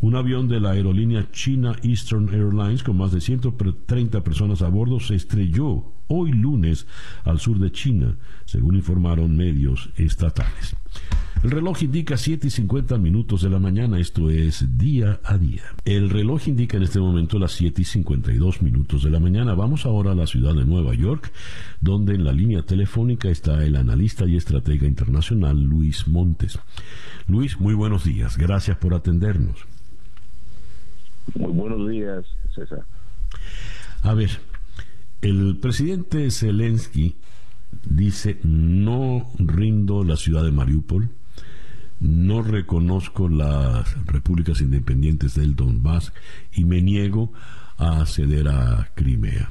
un 0.01 0.17
avión 0.17 0.49
de 0.49 0.61
la 0.61 0.73
aerolínea 0.73 1.31
China 1.31 1.77
Eastern 1.83 2.29
Airlines 2.29 2.83
con 2.83 2.99
más 2.99 3.13
de 3.13 3.21
130 3.21 4.23
personas 4.23 4.61
a 4.61 4.69
bordo 4.69 5.01
se 5.01 5.15
estrelló 5.15 5.93
hoy 6.09 6.33
lunes 6.33 6.87
al 7.25 7.41
sur 7.41 7.59
de 7.59 7.73
China, 7.73 8.17
según 8.45 8.75
informaron 8.75 9.37
medios 9.37 9.89
estatales. 9.97 10.77
El 11.45 11.51
reloj 11.51 11.83
indica 11.83 12.17
7 12.17 12.47
y 12.47 12.51
50 12.51 12.97
minutos 12.97 13.43
de 13.43 13.51
la 13.51 13.59
mañana, 13.59 13.99
esto 13.99 14.31
es 14.31 14.79
día 14.79 15.21
a 15.23 15.37
día. 15.37 15.63
El 15.85 16.09
reloj 16.09 16.49
indica 16.49 16.79
en 16.79 16.85
este 16.85 16.99
momento 16.99 17.39
las 17.39 17.53
7 17.53 17.83
y 17.83 17.85
52 17.85 18.63
minutos 18.63 19.03
de 19.03 19.11
la 19.11 19.21
mañana. 19.21 19.53
Vamos 19.53 19.85
ahora 19.85 20.13
a 20.13 20.15
la 20.15 20.27
ciudad 20.27 20.55
de 20.55 20.65
Nueva 20.65 20.95
York, 20.95 21.31
donde 21.83 22.15
en 22.15 22.25
la 22.25 22.33
línea 22.33 22.63
telefónica 22.63 23.29
está 23.29 23.63
el 23.63 23.77
analista 23.77 24.25
y 24.25 24.37
estratega 24.37 24.87
internacional 24.87 25.63
Luis 25.63 26.09
Montes. 26.09 26.59
Luis, 27.29 27.61
muy 27.61 27.75
buenos 27.75 28.05
días. 28.05 28.39
Gracias 28.39 28.79
por 28.79 28.95
atendernos. 28.95 29.67
Muy 31.35 31.53
buenos 31.53 31.91
días, 31.91 32.25
César. 32.55 32.87
A 34.01 34.15
ver, 34.15 34.31
el 35.21 35.59
presidente 35.59 36.31
Zelensky 36.31 37.17
dice 37.85 38.41
no 38.45 39.31
rindo 39.39 40.05
la 40.05 40.17
ciudad 40.17 40.43
de 40.43 40.51
Mariupol, 40.51 41.11
no 42.05 42.43
reconozco 42.43 43.31
las 43.31 43.97
repúblicas 44.05 44.61
independientes 44.61 45.35
del 45.35 45.57
Donbass 45.57 46.13
y 46.53 46.65
me 46.67 46.83
niego 46.83 47.33
a 47.79 48.05
ceder 48.05 48.49
a 48.49 48.91
Crimea. 48.95 49.51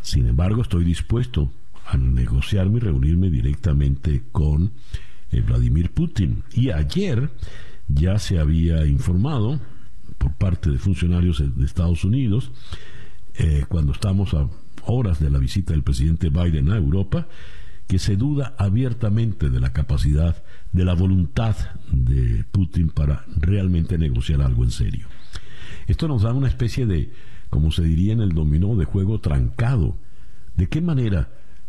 Sin 0.00 0.26
embargo, 0.26 0.62
estoy 0.62 0.84
dispuesto 0.84 1.52
a 1.86 1.98
negociarme 1.98 2.78
y 2.78 2.80
reunirme 2.80 3.28
directamente 3.28 4.22
con 4.32 4.72
eh, 5.32 5.42
Vladimir 5.42 5.90
Putin. 5.90 6.44
Y 6.54 6.70
ayer 6.70 7.28
ya 7.88 8.18
se 8.18 8.38
había 8.38 8.86
informado 8.86 9.60
por 10.16 10.32
parte 10.32 10.70
de 10.70 10.78
funcionarios 10.78 11.42
de 11.54 11.64
Estados 11.66 12.04
Unidos, 12.04 12.52
eh, 13.34 13.66
cuando 13.68 13.92
estamos 13.92 14.32
a 14.32 14.48
horas 14.86 15.20
de 15.20 15.28
la 15.28 15.38
visita 15.38 15.74
del 15.74 15.82
presidente 15.82 16.30
Biden 16.30 16.70
a 16.70 16.76
Europa, 16.76 17.26
que 17.94 18.00
se 18.00 18.16
duda 18.16 18.56
abiertamente 18.58 19.50
de 19.50 19.60
la 19.60 19.72
capacidad, 19.72 20.42
de 20.72 20.84
la 20.84 20.94
voluntad 20.94 21.54
de 21.92 22.42
Putin 22.50 22.88
para 22.88 23.24
realmente 23.36 23.98
negociar 23.98 24.42
algo 24.42 24.64
en 24.64 24.72
serio. 24.72 25.06
Esto 25.86 26.08
nos 26.08 26.22
da 26.22 26.32
una 26.32 26.48
especie 26.48 26.86
de, 26.86 27.12
como 27.50 27.70
se 27.70 27.84
diría 27.84 28.12
en 28.12 28.20
el 28.20 28.30
dominó, 28.30 28.74
de 28.74 28.84
juego 28.84 29.20
trancado. 29.20 29.96
¿De 30.56 30.68
qué 30.68 30.80
manera 30.80 31.28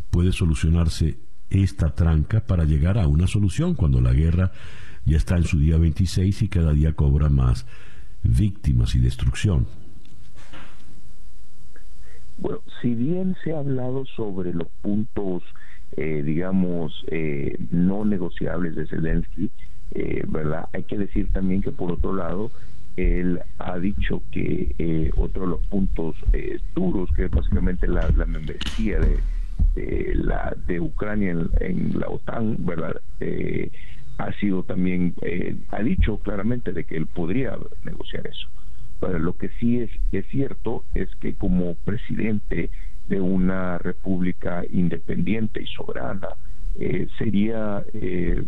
puede 0.09 0.31
solucionarse 0.31 1.19
esta 1.51 1.93
tranca 1.93 2.39
para 2.39 2.63
llegar 2.63 2.97
a 2.97 3.07
una 3.07 3.27
solución 3.27 3.75
cuando 3.75 4.01
la 4.01 4.13
guerra 4.13 4.51
ya 5.05 5.17
está 5.17 5.37
en 5.37 5.43
su 5.43 5.59
día 5.59 5.77
26 5.77 6.41
y 6.41 6.47
cada 6.47 6.73
día 6.73 6.93
cobra 6.93 7.29
más 7.29 7.67
víctimas 8.23 8.95
y 8.95 8.99
destrucción? 8.99 9.67
Bueno, 12.39 12.61
si 12.81 12.95
bien 12.95 13.35
se 13.43 13.53
ha 13.53 13.59
hablado 13.59 14.07
sobre 14.07 14.55
los 14.55 14.67
puntos 14.81 15.43
eh, 15.97 16.23
digamos, 16.23 17.05
eh, 17.07 17.57
no 17.71 18.03
negociables 18.03 18.75
de 18.75 18.87
Zelensky, 18.87 19.49
eh, 19.91 20.23
¿verdad? 20.27 20.67
Hay 20.73 20.83
que 20.83 20.97
decir 20.97 21.31
también 21.31 21.61
que 21.61 21.71
por 21.71 21.91
otro 21.91 22.13
lado, 22.13 22.51
él 22.97 23.39
ha 23.59 23.77
dicho 23.77 24.21
que 24.31 25.11
otro 25.17 25.43
de 25.43 25.47
los 25.49 25.65
puntos 25.67 26.15
duros, 26.73 27.09
que 27.15 27.25
es 27.25 27.31
básicamente 27.31 27.87
la, 27.87 28.09
membresía 28.25 28.99
de, 28.99 30.13
la 30.15 30.55
de 30.65 30.79
Ucrania 30.79 31.35
en, 31.59 31.99
la 31.99 32.07
OTAN, 32.07 32.57
¿verdad? 32.65 32.95
ha 34.17 34.31
sido 34.39 34.63
también, 34.63 35.13
ha 35.71 35.83
dicho 35.83 36.19
claramente 36.19 36.71
de 36.71 36.85
que 36.85 36.95
él 36.95 37.07
podría 37.07 37.57
negociar 37.83 38.27
eso. 38.27 38.47
Lo 39.01 39.35
que 39.35 39.49
sí 39.59 39.79
es, 39.81 39.91
es 40.13 40.25
cierto 40.27 40.85
es 40.93 41.13
que 41.17 41.35
como 41.35 41.75
presidente 41.75 42.69
de 43.07 43.21
una 43.21 43.77
república 43.77 44.63
independiente 44.71 45.61
y 45.61 45.67
soberana. 45.67 46.29
Eh, 46.77 47.07
sería, 47.17 47.83
eh, 47.93 48.43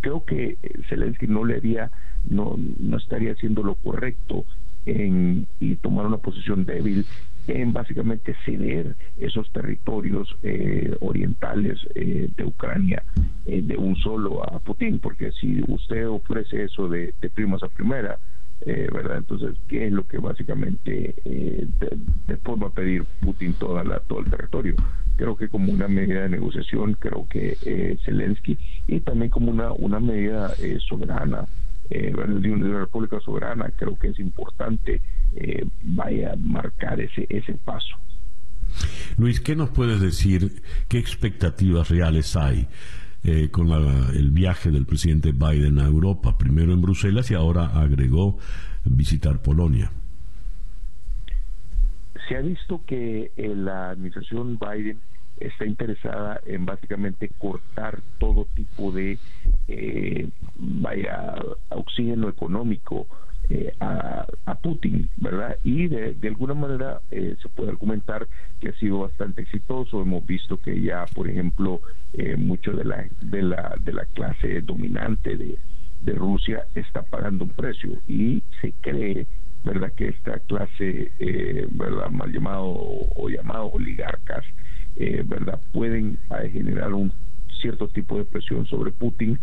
creo 0.00 0.24
que 0.24 0.58
Zelensky 0.88 1.26
no 1.26 1.44
le 1.44 1.56
haría, 1.56 1.90
no, 2.28 2.56
no 2.78 2.96
estaría 2.96 3.32
haciendo 3.32 3.62
lo 3.62 3.74
correcto 3.74 4.44
en, 4.86 5.46
y 5.58 5.76
tomar 5.76 6.06
una 6.06 6.18
posición 6.18 6.64
débil 6.64 7.04
en 7.48 7.72
básicamente 7.72 8.36
ceder 8.44 8.94
esos 9.16 9.50
territorios 9.50 10.36
eh, 10.44 10.96
orientales 11.00 11.80
de 11.94 12.44
Ucrania 12.44 13.02
de 13.44 13.76
un 13.76 13.96
solo 13.96 14.44
a 14.44 14.60
Putin, 14.60 15.00
porque 15.00 15.32
si 15.32 15.60
usted 15.66 16.06
ofrece 16.06 16.62
eso 16.64 16.88
de 16.88 17.12
primas 17.34 17.64
a 17.64 17.68
primera, 17.68 18.18
eh, 18.64 18.88
¿verdad? 18.92 19.18
Entonces, 19.18 19.56
¿qué 19.68 19.86
es 19.86 19.92
lo 19.92 20.06
que 20.06 20.18
básicamente 20.18 21.14
eh, 21.24 21.66
de, 22.26 22.36
forma 22.38 22.68
a 22.68 22.70
pedir 22.70 23.04
Putin 23.20 23.54
toda 23.54 23.84
la, 23.84 23.98
todo 24.00 24.20
el 24.20 24.30
territorio? 24.30 24.76
Creo 25.16 25.36
que 25.36 25.48
como 25.48 25.72
una 25.72 25.88
medida 25.88 26.22
de 26.22 26.28
negociación, 26.28 26.94
creo 26.98 27.26
que 27.28 27.56
eh, 27.64 27.98
Zelensky 28.04 28.58
y 28.86 29.00
también 29.00 29.30
como 29.30 29.50
una, 29.50 29.72
una 29.72 30.00
medida 30.00 30.52
eh, 30.60 30.78
soberana, 30.88 31.46
de 31.90 32.50
una 32.50 32.78
república 32.80 33.20
soberana, 33.20 33.70
creo 33.76 33.98
que 33.98 34.08
es 34.08 34.18
importante 34.18 35.02
vaya 35.82 36.32
a 36.32 36.36
marcar 36.36 36.98
ese, 37.00 37.26
ese 37.28 37.52
paso. 37.64 37.96
Luis, 39.18 39.40
¿qué 39.40 39.54
nos 39.54 39.70
puedes 39.70 40.00
decir? 40.00 40.62
¿Qué 40.88 40.98
expectativas 40.98 41.90
reales 41.90 42.34
hay? 42.36 42.66
Eh, 43.24 43.50
con 43.50 43.70
el 43.70 44.30
viaje 44.32 44.72
del 44.72 44.84
presidente 44.84 45.30
Biden 45.30 45.78
a 45.78 45.86
Europa, 45.86 46.36
primero 46.36 46.72
en 46.72 46.82
Bruselas 46.82 47.30
y 47.30 47.34
ahora 47.34 47.66
agregó 47.66 48.36
visitar 48.84 49.40
Polonia. 49.40 49.92
Se 52.28 52.36
ha 52.36 52.40
visto 52.40 52.80
que 52.84 53.30
eh, 53.36 53.54
la 53.54 53.90
administración 53.90 54.58
Biden 54.58 54.98
está 55.38 55.64
interesada 55.66 56.40
en 56.46 56.66
básicamente 56.66 57.30
cortar 57.38 58.00
todo 58.18 58.48
tipo 58.56 58.90
de 58.90 59.18
eh, 59.68 60.28
vaya 60.56 61.36
oxígeno 61.68 62.28
económico 62.28 63.06
eh, 63.50 63.74
a, 63.80 64.26
Putin, 64.62 65.08
¿verdad? 65.16 65.56
Y 65.64 65.88
de, 65.88 66.16
alguna 66.28 66.54
manera 66.54 67.00
eh, 67.10 67.34
se 67.42 67.48
puede 67.48 67.70
argumentar 67.70 68.28
que 68.60 68.68
ha 68.68 68.72
sido 68.74 69.00
bastante 69.00 69.42
exitoso. 69.42 70.00
Hemos 70.00 70.24
visto 70.24 70.56
que 70.56 70.80
ya, 70.80 71.04
por 71.16 71.28
ejemplo, 71.28 71.80
eh, 72.12 72.36
mucho 72.36 72.72
de 72.72 72.84
la, 72.84 73.04
de 73.20 73.42
la, 73.42 73.74
de 73.84 73.92
la 73.92 74.04
clase 74.04 74.60
dominante 74.60 75.36
de, 75.36 75.58
de 76.02 76.12
Rusia 76.12 76.64
está 76.74 77.02
pagando 77.02 77.44
un 77.44 77.50
precio 77.50 77.90
y 78.06 78.42
se 78.60 78.72
cree 78.80 79.26
verdad 79.64 79.92
que 79.92 80.08
esta 80.08 80.38
clase 80.40 81.12
eh, 81.18 81.66
verdad 81.70 82.10
mal 82.10 82.32
llamado 82.32 82.64
o, 82.66 83.28
llamado 83.28 83.70
oligarcas 83.72 84.44
eh, 84.96 85.22
verdad 85.24 85.60
pueden 85.72 86.18
eh, 86.30 86.50
generar 86.50 86.92
un 86.92 87.12
cierto 87.60 87.86
tipo 87.88 88.18
de 88.18 88.24
presión 88.24 88.66
sobre 88.66 88.90
Putin 88.90 89.38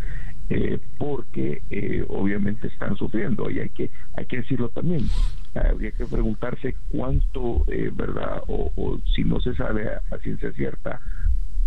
porque 0.98 1.62
obviamente 2.08 2.66
están 2.66 2.96
sufriendo 2.96 3.48
y 3.50 3.60
hay 3.60 3.68
que 3.68 3.90
hay 4.14 4.26
que 4.26 4.38
decirlo 4.38 4.68
también 4.70 5.06
habría 5.54 5.92
que 5.92 6.06
preguntarse 6.06 6.74
cuánto 6.90 7.64
verdad 7.92 8.42
o, 8.48 8.72
o, 8.74 9.00
si 9.14 9.22
no 9.22 9.40
se 9.40 9.54
sabe 9.54 9.88
a 9.88 10.18
ciencia 10.18 10.50
cierta 10.52 11.00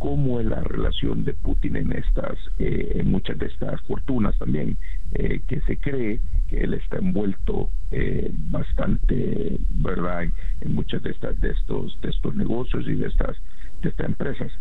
cómo 0.03 0.41
es 0.41 0.45
la 0.45 0.59
relación 0.59 1.23
de 1.23 1.33
Putin 1.33 1.77
en 1.77 1.93
estas, 1.93 2.37
eh, 2.59 2.91
en 2.95 3.09
muchas 3.09 3.39
de 3.39 3.45
estas 3.45 3.81
fortunas 3.83 4.37
también, 4.37 4.77
eh, 5.13 5.39
que 5.47 5.61
se 5.61 5.77
cree 5.77 6.19
que 6.49 6.59
él 6.59 6.73
está 6.73 6.97
envuelto 6.97 7.69
eh, 7.89 8.29
bastante, 8.51 9.57
verdad, 9.69 10.25
en, 10.59 10.75
muchas 10.75 11.01
de 11.03 11.11
estas, 11.11 11.39
de 11.39 11.51
estos, 11.51 11.97
de 12.01 12.09
estos 12.09 12.35
negocios 12.35 12.85
y 12.85 12.95
de 12.95 13.07
estas, 13.07 13.37
de 13.81 13.89
estas 13.89 14.07
empresas. 14.07 14.51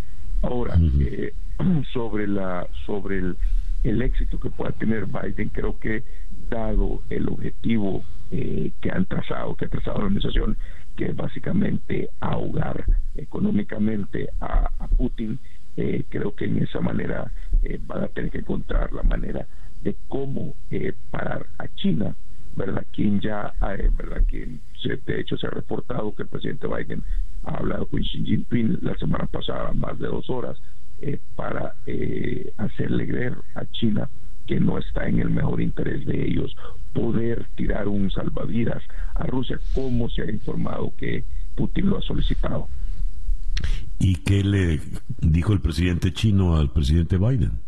Ahora, 0.42 0.78
sobre 1.92 2.28
la, 2.28 2.68
sobre 2.86 3.18
el, 3.18 3.36
el 3.84 4.02
éxito 4.02 4.38
que 4.38 4.50
pueda 4.50 4.72
tener 4.72 5.06
Biden, 5.06 5.48
creo 5.48 5.78
que 5.78 6.04
dado 6.48 7.02
el 7.10 7.28
objetivo 7.28 8.04
que 8.30 8.90
han 8.90 9.04
trazado, 9.04 9.54
que 9.56 9.66
ha 9.66 9.68
trazado 9.68 9.98
la 9.98 10.04
organización, 10.06 10.56
que 10.96 11.06
es 11.06 11.16
básicamente 11.16 12.10
ahogar 12.20 12.84
económicamente 13.14 14.28
a, 14.40 14.70
Putin, 14.96 15.38
eh, 15.76 16.04
creo 16.08 16.34
que 16.34 16.44
en 16.44 16.62
esa 16.62 16.80
manera 16.80 17.30
eh, 17.62 17.78
van 17.86 18.04
a 18.04 18.08
tener 18.08 18.30
que 18.30 18.38
encontrar 18.38 18.92
la 18.92 19.02
manera 19.02 19.46
de 19.82 19.96
cómo 20.06 20.54
eh, 20.70 20.92
parar 21.10 21.46
a 21.58 21.66
China, 21.76 22.14
¿verdad? 22.54 22.84
Quien 22.92 23.20
ya, 23.20 23.52
¿verdad? 23.96 24.22
Quien 24.28 24.60
de 25.06 25.20
hecho 25.20 25.36
se 25.36 25.46
ha 25.46 25.50
reportado 25.50 26.14
que 26.14 26.22
el 26.22 26.28
presidente 26.28 26.66
Biden 26.66 27.02
ha 27.44 27.56
hablado 27.56 27.86
con 27.86 28.00
Xi 28.00 28.24
Jinping 28.24 28.78
la 28.82 28.94
semana 28.96 29.26
pasada 29.26 29.72
más 29.72 29.98
de 29.98 30.06
dos 30.06 30.28
horas 30.28 30.58
para 31.36 31.74
hacerle 32.58 33.08
creer 33.08 33.36
a 33.54 33.64
China 33.66 34.08
que 34.46 34.60
no 34.60 34.78
está 34.78 35.08
en 35.08 35.20
el 35.20 35.30
mejor 35.30 35.60
interés 35.60 36.04
de 36.06 36.26
ellos 36.26 36.54
poder 36.92 37.46
tirar 37.56 37.88
un 37.88 38.10
salvavidas 38.10 38.82
a 39.14 39.24
Rusia, 39.24 39.58
como 39.74 40.08
se 40.08 40.22
ha 40.22 40.30
informado 40.30 40.92
que 40.96 41.24
Putin 41.54 41.90
lo 41.90 41.98
ha 41.98 42.02
solicitado. 42.02 42.68
¿Y 43.98 44.16
qué 44.16 44.42
le 44.42 44.80
dijo 45.20 45.52
el 45.52 45.60
presidente 45.60 46.12
chino 46.12 46.56
al 46.56 46.70
presidente 46.70 47.18
Biden? 47.18 47.60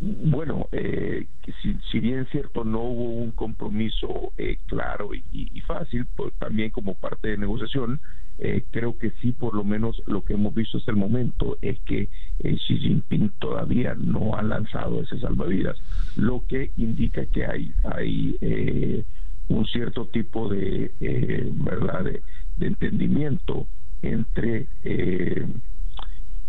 Bueno, 0.00 0.68
eh, 0.72 1.26
si, 1.60 1.76
si, 1.90 2.00
bien 2.00 2.26
cierto 2.32 2.64
no 2.64 2.80
hubo 2.80 3.04
un 3.22 3.32
compromiso 3.32 4.32
eh, 4.38 4.56
claro 4.66 5.10
y, 5.12 5.60
fácil, 5.60 6.06
pues 6.16 6.32
también 6.38 6.70
como 6.70 6.94
parte 6.94 7.28
de 7.28 7.36
negociación, 7.36 8.00
eh, 8.40 8.64
creo 8.70 8.98
que 8.98 9.10
sí, 9.20 9.32
por 9.32 9.54
lo 9.54 9.64
menos 9.64 10.02
lo 10.06 10.24
que 10.24 10.34
hemos 10.34 10.54
visto 10.54 10.78
hasta 10.78 10.90
el 10.90 10.96
momento 10.96 11.58
es 11.60 11.78
que 11.80 12.08
Xi 12.42 12.78
Jinping 12.78 13.32
todavía 13.38 13.94
no 13.94 14.34
ha 14.34 14.42
lanzado 14.42 15.02
ese 15.02 15.20
salvavidas, 15.20 15.76
lo 16.16 16.42
que 16.48 16.70
indica 16.76 17.26
que 17.26 17.44
hay, 17.44 17.72
hay 17.84 19.04
un 19.48 19.66
cierto 19.66 20.06
tipo 20.06 20.48
de, 20.48 20.90
verdad, 21.64 22.04
de 22.04 22.66
entendimiento 22.66 23.66
entre 24.02 24.66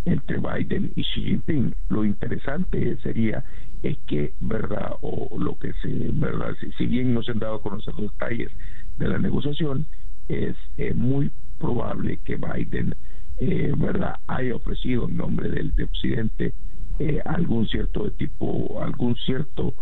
entre 0.06 0.38
Biden 0.38 0.92
y 0.96 1.04
Xi 1.04 1.22
Jinping. 1.22 1.76
Lo 1.90 2.06
interesante 2.06 2.98
sería 2.98 3.44
es 3.84 3.98
que, 4.08 4.34
verdad, 4.40 4.94
o 5.02 5.38
lo 5.40 5.58
que 5.58 5.74
se, 5.82 5.90
verdad, 6.14 6.56
si, 6.78 6.86
bien 6.86 7.14
no 7.14 7.24
se 7.24 7.32
han 7.32 7.40
dado 7.40 7.56
a 7.56 7.62
conocer 7.62 7.94
los 7.96 8.12
detalles 8.12 8.52
de 8.98 9.08
la 9.08 9.18
negociación, 9.18 9.86
es 10.28 10.56
eh, 10.78 10.94
muy 10.94 11.32
probable 11.62 12.20
que 12.26 12.36
Biden, 12.36 12.96
eh, 13.38 13.74
verdad, 13.78 14.16
haya 14.28 14.56
ofrecido 14.56 15.08
en 15.08 15.18
nombre 15.18 15.50
del 15.50 15.72
de 15.72 15.84
Occidente 15.84 16.54
eh, 17.00 17.22
algún 17.26 17.68
cierto 17.68 18.12
tipo, 18.12 18.82
algún 18.82 19.16
cierto 19.16 19.74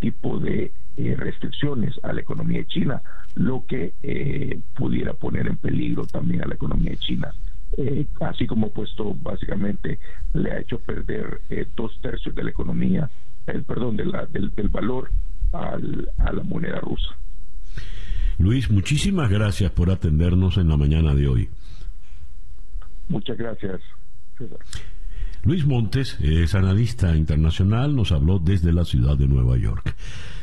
tipo 0.00 0.38
de 0.38 0.72
restricciones 0.96 2.00
a 2.02 2.14
la 2.14 2.22
economía 2.22 2.60
de 2.60 2.66
China, 2.68 3.02
lo 3.34 3.66
que 3.66 3.92
pudiera 4.74 5.12
poner 5.12 5.46
en 5.46 5.58
peligro 5.58 6.06
también 6.06 6.42
a 6.42 6.46
la 6.46 6.54
economía 6.54 6.92
de 6.92 6.96
China 6.96 7.34
eh, 7.76 8.06
así 8.20 8.46
como 8.46 8.70
puesto 8.70 9.14
básicamente 9.14 9.98
le 10.34 10.52
ha 10.52 10.60
hecho 10.60 10.78
perder 10.78 11.40
eh, 11.48 11.66
dos 11.74 11.98
tercios 12.02 12.34
de 12.34 12.44
la 12.44 12.50
economía, 12.50 13.10
el 13.46 13.64
perdón, 13.64 13.96
de 13.96 14.04
la, 14.04 14.26
del, 14.26 14.50
valor 14.68 15.10
al, 15.52 16.10
a 16.18 16.32
la 16.32 16.42
moneda 16.42 16.80
rusa. 16.80 17.16
Luis, 18.38 18.70
muchísimas 18.70 19.30
gracias 19.30 19.70
por 19.70 19.90
atendernos 19.90 20.56
en 20.56 20.68
la 20.68 20.76
mañana 20.76 21.14
de 21.14 21.28
hoy. 21.28 21.48
Muchas 23.08 23.36
gracias, 23.36 23.80
Luis 25.44 25.66
Montes 25.66 26.18
es 26.20 26.54
analista 26.54 27.16
internacional, 27.16 27.96
nos 27.96 28.12
habló 28.12 28.38
desde 28.38 28.72
la 28.72 28.84
ciudad 28.84 29.16
de 29.16 29.26
Nueva 29.26 29.56
York. 29.56 29.96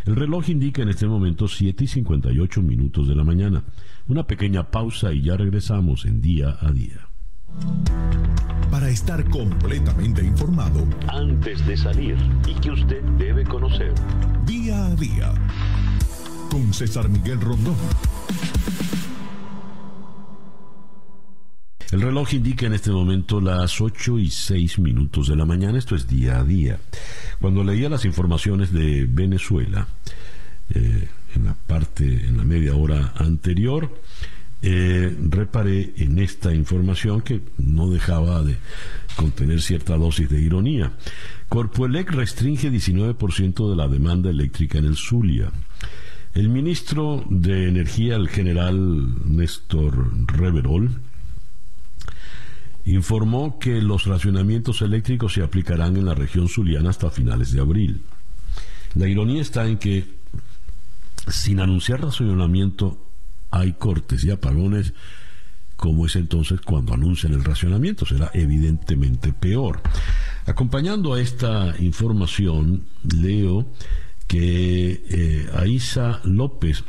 El 0.06 0.18
reloj 0.18 0.50
indica 0.50 0.82
en 0.82 0.90
este 0.90 1.08
momento 1.08 1.48
7 1.48 1.86
y 1.86 1.88
58 1.88 2.62
minutos 2.62 3.08
de 3.08 3.16
la 3.16 3.24
mañana. 3.24 3.64
Una 4.08 4.28
pequeña 4.28 4.70
pausa 4.72 5.14
y 5.14 5.22
ya 5.22 5.38
regresamos 5.38 6.06
en 6.06 6.20
día 6.20 6.58
a 6.60 6.72
día. 6.72 7.08
Para 8.70 8.90
estar 8.90 9.24
completamente 9.30 10.24
informado 10.24 10.86
antes 11.08 11.66
de 11.66 11.78
salir 11.78 12.18
y 12.46 12.54
que 12.56 12.72
usted 12.72 13.02
debe 13.18 13.46
conocer. 13.46 13.94
Día 14.46 14.86
a 14.86 14.96
día. 14.96 15.34
Con 16.50 16.74
César 16.74 17.10
Miguel 17.10 17.40
Rondón. 17.40 17.76
El 21.92 22.02
reloj 22.02 22.34
indica 22.34 22.66
en 22.66 22.74
este 22.74 22.92
momento 22.92 23.42
las 23.42 23.82
8 23.82 24.20
y 24.20 24.30
6 24.30 24.80
minutos 24.80 25.28
de 25.28 25.36
la 25.36 25.46
mañana, 25.46 25.78
esto 25.78 25.96
es 25.96 26.08
día 26.08 26.40
a 26.40 26.44
día. 26.44 26.80
Cuando 27.42 27.64
leía 27.64 27.90
las 27.90 28.06
informaciones 28.06 28.72
de 28.72 29.06
Venezuela, 29.10 29.88
eh, 30.74 31.08
en 31.36 31.46
la 31.46 31.54
parte, 31.54 32.04
en 32.06 32.38
la 32.38 32.44
media 32.44 32.76
hora 32.76 33.14
anterior, 33.16 33.92
eh, 34.62 35.16
reparé 35.30 35.94
en 35.98 36.20
esta 36.20 36.54
información 36.54 37.22
que 37.22 37.42
no 37.58 37.90
dejaba 37.90 38.44
de 38.44 38.58
contener 39.16 39.62
cierta 39.62 39.98
dosis 39.98 40.30
de 40.30 40.42
ironía. 40.42 40.94
Corpoelec 41.48 42.12
restringe 42.12 42.70
19% 42.70 43.70
de 43.70 43.76
la 43.76 43.88
demanda 43.88 44.30
eléctrica 44.30 44.78
en 44.78 44.86
el 44.86 44.96
Zulia. 44.96 45.52
El 46.34 46.50
ministro 46.50 47.24
de 47.30 47.68
Energía, 47.68 48.16
el 48.16 48.30
general 48.30 49.16
Néstor 49.26 50.12
Reverol, 50.28 51.02
informó 52.86 53.60
que 53.60 53.82
los 53.82 54.06
racionamientos 54.06 54.82
eléctricos 54.82 55.34
se 55.34 55.44
aplicarán 55.44 55.98
en 55.98 56.06
la 56.06 56.16
región 56.16 56.48
zuliana 56.48 56.92
hasta 56.92 57.10
finales 57.10 57.52
de 57.52 57.62
abril. 57.62 58.04
La 58.94 59.08
ironía 59.08 59.42
está 59.42 59.68
en 59.68 59.78
que, 59.78 60.06
sin 61.28 61.60
anunciar 61.60 62.02
racionamiento 62.02 63.06
hay 63.52 63.74
cortes 63.74 64.24
y 64.24 64.32
apagones, 64.32 64.94
como 65.76 66.06
es 66.06 66.16
entonces 66.16 66.62
cuando 66.62 66.94
anuncian 66.94 67.34
el 67.34 67.44
racionamiento, 67.44 68.06
será 68.06 68.32
evidentemente 68.34 69.34
peor. 69.34 69.82
Acompañando 70.46 71.14
a 71.14 71.22
esta 71.22 71.74
información, 71.80 72.86
leo 73.04 73.66
que 74.30 75.04
eh, 75.10 75.50
Aisa 75.56 76.22
López, 76.24 76.86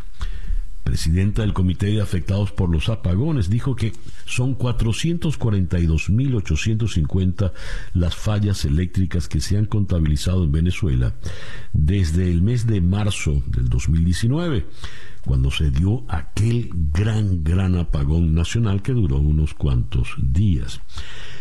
presidenta 0.84 1.42
del 1.42 1.52
Comité 1.54 1.86
de 1.86 2.02
Afectados 2.02 2.52
por 2.52 2.68
los 2.68 2.90
Apagones, 2.90 3.48
dijo 3.48 3.74
que 3.74 3.94
son 4.26 4.58
442.850 4.58 7.52
las 7.94 8.14
fallas 8.14 8.66
eléctricas 8.66 9.26
que 9.26 9.40
se 9.40 9.56
han 9.56 9.64
contabilizado 9.64 10.44
en 10.44 10.52
Venezuela 10.52 11.14
desde 11.72 12.30
el 12.30 12.42
mes 12.42 12.66
de 12.66 12.82
marzo 12.82 13.42
del 13.46 13.70
2019 13.70 14.66
cuando 15.24 15.50
se 15.50 15.70
dio 15.70 16.04
aquel 16.08 16.68
gran, 16.92 17.42
gran 17.42 17.74
apagón 17.76 18.34
nacional 18.34 18.82
que 18.82 18.92
duró 18.92 19.16
unos 19.16 19.54
cuantos 19.54 20.10
días. 20.18 20.82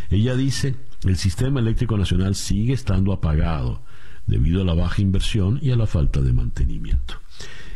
Ella 0.09 0.35
dice, 0.35 0.75
el 1.03 1.17
sistema 1.17 1.59
eléctrico 1.59 1.97
nacional 1.97 2.35
sigue 2.35 2.71
estando 2.73 3.11
apagado 3.11 3.81
debido 4.29 4.61
a 4.61 4.65
la 4.65 4.73
baja 4.73 5.01
inversión 5.01 5.59
y 5.61 5.71
a 5.71 5.75
la 5.75 5.87
falta 5.87 6.21
de 6.21 6.31
mantenimiento. 6.31 7.15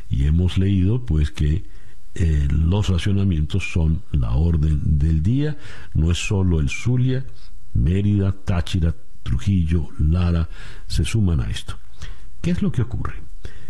Y 0.10 0.26
hemos 0.26 0.58
leído 0.58 1.06
pues 1.06 1.32
que 1.32 1.64
eh, 2.16 2.48
los 2.50 2.90
racionamientos 2.90 3.72
son 3.72 4.04
la 4.12 4.32
orden 4.32 5.00
del 5.00 5.24
día, 5.24 5.58
no 5.96 6.12
es 6.12 6.20
solo 6.20 6.60
el 6.60 6.70
Zulia, 6.70 7.26
Mérida, 7.74 8.32
Táchira, 8.32 8.96
Trujillo, 9.24 9.90
Lara, 9.98 10.48
se 10.86 11.04
suman 11.04 11.42
a 11.42 11.50
esto. 11.50 11.76
¿Qué 12.42 12.52
es 12.52 12.62
lo 12.62 12.72
que 12.72 12.84
ocurre? 12.84 13.16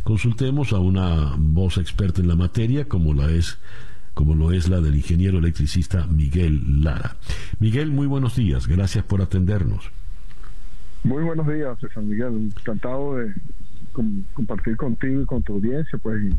Consultemos 0.03 0.73
a 0.73 0.79
una 0.79 1.35
voz 1.37 1.77
experta 1.77 2.19
en 2.21 2.27
la 2.27 2.35
materia 2.35 2.89
como 2.89 3.13
la 3.13 3.31
es 3.31 3.57
como 4.13 4.35
lo 4.35 4.51
es 4.51 4.67
la 4.67 4.79
del 4.79 4.95
ingeniero 4.95 5.39
electricista 5.39 6.05
Miguel 6.05 6.83
Lara. 6.83 7.15
Miguel, 7.59 7.91
muy 7.91 8.05
buenos 8.05 8.35
días, 8.35 8.67
gracias 8.67 9.05
por 9.05 9.21
atendernos. 9.21 9.89
Muy 11.03 11.23
buenos 11.23 11.47
días, 11.47 11.77
César 11.79 12.03
Miguel, 12.03 12.51
encantado 12.57 13.17
de 13.17 13.33
compartir 14.33 14.77
contigo 14.77 15.21
y 15.21 15.25
con 15.25 15.43
tu 15.43 15.53
audiencia, 15.55 15.99
pues 15.99 16.33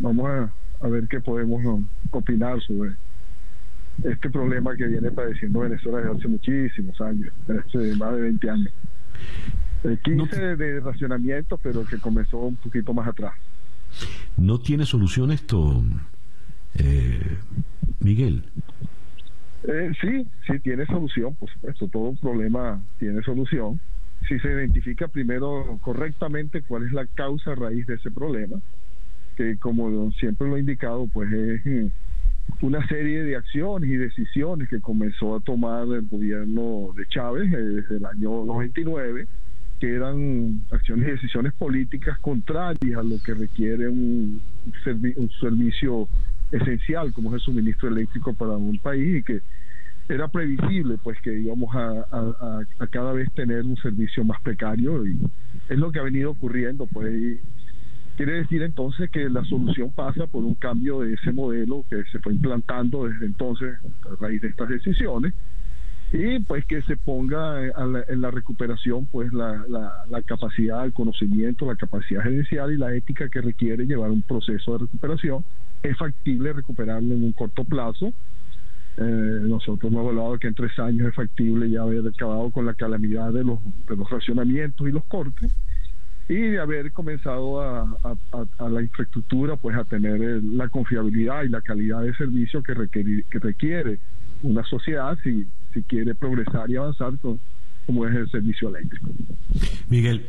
vamos 0.00 0.26
a, 0.28 0.52
a 0.84 0.88
ver 0.88 1.06
qué 1.06 1.20
podemos 1.20 1.84
opinar 2.10 2.60
sobre 2.62 2.92
este 4.02 4.30
problema 4.30 4.74
que 4.76 4.86
viene 4.86 5.10
padeciendo 5.12 5.60
Venezuela 5.60 5.98
desde 5.98 6.18
hace 6.18 6.28
muchísimos 6.28 7.00
años, 7.00 7.32
desde 7.46 7.96
más 7.96 8.14
de 8.14 8.20
20 8.22 8.50
años. 8.50 8.72
15 10.02 10.56
de 10.56 10.80
racionamiento, 10.80 11.56
pero 11.58 11.84
que 11.84 11.98
comenzó 11.98 12.38
un 12.38 12.56
poquito 12.56 12.92
más 12.92 13.06
atrás. 13.06 13.34
¿No 14.36 14.58
tiene 14.58 14.86
solución 14.86 15.30
esto, 15.30 15.82
eh, 16.74 17.38
Miguel? 18.00 18.44
Eh, 19.64 19.92
sí, 20.00 20.26
sí 20.46 20.58
tiene 20.60 20.86
solución, 20.86 21.34
por 21.34 21.50
supuesto. 21.50 21.88
Todo 21.88 22.14
problema 22.20 22.82
tiene 22.98 23.22
solución. 23.22 23.80
Si 24.28 24.38
se 24.40 24.48
identifica 24.48 25.08
primero 25.08 25.78
correctamente 25.82 26.62
cuál 26.62 26.86
es 26.86 26.92
la 26.92 27.06
causa 27.06 27.54
raíz 27.54 27.86
de 27.86 27.94
ese 27.94 28.10
problema, 28.10 28.60
que 29.36 29.56
como 29.58 30.10
siempre 30.12 30.48
lo 30.48 30.56
he 30.56 30.60
indicado, 30.60 31.06
pues 31.12 31.32
es 31.32 31.66
eh, 31.66 31.90
una 32.62 32.86
serie 32.88 33.22
de 33.22 33.36
acciones 33.36 33.90
y 33.90 33.96
decisiones 33.96 34.68
que 34.68 34.80
comenzó 34.80 35.36
a 35.36 35.40
tomar 35.40 35.84
el 35.84 36.06
gobierno 36.08 36.92
de 36.96 37.06
Chávez 37.06 37.50
desde 37.50 37.96
el 37.96 38.06
año 38.06 38.44
99 38.44 39.26
que 39.78 39.94
eran 39.94 40.62
acciones 40.72 41.08
y 41.08 41.10
decisiones 41.12 41.52
políticas 41.54 42.18
contrarias 42.18 42.98
a 42.98 43.02
lo 43.02 43.20
que 43.20 43.34
requiere 43.34 43.88
un, 43.88 44.42
un 45.16 45.30
servicio 45.40 46.08
esencial 46.52 47.12
como 47.12 47.30
es 47.30 47.34
el 47.34 47.40
suministro 47.40 47.88
eléctrico 47.88 48.34
para 48.34 48.52
un 48.52 48.78
país 48.78 49.18
y 49.18 49.22
que 49.22 49.42
era 50.08 50.28
previsible 50.28 50.96
pues 51.02 51.20
que 51.20 51.38
íbamos 51.38 51.74
a, 51.74 52.64
a, 52.80 52.86
cada 52.86 53.12
vez 53.12 53.30
tener 53.34 53.64
un 53.64 53.76
servicio 53.76 54.24
más 54.24 54.40
precario 54.40 55.06
y 55.06 55.18
es 55.68 55.78
lo 55.78 55.92
que 55.92 55.98
ha 55.98 56.02
venido 56.02 56.30
ocurriendo 56.30 56.86
pues 56.86 57.38
quiere 58.16 58.32
decir 58.32 58.62
entonces 58.62 59.10
que 59.10 59.28
la 59.28 59.44
solución 59.44 59.90
pasa 59.92 60.26
por 60.26 60.44
un 60.44 60.54
cambio 60.54 61.00
de 61.00 61.14
ese 61.14 61.32
modelo 61.32 61.84
que 61.90 62.04
se 62.10 62.18
fue 62.20 62.32
implantando 62.34 63.06
desde 63.06 63.26
entonces 63.26 63.76
a 64.04 64.20
raíz 64.20 64.40
de 64.40 64.48
estas 64.48 64.70
decisiones 64.70 65.34
y 66.12 66.38
pues 66.40 66.64
que 66.64 66.80
se 66.82 66.96
ponga 66.96 67.66
en 67.66 68.20
la 68.20 68.30
recuperación 68.30 69.06
pues 69.06 69.32
la, 69.32 69.62
la, 69.68 70.22
capacidad, 70.22 70.84
el 70.84 70.92
conocimiento, 70.92 71.66
la 71.66 71.76
capacidad 71.76 72.22
gerencial 72.22 72.72
y 72.72 72.78
la 72.78 72.94
ética 72.94 73.28
que 73.28 73.42
requiere 73.42 73.84
llevar 73.84 74.10
un 74.10 74.22
proceso 74.22 74.72
de 74.72 74.78
recuperación. 74.78 75.44
Es 75.82 75.96
factible 75.96 76.52
recuperarlo 76.52 77.14
en 77.14 77.24
un 77.24 77.32
corto 77.32 77.64
plazo. 77.64 78.12
Eh, 78.96 79.40
nosotros 79.42 79.92
hemos 79.92 80.04
evaluado 80.04 80.38
que 80.38 80.48
en 80.48 80.54
tres 80.54 80.76
años 80.78 81.08
es 81.08 81.14
factible 81.14 81.70
ya 81.70 81.82
haber 81.82 82.06
acabado 82.06 82.50
con 82.50 82.66
la 82.66 82.74
calamidad 82.74 83.32
de 83.32 83.44
los, 83.44 83.60
de 83.88 83.96
los 83.96 84.10
racionamientos 84.10 84.88
y 84.88 84.90
los 84.90 85.04
cortes 85.04 85.52
y 86.28 86.34
de 86.34 86.60
haber 86.60 86.92
comenzado 86.92 87.62
a, 87.62 87.96
a, 88.02 88.68
la 88.68 88.82
infraestructura 88.82 89.56
pues 89.56 89.76
a 89.76 89.84
tener 89.84 90.20
la 90.42 90.68
confiabilidad 90.68 91.44
y 91.44 91.48
la 91.48 91.62
calidad 91.62 92.02
de 92.02 92.14
servicio 92.14 92.62
que, 92.62 92.74
requiere, 92.74 93.24
que 93.30 93.38
requiere 93.38 93.98
una 94.42 94.62
sociedad 94.64 95.16
si, 95.22 95.46
si 95.72 95.82
quiere 95.82 96.14
progresar 96.14 96.70
y 96.70 96.76
avanzar 96.76 97.14
como 97.86 98.06
es 98.06 98.14
el 98.14 98.30
servicio 98.30 98.68
eléctrico. 98.68 99.08
Miguel, 99.88 100.26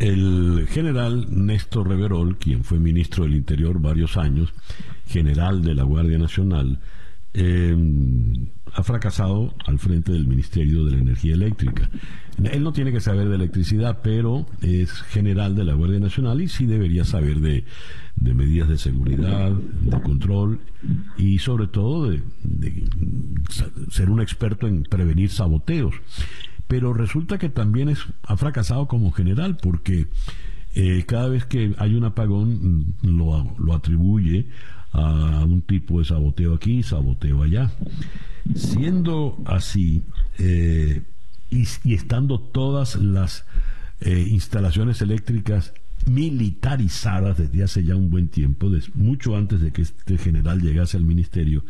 el 0.00 0.66
general 0.68 1.26
Néstor 1.30 1.88
Reverol, 1.88 2.38
quien 2.38 2.64
fue 2.64 2.78
ministro 2.78 3.24
del 3.24 3.34
Interior 3.34 3.80
varios 3.80 4.16
años, 4.16 4.52
general 5.06 5.62
de 5.62 5.74
la 5.74 5.82
Guardia 5.82 6.18
Nacional, 6.18 6.80
eh, 7.34 7.76
ha 8.72 8.82
fracasado 8.82 9.54
al 9.66 9.78
frente 9.78 10.12
del 10.12 10.26
Ministerio 10.26 10.84
de 10.84 10.92
la 10.92 10.98
Energía 10.98 11.34
Eléctrica. 11.34 11.88
Él 12.42 12.62
no 12.62 12.72
tiene 12.72 12.92
que 12.92 13.00
saber 13.00 13.28
de 13.28 13.34
electricidad, 13.34 14.00
pero 14.02 14.46
es 14.62 14.90
general 15.02 15.54
de 15.54 15.64
la 15.64 15.74
Guardia 15.74 16.00
Nacional 16.00 16.40
y 16.40 16.48
sí 16.48 16.66
debería 16.66 17.04
saber 17.04 17.40
de, 17.40 17.64
medidas 18.16 18.68
de 18.68 18.78
seguridad, 18.78 19.52
de 19.52 20.00
control 20.00 20.60
y 21.18 21.38
sobre 21.38 21.66
todo 21.66 22.10
de, 22.10 22.22
ser 23.90 24.08
un 24.08 24.20
experto 24.20 24.66
en 24.66 24.84
prevenir 24.84 25.30
saboteos. 25.30 25.94
Pero 26.70 26.92
resulta 26.92 27.36
que 27.36 27.48
también 27.48 27.88
es, 27.88 28.06
ha 28.22 28.36
fracasado 28.36 28.86
como 28.86 29.10
general 29.10 29.56
porque 29.56 30.06
eh, 30.76 31.02
cada 31.04 31.28
vez 31.28 31.44
que 31.44 31.74
hay 31.78 31.96
un 31.96 32.04
apagón 32.04 32.94
mm, 33.02 33.18
lo, 33.18 33.56
lo 33.58 33.74
atribuye 33.74 34.46
a 34.92 35.44
un 35.44 35.62
tipo 35.62 35.98
de 35.98 36.04
saboteo 36.04 36.54
aquí, 36.54 36.84
saboteo 36.84 37.42
allá. 37.42 37.72
Siendo 38.54 39.36
así, 39.46 40.04
eh, 40.38 41.02
y, 41.50 41.66
estando 41.92 42.38
todas 42.38 42.94
las 42.94 43.46
eh, 44.00 44.28
instalaciones 44.30 45.02
eléctricas 45.02 45.74
militarizadas 46.06 47.36
desde 47.36 47.64
hace 47.64 47.82
ya 47.82 47.96
un 47.96 48.10
buen 48.10 48.28
tiempo, 48.28 48.70
mucho 48.94 49.36
antes 49.36 49.60
de 49.60 49.72
que 49.72 49.82
este 49.82 50.18
general 50.18 50.60
llegase 50.60 50.96
al 50.96 51.04
ministerio, 51.04 51.64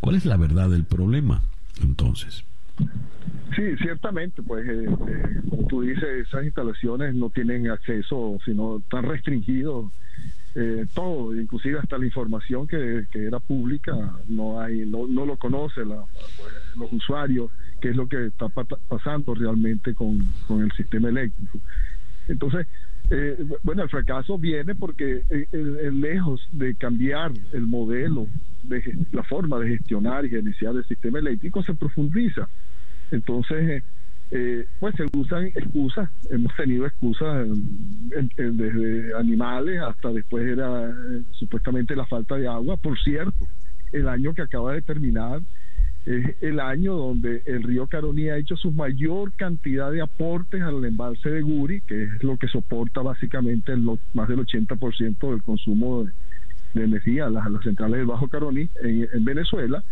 ¿cuál 0.00 0.16
es 0.16 0.24
la 0.24 0.38
verdad 0.38 0.70
del 0.70 0.84
problema 0.84 1.42
entonces? 1.82 2.44
Sí, 3.54 3.76
ciertamente, 3.82 4.42
pues 4.42 4.66
eh, 4.66 4.86
como 5.48 5.66
tú 5.66 5.82
dices, 5.82 6.26
esas 6.26 6.44
instalaciones 6.44 7.14
no 7.14 7.30
tienen 7.30 7.68
acceso, 7.68 8.38
sino 8.44 8.78
están 8.78 9.04
restringidos 9.04 9.92
eh, 10.54 10.86
todo, 10.94 11.34
inclusive 11.34 11.78
hasta 11.78 11.96
la 11.96 12.04
información 12.04 12.66
que, 12.66 13.06
era 13.14 13.40
pública, 13.40 13.94
no 14.28 14.60
hay, 14.60 14.84
no, 14.84 15.06
no 15.08 15.24
lo 15.24 15.38
conoce 15.38 15.82
la, 15.82 16.04
pues, 16.36 16.52
los 16.76 16.92
usuarios, 16.92 17.50
qué 17.80 17.88
es 17.90 17.96
lo 17.96 18.06
que 18.06 18.26
está 18.26 18.48
pasando 18.48 19.34
realmente 19.34 19.94
con, 19.94 20.18
el 20.50 20.72
sistema 20.72 21.08
eléctrico. 21.08 21.58
Entonces, 22.28 22.66
eh, 23.10 23.36
bueno, 23.62 23.82
el 23.82 23.88
fracaso 23.88 24.38
viene 24.38 24.74
porque 24.74 25.22
eh, 25.28 25.90
lejos 25.92 26.46
de 26.52 26.74
cambiar 26.74 27.32
el 27.52 27.66
modelo, 27.66 28.26
de 28.62 28.82
la 29.12 29.22
forma 29.24 29.58
de 29.58 29.76
gestionar 29.76 30.24
y 30.24 30.30
gerenciar 30.30 30.76
el 30.76 30.84
sistema 30.86 31.18
eléctrico, 31.18 31.62
se 31.62 31.74
profundiza. 31.74 32.48
Entonces, 33.10 33.82
eh, 34.34 34.66
pues 34.80 34.94
se 34.96 35.04
usan 35.14 35.48
excusas, 35.48 36.08
hemos 36.30 36.56
tenido 36.56 36.86
excusas 36.86 37.46
desde 38.38 39.14
animales 39.14 39.78
hasta 39.82 40.08
después 40.08 40.46
era 40.46 40.88
eh, 40.88 41.22
supuestamente 41.32 41.94
la 41.94 42.06
falta 42.06 42.36
de 42.36 42.48
agua. 42.48 42.78
Por 42.78 42.98
cierto, 42.98 43.46
el 43.92 44.08
año 44.08 44.32
que 44.32 44.40
acaba 44.40 44.72
de 44.72 44.80
terminar 44.80 45.42
es 46.04 46.42
el 46.42 46.58
año 46.58 46.94
donde 46.94 47.42
el 47.46 47.62
río 47.62 47.86
Caroní 47.86 48.28
ha 48.28 48.36
hecho 48.36 48.56
su 48.56 48.72
mayor 48.72 49.32
cantidad 49.32 49.90
de 49.92 50.02
aportes 50.02 50.60
al 50.62 50.84
embalse 50.84 51.30
de 51.30 51.42
Guri, 51.42 51.80
que 51.82 52.04
es 52.04 52.22
lo 52.22 52.36
que 52.36 52.48
soporta 52.48 53.02
básicamente 53.02 53.72
el, 53.72 53.82
más 54.12 54.28
del 54.28 54.40
80% 54.40 55.30
del 55.30 55.42
consumo 55.42 56.04
de, 56.04 56.12
energía 56.74 57.26
a 57.26 57.30
las, 57.30 57.44
centrales 57.62 57.98
del 57.98 58.06
Bajo 58.06 58.28
Caroní 58.28 58.68
en 58.82 59.24
Venezuela. 59.24 59.84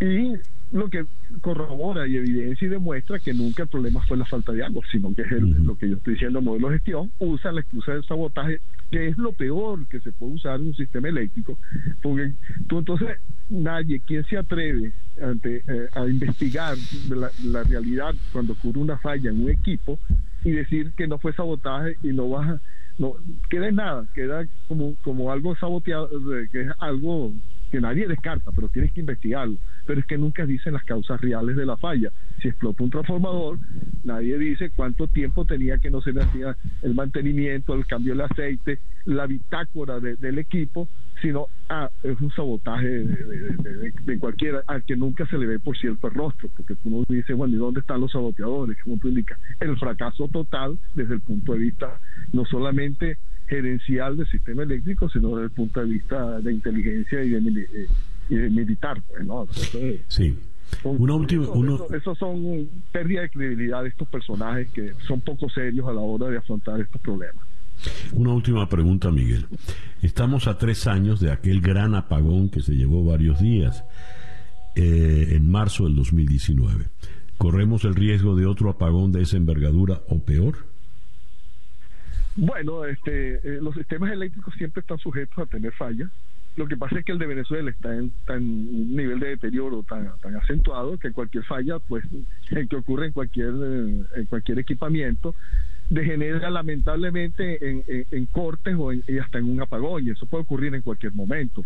Y 0.00 0.32
lo 0.72 0.88
que 0.88 1.04
corrobora 1.40 2.06
y 2.06 2.16
evidencia 2.16 2.66
y 2.66 2.70
demuestra 2.70 3.18
que 3.18 3.34
nunca 3.34 3.64
el 3.64 3.68
problema 3.68 4.02
fue 4.06 4.16
la 4.16 4.24
falta 4.24 4.52
de 4.52 4.64
agua, 4.64 4.82
sino 4.90 5.14
que 5.14 5.22
es 5.22 5.30
lo 5.30 5.76
que 5.76 5.88
yo 5.88 5.96
estoy 5.96 6.14
diciendo, 6.14 6.38
el 6.38 6.44
modelo 6.44 6.68
de 6.68 6.76
gestión, 6.76 7.10
usa 7.18 7.52
la 7.52 7.60
excusa 7.60 7.92
del 7.92 8.04
sabotaje, 8.04 8.60
que 8.90 9.08
es 9.08 9.18
lo 9.18 9.32
peor 9.32 9.86
que 9.88 10.00
se 10.00 10.12
puede 10.12 10.34
usar 10.34 10.60
en 10.60 10.68
un 10.68 10.74
sistema 10.74 11.08
eléctrico, 11.08 11.58
porque 12.02 12.32
tú 12.68 12.78
entonces 12.78 13.18
nadie, 13.48 14.00
quien 14.00 14.24
se 14.24 14.38
atreve 14.38 14.92
ante, 15.20 15.62
eh, 15.66 15.88
a 15.92 16.06
investigar 16.06 16.76
la, 17.08 17.62
realidad 17.64 18.14
cuando 18.32 18.52
ocurre 18.52 18.78
una 18.78 18.98
falla 18.98 19.30
en 19.30 19.42
un 19.42 19.50
equipo 19.50 19.98
y 20.44 20.52
decir 20.52 20.92
que 20.96 21.06
no 21.06 21.18
fue 21.18 21.32
sabotaje 21.32 21.96
y 22.02 22.08
no 22.08 22.28
baja, 22.30 22.60
no 22.98 23.14
queda 23.48 23.68
en 23.68 23.76
nada, 23.76 24.06
queda 24.14 24.44
como, 24.68 24.94
como 25.02 25.32
algo 25.32 25.56
saboteado, 25.56 26.08
que 26.52 26.62
es 26.62 26.68
algo 26.78 27.32
que 27.70 27.80
nadie 27.80 28.06
descarta, 28.06 28.50
pero 28.52 28.68
tienes 28.68 28.92
que 28.92 29.00
investigarlo. 29.00 29.56
Pero 29.86 30.00
es 30.00 30.06
que 30.06 30.18
nunca 30.18 30.44
dicen 30.44 30.74
las 30.74 30.84
causas 30.84 31.20
reales 31.20 31.56
de 31.56 31.66
la 31.66 31.76
falla. 31.76 32.10
Si 32.42 32.48
explota 32.48 32.82
un 32.82 32.90
transformador, 32.90 33.58
nadie 34.04 34.38
dice 34.38 34.70
cuánto 34.74 35.06
tiempo 35.08 35.44
tenía 35.44 35.78
que 35.78 35.90
no 35.90 36.00
se 36.00 36.12
le 36.12 36.22
hacía 36.22 36.56
el 36.82 36.94
mantenimiento, 36.94 37.74
el 37.74 37.86
cambio 37.86 38.12
del 38.12 38.22
aceite, 38.22 38.78
la 39.04 39.26
bitácora 39.26 40.00
del 40.00 40.38
equipo, 40.38 40.88
sino, 41.20 41.46
ah, 41.68 41.90
es 42.02 42.20
un 42.20 42.30
sabotaje 42.32 42.88
de, 42.88 43.92
de, 44.04 44.18
cualquiera, 44.18 44.62
al 44.66 44.82
que 44.84 44.96
nunca 44.96 45.26
se 45.26 45.38
le 45.38 45.46
ve, 45.46 45.58
por 45.58 45.76
cierto, 45.76 46.08
el 46.08 46.14
rostro, 46.14 46.48
porque 46.56 46.74
uno 46.84 47.04
dice, 47.08 47.34
bueno, 47.34 47.54
¿y 47.54 47.58
dónde 47.58 47.80
están 47.80 48.00
los 48.00 48.12
saboteadores? 48.12 48.78
Como 48.82 48.96
tú 48.98 49.08
indicas, 49.08 49.38
el 49.60 49.76
fracaso 49.78 50.28
total 50.28 50.78
desde 50.94 51.14
el 51.14 51.20
punto 51.20 51.52
de 51.52 51.58
vista 51.58 52.00
no 52.32 52.44
solamente 52.46 53.18
gerencial 53.50 54.16
del 54.16 54.28
sistema 54.28 54.62
eléctrico, 54.62 55.10
sino 55.10 55.30
desde 55.30 55.44
el 55.46 55.50
punto 55.50 55.80
de 55.80 55.86
vista 55.86 56.40
de 56.40 56.52
inteligencia 56.52 57.22
y 57.22 57.30
de, 57.30 57.66
eh, 58.30 58.48
militar. 58.48 59.02
Pues, 59.08 59.26
¿no? 59.26 59.46
sí. 60.08 60.38
Una 60.84 61.14
última, 61.14 61.46
eso, 61.92 62.14
son 62.14 62.68
pérdida 62.92 63.22
de 63.22 63.30
credibilidad 63.30 63.82
de 63.82 63.88
estos 63.88 64.08
personajes 64.08 64.70
que 64.70 64.92
son 65.04 65.20
poco 65.20 65.50
serios 65.50 65.86
a 65.88 65.92
la 65.92 66.00
hora 66.00 66.28
de 66.28 66.38
afrontar 66.38 66.80
estos 66.80 67.00
problemas. 67.00 67.44
Una 68.12 68.32
última 68.32 68.68
pregunta, 68.68 69.10
Miguel. 69.10 69.46
Estamos 70.00 70.46
a 70.46 70.58
tres 70.58 70.86
años 70.86 71.18
de 71.18 71.32
aquel 71.32 71.60
gran 71.60 71.96
apagón 71.96 72.50
que 72.50 72.60
se 72.60 72.76
llevó 72.76 73.04
varios 73.04 73.40
días 73.40 73.84
eh, 74.76 75.30
en 75.32 75.50
marzo 75.50 75.84
del 75.84 75.96
2019. 75.96 76.86
¿Corremos 77.36 77.84
el 77.84 77.96
riesgo 77.96 78.36
de 78.36 78.46
otro 78.46 78.70
apagón 78.70 79.10
de 79.10 79.22
esa 79.22 79.36
envergadura 79.36 80.02
o 80.08 80.20
peor? 80.20 80.69
Bueno, 82.36 82.84
este, 82.84 83.34
eh, 83.34 83.58
los 83.60 83.74
sistemas 83.74 84.12
eléctricos 84.12 84.54
siempre 84.54 84.80
están 84.80 84.98
sujetos 84.98 85.38
a 85.38 85.46
tener 85.46 85.72
fallas. 85.72 86.10
Lo 86.56 86.66
que 86.66 86.76
pasa 86.76 86.98
es 86.98 87.04
que 87.04 87.12
el 87.12 87.18
de 87.18 87.26
Venezuela 87.26 87.70
está 87.70 87.94
en, 87.94 88.12
tan 88.26 88.42
un 88.42 88.96
nivel 88.96 89.20
de 89.20 89.28
deterioro 89.28 89.84
tan, 89.88 90.12
tan 90.20 90.36
acentuado 90.36 90.98
que 90.98 91.12
cualquier 91.12 91.44
falla, 91.44 91.78
pues, 91.78 92.04
que 92.48 92.76
ocurre 92.76 93.06
en 93.06 93.12
cualquier, 93.12 93.52
eh, 93.62 94.04
en 94.16 94.26
cualquier 94.26 94.58
equipamiento, 94.58 95.34
degenera 95.90 96.50
lamentablemente 96.50 97.68
en, 97.68 97.84
en, 98.10 98.26
cortes 98.26 98.74
o 98.78 98.92
y 98.92 99.18
hasta 99.18 99.38
en 99.38 99.44
un 99.44 99.60
apagón, 99.60 100.06
y 100.06 100.10
eso 100.10 100.26
puede 100.26 100.42
ocurrir 100.42 100.74
en 100.74 100.82
cualquier 100.82 101.12
momento. 101.12 101.64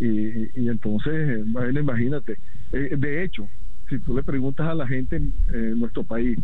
Y, 0.00 0.60
y 0.60 0.68
entonces, 0.68 1.44
bueno, 1.46 1.80
imagínate, 1.80 2.38
eh, 2.72 2.94
de 2.96 3.24
hecho, 3.24 3.48
si 3.88 3.98
tú 3.98 4.14
le 4.14 4.22
preguntas 4.22 4.66
a 4.66 4.74
la 4.74 4.86
gente 4.86 5.16
en, 5.16 5.78
nuestro 5.78 6.04
país 6.04 6.38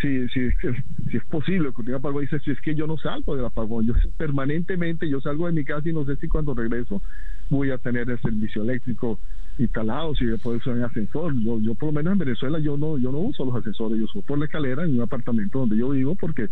si, 0.00 0.28
si, 0.28 0.50
si 1.10 1.16
es 1.16 1.24
posible 1.26 1.70
que 1.74 1.82
un 1.82 1.94
apagón, 1.94 2.22
dice, 2.22 2.38
si 2.40 2.50
es 2.50 2.60
que 2.60 2.74
yo 2.74 2.86
no 2.86 2.96
salgo 2.98 3.36
del 3.36 3.44
apagón, 3.44 3.86
yo 3.86 3.94
permanentemente, 4.16 5.08
yo 5.08 5.20
salgo 5.20 5.46
de 5.46 5.52
mi 5.52 5.64
casa 5.64 5.88
y 5.88 5.92
no 5.92 6.04
sé 6.04 6.16
si 6.16 6.28
cuando 6.28 6.54
regreso 6.54 7.02
voy 7.50 7.70
a 7.70 7.78
tener 7.78 8.08
el 8.08 8.20
servicio 8.20 8.62
eléctrico 8.62 9.18
instalado, 9.58 10.14
si 10.14 10.24
puedo 10.42 10.58
usar 10.58 10.74
un 10.74 10.84
ascensor. 10.84 11.34
Yo, 11.42 11.58
yo 11.60 11.74
por 11.74 11.88
lo 11.88 11.92
menos 11.92 12.12
en 12.12 12.18
Venezuela 12.18 12.58
yo 12.58 12.76
no, 12.76 12.98
yo 12.98 13.10
no 13.10 13.18
uso 13.18 13.44
los 13.44 13.56
ascensores, 13.56 13.98
yo 13.98 14.04
uso 14.04 14.22
por 14.22 14.38
la 14.38 14.44
escalera 14.44 14.84
en 14.84 14.94
un 14.94 15.02
apartamento 15.02 15.58
donde 15.58 15.76
yo 15.76 15.90
vivo 15.90 16.14
porque 16.14 16.48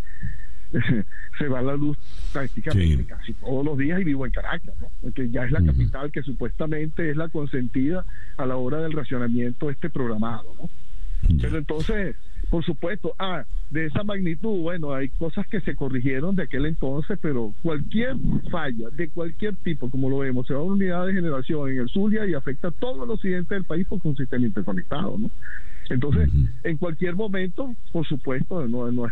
se 1.39 1.49
va 1.49 1.63
la 1.63 1.75
luz 1.75 1.97
prácticamente 2.33 3.05
casi 3.05 3.33
todos 3.35 3.65
los 3.65 3.79
días 3.79 4.01
y 4.01 4.05
vivo 4.05 4.27
en 4.27 4.33
Caracas, 4.33 4.75
¿no? 4.81 5.13
que 5.13 5.31
ya 5.31 5.45
es 5.45 5.53
la 5.53 5.65
capital 5.65 6.11
que 6.11 6.23
supuestamente 6.23 7.11
es 7.11 7.17
la 7.17 7.29
consentida 7.29 8.05
a 8.37 8.47
la 8.47 8.57
hora 8.57 8.81
del 8.81 8.93
racionamiento 8.93 9.71
este 9.71 9.91
programado. 9.91 10.55
¿no? 10.59 10.69
Pero 11.41 11.59
entonces, 11.59 12.17
por 12.51 12.65
supuesto, 12.65 13.15
ah, 13.19 13.45
de 13.71 13.87
esa 13.87 14.05
magnitud, 14.05 14.61
bueno, 14.61 14.95
hay 14.95 15.09
cosas 15.09 15.47
que 15.49 15.61
se 15.61 15.75
corrigieron 15.75 16.37
de 16.37 16.45
aquel 16.45 16.67
entonces, 16.67 17.19
pero 17.21 17.53
cualquier 17.63 18.17
falla 18.51 18.91
de 18.91 19.09
cualquier 19.09 19.57
tipo, 19.57 19.91
como 19.91 20.09
lo 20.09 20.19
vemos, 20.19 20.47
se 20.47 20.55
va 20.55 20.61
a 20.61 20.63
una 20.63 20.75
unidad 20.75 21.07
de 21.07 21.15
generación 21.15 21.71
en 21.71 21.81
el 21.81 21.89
Zulia 21.89 22.27
y 22.27 22.35
afecta 22.35 22.69
a 22.69 22.71
todo 22.73 23.05
el 23.05 23.11
occidente 23.11 23.55
del 23.55 23.65
país 23.65 23.87
porque 23.89 24.09
es 24.09 24.13
un 24.13 24.17
sistema 24.17 24.47
interconectado, 24.47 25.19
¿no? 25.19 25.31
Entonces, 25.89 26.29
en 26.65 26.77
cualquier 26.79 27.15
momento, 27.15 27.75
por 27.93 28.07
supuesto, 28.07 28.67
no, 28.67 28.91
no, 28.93 29.09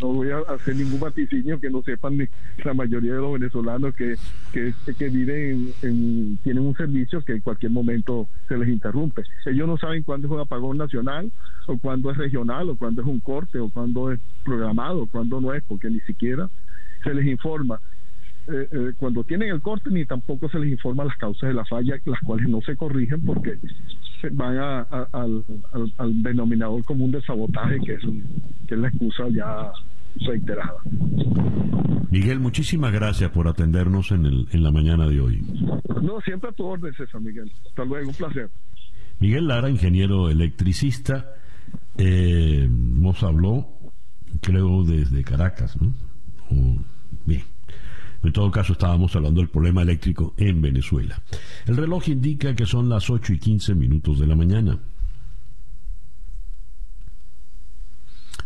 voy 0.00 0.30
a 0.30 0.38
hacer 0.54 0.76
ningún 0.76 1.00
vaticinio 1.00 1.58
que 1.58 1.70
no 1.70 1.82
sepan 1.82 2.16
ni 2.16 2.26
la 2.64 2.74
mayoría 2.74 3.14
de 3.14 3.20
los 3.20 3.32
venezolanos 3.32 3.94
que, 3.94 4.14
que, 4.52 4.72
que 4.96 5.08
viven, 5.08 5.72
en, 5.82 6.38
tienen 6.44 6.64
un 6.64 6.76
servicio 6.76 7.22
que 7.22 7.32
en 7.32 7.40
cualquier 7.40 7.72
momento 7.72 8.28
se 8.48 8.56
les 8.56 8.68
interrumpe. 8.68 9.22
Ellos 9.46 9.66
no 9.66 9.76
saben 9.78 10.02
cuándo 10.04 10.28
es 10.28 10.32
un 10.32 10.40
apagón 10.40 10.78
nacional, 10.78 11.32
o 11.66 11.76
cuándo 11.78 12.10
es 12.10 12.16
regional, 12.16 12.68
o 12.70 12.76
cuándo 12.76 13.02
es 13.02 13.08
un 13.08 13.11
corte, 13.20 13.58
o 13.58 13.68
cuándo 13.68 14.12
es 14.12 14.20
programado, 14.44 15.06
cuándo 15.06 15.40
no 15.40 15.52
es, 15.52 15.62
porque 15.64 15.88
ni 15.90 16.00
siquiera 16.00 16.48
se 17.02 17.14
les 17.14 17.26
informa. 17.26 17.80
Eh, 18.48 18.68
eh, 18.72 18.92
cuando 18.98 19.22
tienen 19.22 19.50
el 19.50 19.60
corte 19.60 19.88
ni 19.90 20.04
tampoco 20.04 20.48
se 20.48 20.58
les 20.58 20.72
informa 20.72 21.04
las 21.04 21.16
causas 21.16 21.48
de 21.48 21.54
la 21.54 21.64
falla, 21.64 21.96
las 22.04 22.20
cuales 22.20 22.48
no 22.48 22.60
se 22.62 22.74
corrigen 22.74 23.24
porque 23.24 23.56
se 24.20 24.30
van 24.30 24.58
al, 25.12 25.44
denominador 26.22 26.84
común 26.84 27.12
de 27.12 27.22
sabotaje, 27.22 27.78
que 27.80 27.94
es, 27.94 28.02
que 28.66 28.74
es 28.74 28.80
la 28.80 28.88
excusa 28.88 29.28
ya 29.28 29.72
reiterada. 30.26 30.74
Miguel, 32.10 32.40
muchísimas 32.40 32.92
gracias 32.92 33.30
por 33.30 33.48
atendernos 33.48 34.10
en, 34.10 34.26
el, 34.26 34.48
en 34.50 34.62
la 34.62 34.70
mañana 34.70 35.06
de 35.06 35.20
hoy. 35.20 35.42
No, 36.02 36.20
siempre 36.20 36.50
a 36.50 36.52
tu 36.52 36.64
orden, 36.66 36.92
César 36.94 37.20
Miguel. 37.20 37.50
Hasta 37.66 37.84
luego, 37.84 38.08
un 38.08 38.14
placer. 38.14 38.50
Miguel 39.18 39.46
Lara, 39.46 39.70
ingeniero 39.70 40.28
electricista, 40.28 41.32
eh, 41.98 42.68
nos 42.70 43.22
habló, 43.22 43.68
creo, 44.40 44.84
desde 44.84 45.24
Caracas, 45.24 45.76
¿no? 45.80 45.94
bien. 47.24 47.42
En 48.22 48.32
todo 48.32 48.50
caso, 48.50 48.74
estábamos 48.74 49.16
hablando 49.16 49.40
del 49.40 49.50
problema 49.50 49.82
eléctrico 49.82 50.34
en 50.36 50.62
Venezuela. 50.62 51.20
El 51.66 51.76
reloj 51.76 52.08
indica 52.08 52.54
que 52.54 52.66
son 52.66 52.88
las 52.88 53.10
8 53.10 53.32
y 53.32 53.38
15 53.38 53.74
minutos 53.74 54.20
de 54.20 54.26
la 54.28 54.36
mañana. 54.36 54.78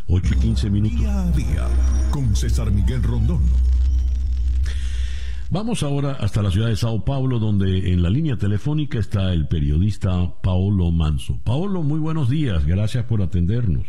8 0.08 0.34
y 0.34 0.38
15 0.38 0.70
minutos. 0.70 0.98
Día 0.98 1.22
a 1.22 1.30
día 1.32 1.68
con 2.10 2.34
César 2.34 2.70
Miguel 2.70 3.02
Rondón. 3.02 3.42
Vamos 5.48 5.84
ahora 5.84 6.12
hasta 6.12 6.42
la 6.42 6.50
ciudad 6.50 6.68
de 6.68 6.76
Sao 6.76 7.04
Paulo, 7.04 7.38
donde 7.38 7.92
en 7.92 8.02
la 8.02 8.10
línea 8.10 8.36
telefónica 8.36 8.98
está 8.98 9.32
el 9.32 9.46
periodista 9.46 10.34
Paolo 10.42 10.90
Manso. 10.90 11.38
Paolo, 11.44 11.84
muy 11.84 12.00
buenos 12.00 12.28
días, 12.28 12.66
gracias 12.66 13.04
por 13.04 13.22
atendernos. 13.22 13.86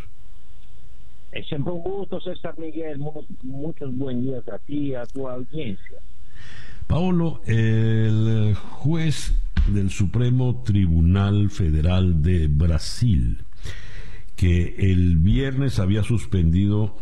Es 1.31 1.47
siempre 1.47 1.73
un 1.73 1.81
gusto, 1.81 2.21
César 2.21 2.53
Miguel. 2.59 2.99
Muchos, 3.41 3.97
buenos 3.97 4.23
días 4.23 4.47
a 4.49 4.59
ti 4.59 4.93
a 4.93 5.03
tu 5.07 5.27
audiencia. 5.27 5.97
Paolo, 6.85 7.41
el 7.47 8.53
juez 8.55 9.33
del 9.67 9.89
Supremo 9.89 10.61
Tribunal 10.63 11.49
Federal 11.49 12.21
de 12.21 12.47
Brasil, 12.47 13.39
que 14.35 14.75
el 14.77 15.17
viernes 15.17 15.79
había 15.79 16.03
suspendido 16.03 16.97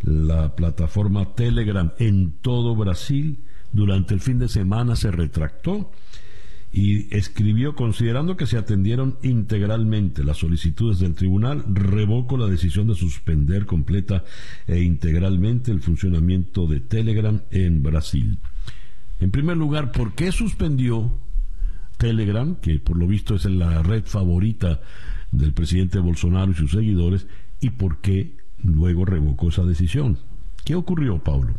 la 0.00 0.56
plataforma 0.56 1.34
Telegram 1.34 1.92
en 1.98 2.32
todo 2.40 2.74
Brasil, 2.74 3.44
durante 3.72 4.14
el 4.14 4.20
fin 4.20 4.38
de 4.38 4.48
semana 4.48 4.96
se 4.96 5.10
retractó 5.10 5.90
y 6.72 7.14
escribió, 7.16 7.74
considerando 7.74 8.36
que 8.36 8.46
se 8.46 8.58
atendieron 8.58 9.16
integralmente 9.22 10.22
las 10.22 10.38
solicitudes 10.38 10.98
del 10.98 11.14
tribunal, 11.14 11.64
revoco 11.66 12.36
la 12.36 12.46
decisión 12.46 12.88
de 12.88 12.94
suspender 12.94 13.64
completa 13.64 14.24
e 14.66 14.82
integralmente 14.82 15.70
el 15.70 15.80
funcionamiento 15.80 16.66
de 16.66 16.80
Telegram 16.80 17.40
en 17.50 17.82
Brasil. 17.82 18.38
En 19.20 19.30
primer 19.30 19.56
lugar, 19.56 19.92
¿por 19.92 20.14
qué 20.14 20.30
suspendió 20.30 21.12
Telegram, 21.96 22.54
que 22.56 22.78
por 22.78 22.96
lo 22.96 23.06
visto 23.06 23.34
es 23.34 23.46
la 23.46 23.82
red 23.82 24.04
favorita 24.04 24.80
del 25.32 25.52
presidente 25.52 25.98
Bolsonaro 25.98 26.52
y 26.52 26.54
sus 26.54 26.72
seguidores, 26.72 27.26
y 27.60 27.70
por 27.70 28.00
qué 28.00 28.36
luego 28.62 29.04
revocó 29.04 29.48
esa 29.48 29.64
decisión? 29.64 30.18
¿Qué 30.64 30.74
ocurrió, 30.74 31.18
Pablo? 31.18 31.54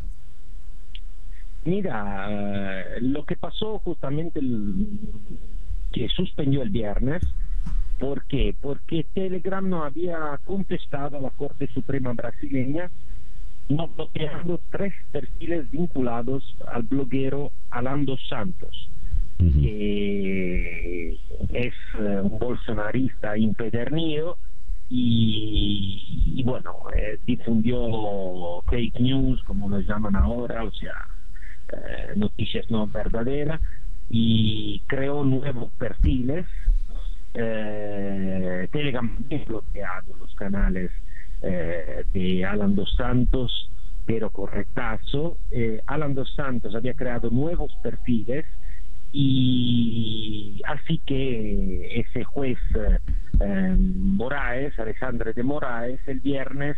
Mira, 1.66 3.00
lo 3.02 3.26
que 3.26 3.36
pasó 3.36 3.80
justamente 3.80 4.40
que 5.92 6.08
suspendió 6.10 6.62
el 6.62 6.70
viernes, 6.70 7.22
¿por 8.00 8.26
qué? 8.26 8.56
Porque 8.60 9.06
Telegram 9.14 9.68
no 9.68 9.84
había 9.84 10.40
contestado 10.46 11.18
a 11.18 11.22
la 11.22 11.32
Corte 11.32 11.68
Suprema 11.74 12.14
brasileña 12.14 12.90
no 13.70 13.88
bloqueando 13.88 14.60
tres 14.72 14.94
perfiles 15.12 15.70
vinculados 15.72 16.44
al 16.68 16.84
bloguero 16.84 17.52
Alando 17.70 18.18
Santos, 18.28 18.90
que 19.38 21.12
es 21.54 21.74
eh, 22.00 22.22
un 22.24 22.40
bolsonarista 22.40 23.38
impedernido 23.38 24.38
y, 24.90 26.42
bueno, 26.44 26.74
eh, 26.96 27.20
difundió 27.28 28.64
fake 28.68 29.00
news, 29.00 29.42
como 29.44 29.70
lo 29.70 29.80
llaman 29.82 30.16
ahora, 30.16 30.64
o 30.64 30.72
sea, 30.72 31.08
eh, 31.72 32.14
noticias 32.16 32.70
no 32.70 32.88
verdaderas 32.88 33.62
y 34.10 34.82
creó 34.88 35.24
nuevos 35.24 35.72
perfiles. 35.74 36.46
Eh, 37.34 38.68
Telegram 38.72 39.18
ha 39.32 39.46
bloqueado 39.46 40.18
los 40.18 40.34
canales 40.36 40.92
eh, 41.42 42.04
de 42.14 42.46
Alan 42.46 42.76
dos 42.76 42.94
Santos, 42.98 43.70
pero 44.06 44.30
correctazo. 44.30 45.38
Eh, 45.52 45.82
Alan 45.86 46.16
dos 46.16 46.34
Santos 46.36 46.76
había 46.76 46.94
creado 46.94 47.30
nuevos 47.30 47.72
perfiles 47.84 48.46
y 49.12 50.62
así 50.68 51.00
que 51.06 52.00
ese 52.00 52.24
juez 52.24 52.60
eh, 53.40 53.76
Moraes, 53.78 54.78
Alejandro 54.80 55.34
de 55.34 55.44
Moraes, 55.44 56.00
el 56.08 56.20
viernes 56.20 56.78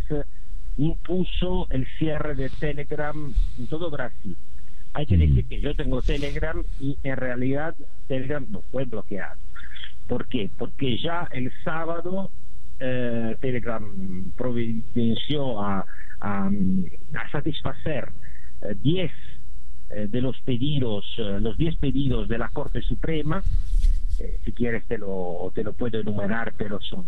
impuso 0.77 1.67
el 1.69 1.85
cierre 1.97 2.35
de 2.35 2.49
Telegram 2.49 3.33
en 3.57 3.67
todo 3.67 3.89
Brasil. 3.89 4.37
Hay 4.93 5.05
que 5.05 5.17
decir 5.17 5.45
que 5.45 5.61
yo 5.61 5.73
tengo 5.75 6.01
Telegram 6.01 6.63
y 6.79 6.97
en 7.03 7.17
realidad 7.17 7.75
Telegram 8.07 8.45
no 8.49 8.61
fue 8.71 8.85
bloqueado. 8.85 9.39
¿Por 10.07 10.27
qué? 10.27 10.49
Porque 10.57 10.97
ya 10.97 11.27
el 11.31 11.51
sábado 11.63 12.29
eh, 12.79 13.37
Telegram 13.39 14.31
providenció 14.35 15.61
a, 15.61 15.85
a, 16.19 16.49
satisfacer 17.31 18.09
10 18.81 19.09
eh, 19.09 19.13
eh, 19.91 20.07
de 20.09 20.21
los 20.21 20.39
pedidos, 20.41 21.05
los 21.17 21.57
10 21.57 21.75
pedidos 21.77 22.27
de 22.27 22.37
la 22.37 22.49
Corte 22.49 22.81
Suprema. 22.81 23.43
si 24.43 24.51
quieres 24.51 24.83
te 24.85 24.97
lo, 24.97 25.51
te 25.55 25.63
lo 25.63 25.73
puedo 25.73 25.99
enumerar, 25.99 26.53
pero 26.57 26.81
son 26.81 27.05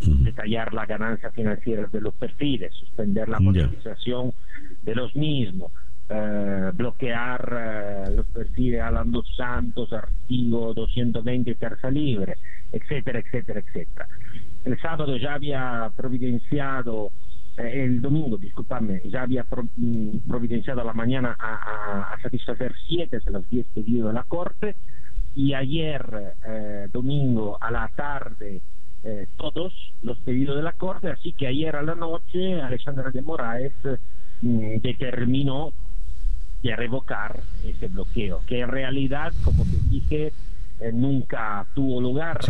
detallar 0.00 0.72
la 0.72 0.86
ganancia 0.86 1.30
financiera 1.32 1.88
de 1.92 2.00
los 2.00 2.14
perfiles, 2.14 2.72
suspender 2.74 3.28
la 3.28 3.40
monetización 3.40 4.32
de 4.82 4.94
los 4.94 5.14
mismos, 5.16 5.72
eh, 6.08 6.70
bloquear 6.74 8.06
eh, 8.08 8.10
los 8.14 8.26
perfiles 8.26 8.80
Alan 8.80 9.10
dos 9.10 9.26
Santos, 9.36 9.92
Artigo 9.92 10.74
220 10.74 11.54
Terza 11.54 11.90
Libre, 11.90 12.36
etcétera, 12.72 13.18
etcétera, 13.18 13.60
etcétera. 13.60 14.08
El 14.64 14.80
sábado 14.80 15.16
ya 15.16 15.34
había 15.34 15.90
providenciado 15.96 17.10
eh, 17.58 17.84
el 17.84 18.00
domingo, 18.00 18.36
disculpadme, 18.36 19.00
ya 19.04 19.22
había 19.22 19.44
mm, 19.44 20.18
providenciado 20.28 20.80
a 20.80 20.84
la 20.84 20.92
mañana 20.92 21.36
a, 21.38 22.16
satisfacer 22.22 22.74
siete 22.86 23.18
de 23.18 23.30
los 23.30 23.48
diez 23.50 23.66
pedidos 23.74 24.08
de 24.08 24.14
la 24.14 24.22
Corte 24.22 24.76
y 25.34 25.54
ayer, 25.54 26.34
eh, 26.46 26.88
domingo, 26.92 27.58
a 27.60 27.70
la 27.70 27.90
tarde, 27.94 28.60
eh, 29.04 29.26
todos 29.36 29.72
los 30.02 30.18
pedidos 30.18 30.56
de 30.56 30.62
la 30.62 30.72
Corte, 30.72 31.08
así 31.08 31.32
que 31.32 31.46
ayer 31.46 31.74
a 31.76 31.82
la 31.82 31.94
noche 31.94 32.60
Alexandra 32.60 33.10
de 33.10 33.22
Moraes 33.22 33.72
mm, 34.42 34.78
determinó 34.80 35.72
de 36.62 36.76
revocar 36.76 37.40
ese 37.64 37.88
bloqueo, 37.88 38.40
que 38.46 38.60
en 38.60 38.68
realidad, 38.68 39.32
como 39.44 39.64
te 39.64 39.76
dije, 39.88 40.32
nunca 40.92 41.66
tuvo 41.74 42.00
lugar, 42.00 42.40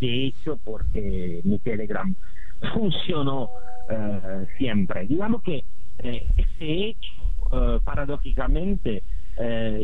de 0.00 0.26
hecho, 0.26 0.58
porque 0.64 1.40
mi 1.44 1.58
Telegram 1.58 2.14
funcionó 2.74 3.50
eh, 3.90 4.46
siempre. 4.58 5.06
Digamos 5.06 5.42
que 5.42 5.64
eh, 5.98 6.26
ese 6.36 6.88
hecho, 6.88 7.12
eh, 7.52 7.80
paradójicamente, 7.84 9.02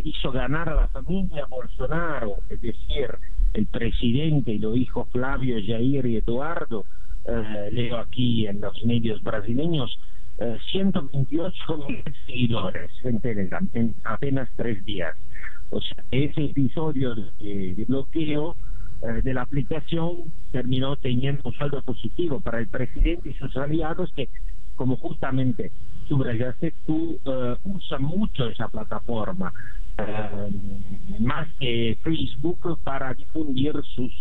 hizo 0.03 0.33
ganar 0.33 0.69
a 0.69 0.75
la 0.75 0.89
familia 0.89 1.47
Bolsonaro, 1.47 2.39
es 2.51 2.61
decir, 2.61 3.09
el 3.53 3.67
presidente 3.67 4.51
y 4.51 4.59
los 4.59 4.77
hijos 4.77 5.09
Flavio, 5.13 5.55
Jair 5.65 6.05
y 6.07 6.17
Eduardo, 6.17 6.85
leo 7.71 7.99
aquí 7.99 8.49
en 8.49 8.61
los 8.61 8.85
medios 8.85 9.23
brasileños, 9.23 9.97
128 10.39 11.79
mil 11.89 12.03
seguidores 12.27 12.91
en 13.05 13.21
Telegram 13.21 13.69
en 13.73 13.95
apenas 14.05 14.49
tres 14.57 14.85
días. 14.85 15.17
O 15.71 15.81
sea, 15.81 16.05
ese 16.11 16.45
episodio 16.45 17.15
de 17.15 17.85
bloqueo 17.87 18.57
eh, 19.03 19.21
de 19.23 19.35
la 19.35 19.43
aplicación 19.43 20.33
terminó 20.51 20.97
teniendo 20.97 21.43
un 21.45 21.55
saldo 21.57 21.83
positivo 21.83 22.41
para 22.41 22.59
el 22.59 22.69
presidente 22.69 23.31
y 23.31 23.35
sus 23.35 23.55
aliados 23.57 24.11
que, 24.15 24.29
como 24.77 24.97
justamente 24.97 25.73
subrayaste 26.09 26.75
tú, 26.87 27.19
uh, 27.25 27.57
usa 27.65 27.99
mucho 27.99 28.49
esa 28.49 28.69
plataforma, 28.69 29.53
uh, 29.99 31.23
más 31.23 31.49
que 31.59 31.99
Facebook, 32.03 32.79
para 32.83 33.15
difundir 33.15 33.75
sus 33.95 34.13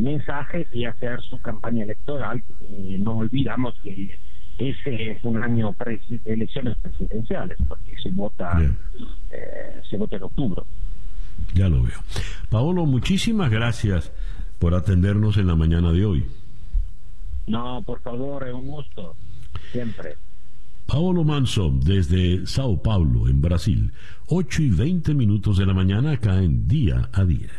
mensajes 0.00 0.66
y 0.72 0.84
hacer 0.86 1.20
su 1.22 1.40
campaña 1.40 1.84
electoral. 1.84 2.42
no 2.98 3.18
olvidamos 3.18 3.74
que 3.82 4.18
ese 4.58 5.12
es 5.12 5.24
un 5.24 5.42
año 5.42 5.74
de 5.78 6.20
elecciones 6.24 6.76
presidenciales, 6.82 7.56
porque 7.68 7.94
se 8.02 8.10
vota, 8.10 8.60
se 9.88 9.96
vota 9.96 10.16
en 10.16 10.22
octubre. 10.22 10.62
Ya 11.54 11.68
lo 11.68 11.82
veo. 11.82 11.98
Paolo, 12.50 12.84
muchísimas 12.84 13.50
gracias 13.50 14.12
por 14.58 14.74
atendernos 14.74 15.36
en 15.36 15.46
la 15.46 15.56
mañana 15.56 15.92
de 15.92 16.04
hoy. 16.04 16.26
No, 17.46 17.82
por 17.86 18.00
favor, 18.02 18.46
es 18.46 18.52
un 18.52 18.66
gusto. 18.66 19.14
Siempre. 19.72 20.16
Paolo 20.86 21.22
Manso, 21.22 21.70
desde 21.70 22.46
Sao 22.46 22.82
Paulo, 22.82 23.28
en 23.28 23.40
Brasil. 23.40 23.92
8 24.28 24.62
y 24.62 24.70
20 24.70 25.14
minutos 25.14 25.58
de 25.58 25.66
la 25.66 25.74
mañana 25.74 26.12
acá 26.12 26.42
en 26.42 26.66
Día 26.66 27.08
a 27.12 27.24
Día. 27.24 27.50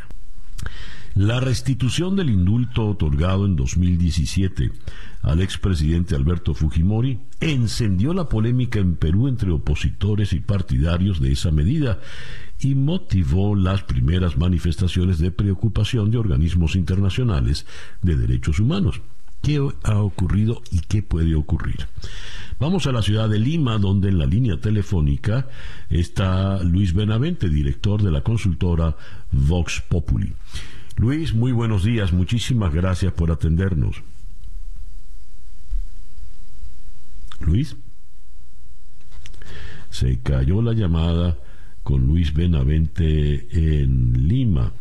La 1.19 1.41
restitución 1.41 2.15
del 2.15 2.29
indulto 2.29 2.87
otorgado 2.87 3.45
en 3.45 3.57
2017 3.57 4.71
al 5.21 5.41
expresidente 5.41 6.15
Alberto 6.15 6.53
Fujimori 6.53 7.19
encendió 7.41 8.13
la 8.13 8.29
polémica 8.29 8.79
en 8.79 8.95
Perú 8.95 9.27
entre 9.27 9.51
opositores 9.51 10.31
y 10.31 10.39
partidarios 10.39 11.19
de 11.19 11.33
esa 11.33 11.51
medida 11.51 11.99
y 12.57 12.73
motivó 12.73 13.53
las 13.53 13.83
primeras 13.83 14.37
manifestaciones 14.37 15.19
de 15.19 15.31
preocupación 15.31 16.09
de 16.09 16.19
organismos 16.19 16.77
internacionales 16.77 17.65
de 18.01 18.15
derechos 18.15 18.61
humanos. 18.61 19.01
¿Qué 19.41 19.59
ha 19.83 19.97
ocurrido 19.97 20.61
y 20.71 20.79
qué 20.79 21.03
puede 21.03 21.35
ocurrir? 21.35 21.87
Vamos 22.61 22.87
a 22.87 22.93
la 22.93 23.01
ciudad 23.01 23.27
de 23.27 23.39
Lima, 23.39 23.77
donde 23.77 24.07
en 24.07 24.19
la 24.19 24.25
línea 24.25 24.55
telefónica 24.61 25.49
está 25.89 26.63
Luis 26.63 26.93
Benavente, 26.93 27.49
director 27.49 28.01
de 28.01 28.11
la 28.11 28.21
consultora 28.21 28.95
Vox 29.33 29.83
Populi. 29.85 30.33
Luis, 30.99 31.33
muy 31.33 31.53
buenos 31.53 31.85
días, 31.85 32.11
muchísimas 32.11 32.73
gracias 32.73 33.13
por 33.13 33.31
atendernos. 33.31 34.03
Luis, 37.39 37.77
se 39.89 40.19
cayó 40.19 40.61
la 40.61 40.73
llamada 40.73 41.37
con 41.83 42.05
Luis 42.05 42.33
Benavente 42.33 43.47
en 43.49 44.27
Lima. 44.27 44.73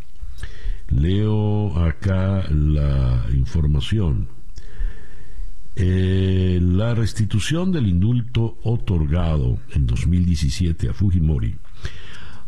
Leo 0.89 1.79
acá 1.79 2.49
la 2.51 3.25
información. 3.33 4.27
Eh, 5.77 6.59
la 6.61 6.97
restitución 6.97 7.71
del 7.71 7.87
indulto 7.87 8.59
otorgado 8.65 9.61
en 9.73 9.87
2017 9.87 10.89
a 10.89 10.95
Fujimori 10.95 11.55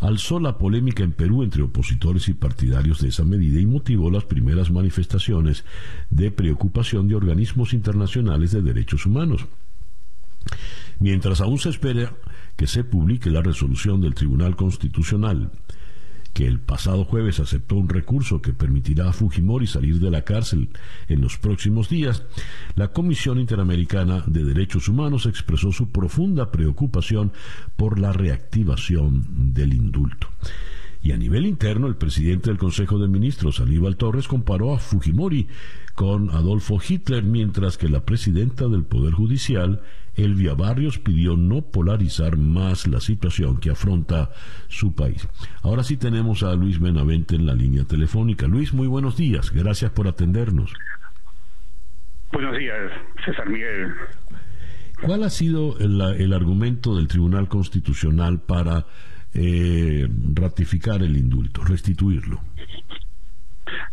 alzó 0.00 0.40
la 0.40 0.56
polémica 0.56 1.04
en 1.04 1.12
Perú 1.12 1.42
entre 1.42 1.62
opositores 1.62 2.28
y 2.28 2.34
partidarios 2.34 3.00
de 3.00 3.08
esa 3.08 3.24
medida 3.24 3.60
y 3.60 3.66
motivó 3.66 4.10
las 4.10 4.24
primeras 4.24 4.70
manifestaciones 4.70 5.64
de 6.08 6.30
preocupación 6.30 7.06
de 7.06 7.14
organismos 7.14 7.74
internacionales 7.74 8.50
de 8.50 8.62
derechos 8.62 9.06
humanos. 9.06 9.46
Mientras 10.98 11.40
aún 11.40 11.58
se 11.58 11.68
espera 11.68 12.14
que 12.56 12.66
se 12.66 12.82
publique 12.82 13.30
la 13.30 13.42
resolución 13.42 14.00
del 14.00 14.14
Tribunal 14.14 14.56
Constitucional, 14.56 15.50
que 16.32 16.46
el 16.46 16.60
pasado 16.60 17.04
jueves 17.04 17.40
aceptó 17.40 17.76
un 17.76 17.88
recurso 17.88 18.40
que 18.40 18.52
permitirá 18.52 19.08
a 19.08 19.12
Fujimori 19.12 19.66
salir 19.66 19.98
de 19.98 20.10
la 20.10 20.22
cárcel 20.22 20.70
en 21.08 21.20
los 21.20 21.38
próximos 21.38 21.88
días, 21.88 22.24
la 22.76 22.88
Comisión 22.88 23.38
Interamericana 23.40 24.22
de 24.26 24.44
Derechos 24.44 24.88
Humanos 24.88 25.26
expresó 25.26 25.72
su 25.72 25.90
profunda 25.90 26.50
preocupación 26.50 27.32
por 27.76 27.98
la 27.98 28.12
reactivación 28.12 29.52
del 29.52 29.74
indulto. 29.74 30.28
Y 31.02 31.12
a 31.12 31.16
nivel 31.16 31.46
interno, 31.46 31.86
el 31.86 31.96
presidente 31.96 32.50
del 32.50 32.58
Consejo 32.58 32.98
de 32.98 33.08
Ministros, 33.08 33.60
Aníbal 33.60 33.96
Torres, 33.96 34.28
comparó 34.28 34.74
a 34.74 34.78
Fujimori 34.78 35.48
con 35.94 36.30
Adolfo 36.30 36.78
Hitler, 36.86 37.22
mientras 37.22 37.78
que 37.78 37.88
la 37.88 38.04
presidenta 38.04 38.68
del 38.68 38.84
Poder 38.84 39.14
Judicial, 39.14 39.80
Elvia 40.14 40.54
Barrios 40.54 40.98
pidió 40.98 41.36
no 41.36 41.62
polarizar 41.62 42.36
más 42.36 42.86
la 42.86 43.00
situación 43.00 43.58
que 43.58 43.70
afronta 43.70 44.30
su 44.68 44.94
país. 44.94 45.26
Ahora 45.62 45.84
sí 45.84 45.96
tenemos 45.96 46.42
a 46.42 46.54
Luis 46.54 46.78
Benavente 46.78 47.34
en 47.34 47.46
la 47.46 47.54
línea 47.54 47.84
telefónica. 47.84 48.46
Luis, 48.46 48.74
muy 48.74 48.86
buenos 48.86 49.16
días. 49.16 49.52
Gracias 49.52 49.90
por 49.92 50.06
atendernos. 50.06 50.72
Buenos 52.32 52.58
días, 52.58 52.92
César 53.24 53.48
Miguel. 53.48 53.94
¿Cuál 55.02 55.22
ha 55.24 55.30
sido 55.30 55.78
el, 55.78 55.98
el 56.00 56.32
argumento 56.34 56.94
del 56.94 57.08
Tribunal 57.08 57.48
Constitucional 57.48 58.40
para 58.40 58.86
eh, 59.34 60.08
ratificar 60.34 61.02
el 61.02 61.16
indulto, 61.16 61.62
restituirlo? 61.64 62.40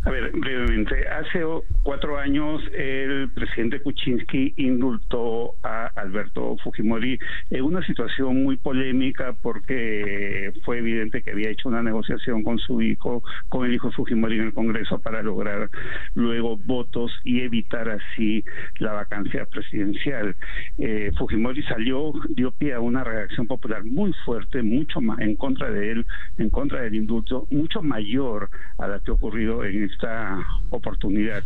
A 0.04 0.10
ver, 0.10 0.32
brevemente, 0.32 1.08
hace 1.08 1.44
cuatro 1.84 2.18
años 2.18 2.62
el 2.74 3.30
presidente 3.32 3.80
Kuczynski 3.82 4.54
indultó 4.58 5.56
a 5.64 5.88
Alberto 5.96 6.58
Fujimori 6.64 7.20
en 7.50 7.64
una 7.64 7.86
situación 7.86 8.44
muy 8.44 8.58
polémica 8.58 9.34
porque 9.42 10.54
fue 10.64 10.80
evidente 10.80 11.22
que 11.22 11.32
había 11.32 11.50
hecho 11.50 11.70
una 11.70 11.84
negociación 11.84 12.44
con 12.44 12.60
su 12.60 12.82
hijo, 12.82 13.24
con 13.50 13.66
el 13.66 13.74
hijo 13.74 13.92
Fujimori 13.92 14.36
en 14.40 14.46
el 14.46 14.54
Congreso 14.54 15.00
para 15.00 15.22
lograr 15.22 15.70
luego 16.16 16.58
votos 16.58 17.12
y 17.24 17.42
evitar 17.42 17.90
así 17.90 18.44
la 18.80 18.94
vacancia 18.94 19.46
presidencial. 19.46 20.36
Eh, 20.78 21.12
Fujimori 21.18 21.64
salió, 21.64 22.14
dio 22.30 22.52
pie 22.52 22.74
a 22.74 22.80
una 22.80 23.04
reacción 23.04 23.48
popular 23.48 23.84
muy 23.84 24.14
fuerte, 24.26 24.62
mucho 24.62 25.02
más 25.02 25.20
en 25.20 25.36
contra 25.36 25.70
de 25.72 25.92
él, 25.92 26.06
en 26.38 26.50
contra 26.50 26.82
del 26.82 26.96
indulto, 26.96 27.48
mucho 27.52 27.82
mayor 27.82 28.50
a 28.78 28.88
la 28.88 29.00
que 29.00 29.12
ha 29.12 29.14
ocurrido 29.14 29.64
en 29.68 29.84
esta 29.84 30.40
oportunidad. 30.70 31.44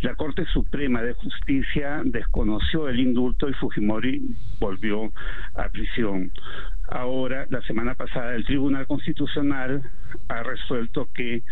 La 0.00 0.14
Corte 0.14 0.44
Suprema 0.46 1.02
de 1.02 1.14
Justicia 1.14 2.02
desconoció 2.04 2.88
el 2.88 3.00
indulto 3.00 3.48
y 3.48 3.54
Fujimori 3.54 4.36
volvió 4.60 5.12
a 5.54 5.68
prisión. 5.68 6.32
Ahora, 6.90 7.46
la 7.50 7.60
semana 7.62 7.94
pasada, 7.94 8.34
el 8.34 8.46
Tribunal 8.46 8.86
Constitucional 8.86 9.82
ha 10.28 10.42
resuelto 10.42 11.08
que 11.14 11.42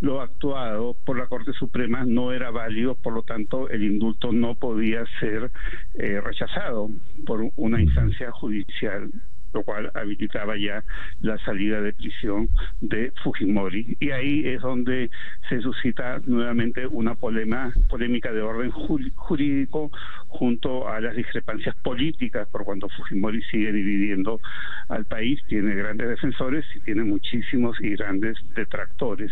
lo 0.00 0.20
actuado 0.20 0.96
por 1.04 1.18
la 1.18 1.26
Corte 1.26 1.52
Suprema 1.52 2.04
no 2.04 2.32
era 2.32 2.50
válido, 2.50 2.94
por 2.94 3.12
lo 3.12 3.22
tanto, 3.22 3.68
el 3.70 3.82
indulto 3.82 4.30
no 4.32 4.54
podía 4.54 5.04
ser 5.18 5.50
eh, 5.94 6.20
rechazado 6.20 6.90
por 7.26 7.50
una 7.56 7.82
instancia 7.82 8.30
judicial 8.30 9.10
lo 9.54 9.62
cual 9.62 9.90
habilitaba 9.94 10.56
ya 10.58 10.84
la 11.20 11.38
salida 11.44 11.80
de 11.80 11.92
prisión 11.92 12.48
de 12.80 13.12
Fujimori. 13.22 13.96
Y 14.00 14.10
ahí 14.10 14.46
es 14.46 14.60
donde 14.60 15.10
se 15.48 15.60
suscita 15.60 16.20
nuevamente 16.26 16.86
una 16.86 17.14
polémica 17.14 18.32
de 18.32 18.42
orden 18.42 18.70
jurídico 18.70 19.90
junto 20.28 20.88
a 20.88 21.00
las 21.00 21.14
discrepancias 21.14 21.76
políticas, 21.76 22.48
por 22.48 22.64
cuanto 22.64 22.88
Fujimori 22.88 23.42
sigue 23.44 23.72
dividiendo 23.72 24.40
al 24.88 25.04
país, 25.04 25.40
tiene 25.48 25.74
grandes 25.74 26.08
defensores 26.08 26.64
y 26.74 26.80
tiene 26.80 27.04
muchísimos 27.04 27.80
y 27.80 27.90
grandes 27.90 28.36
detractores. 28.54 29.30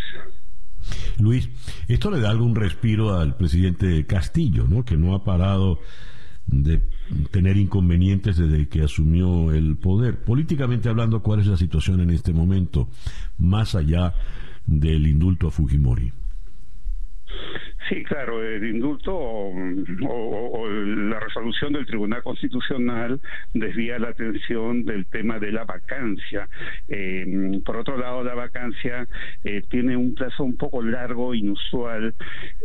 Luis, 1.18 1.48
esto 1.88 2.10
le 2.10 2.20
da 2.20 2.30
algún 2.30 2.54
respiro 2.54 3.14
al 3.18 3.36
presidente 3.36 4.04
Castillo, 4.06 4.66
¿no? 4.68 4.84
Que 4.84 4.96
no 4.96 5.14
ha 5.14 5.24
parado 5.24 5.80
de 6.46 6.82
tener 7.30 7.56
inconvenientes 7.56 8.36
desde 8.36 8.68
que 8.68 8.82
asumió 8.82 9.52
el 9.52 9.76
poder. 9.76 10.22
Políticamente 10.24 10.88
hablando, 10.88 11.22
¿cuál 11.22 11.40
es 11.40 11.46
la 11.46 11.56
situación 11.56 12.00
en 12.00 12.10
este 12.10 12.32
momento, 12.32 12.88
más 13.38 13.74
allá 13.74 14.14
del 14.66 15.06
indulto 15.06 15.48
a 15.48 15.50
Fujimori? 15.50 16.12
Sí, 17.92 18.02
claro, 18.04 18.42
el 18.42 18.64
indulto 18.64 19.14
o, 19.14 20.66
la 20.66 21.20
resolución 21.20 21.74
del 21.74 21.84
Tribunal 21.84 22.22
Constitucional 22.22 23.20
desvía 23.52 23.98
la 23.98 24.08
atención 24.08 24.86
del 24.86 25.04
tema 25.04 25.38
de 25.38 25.52
la 25.52 25.64
vacancia. 25.64 26.48
Eh, 26.88 27.60
por 27.66 27.76
otro 27.76 27.98
lado, 27.98 28.24
la 28.24 28.34
vacancia 28.34 29.06
eh, 29.44 29.62
tiene 29.68 29.94
un 29.94 30.14
plazo 30.14 30.42
un 30.42 30.56
poco 30.56 30.80
largo, 30.80 31.34
inusual. 31.34 32.14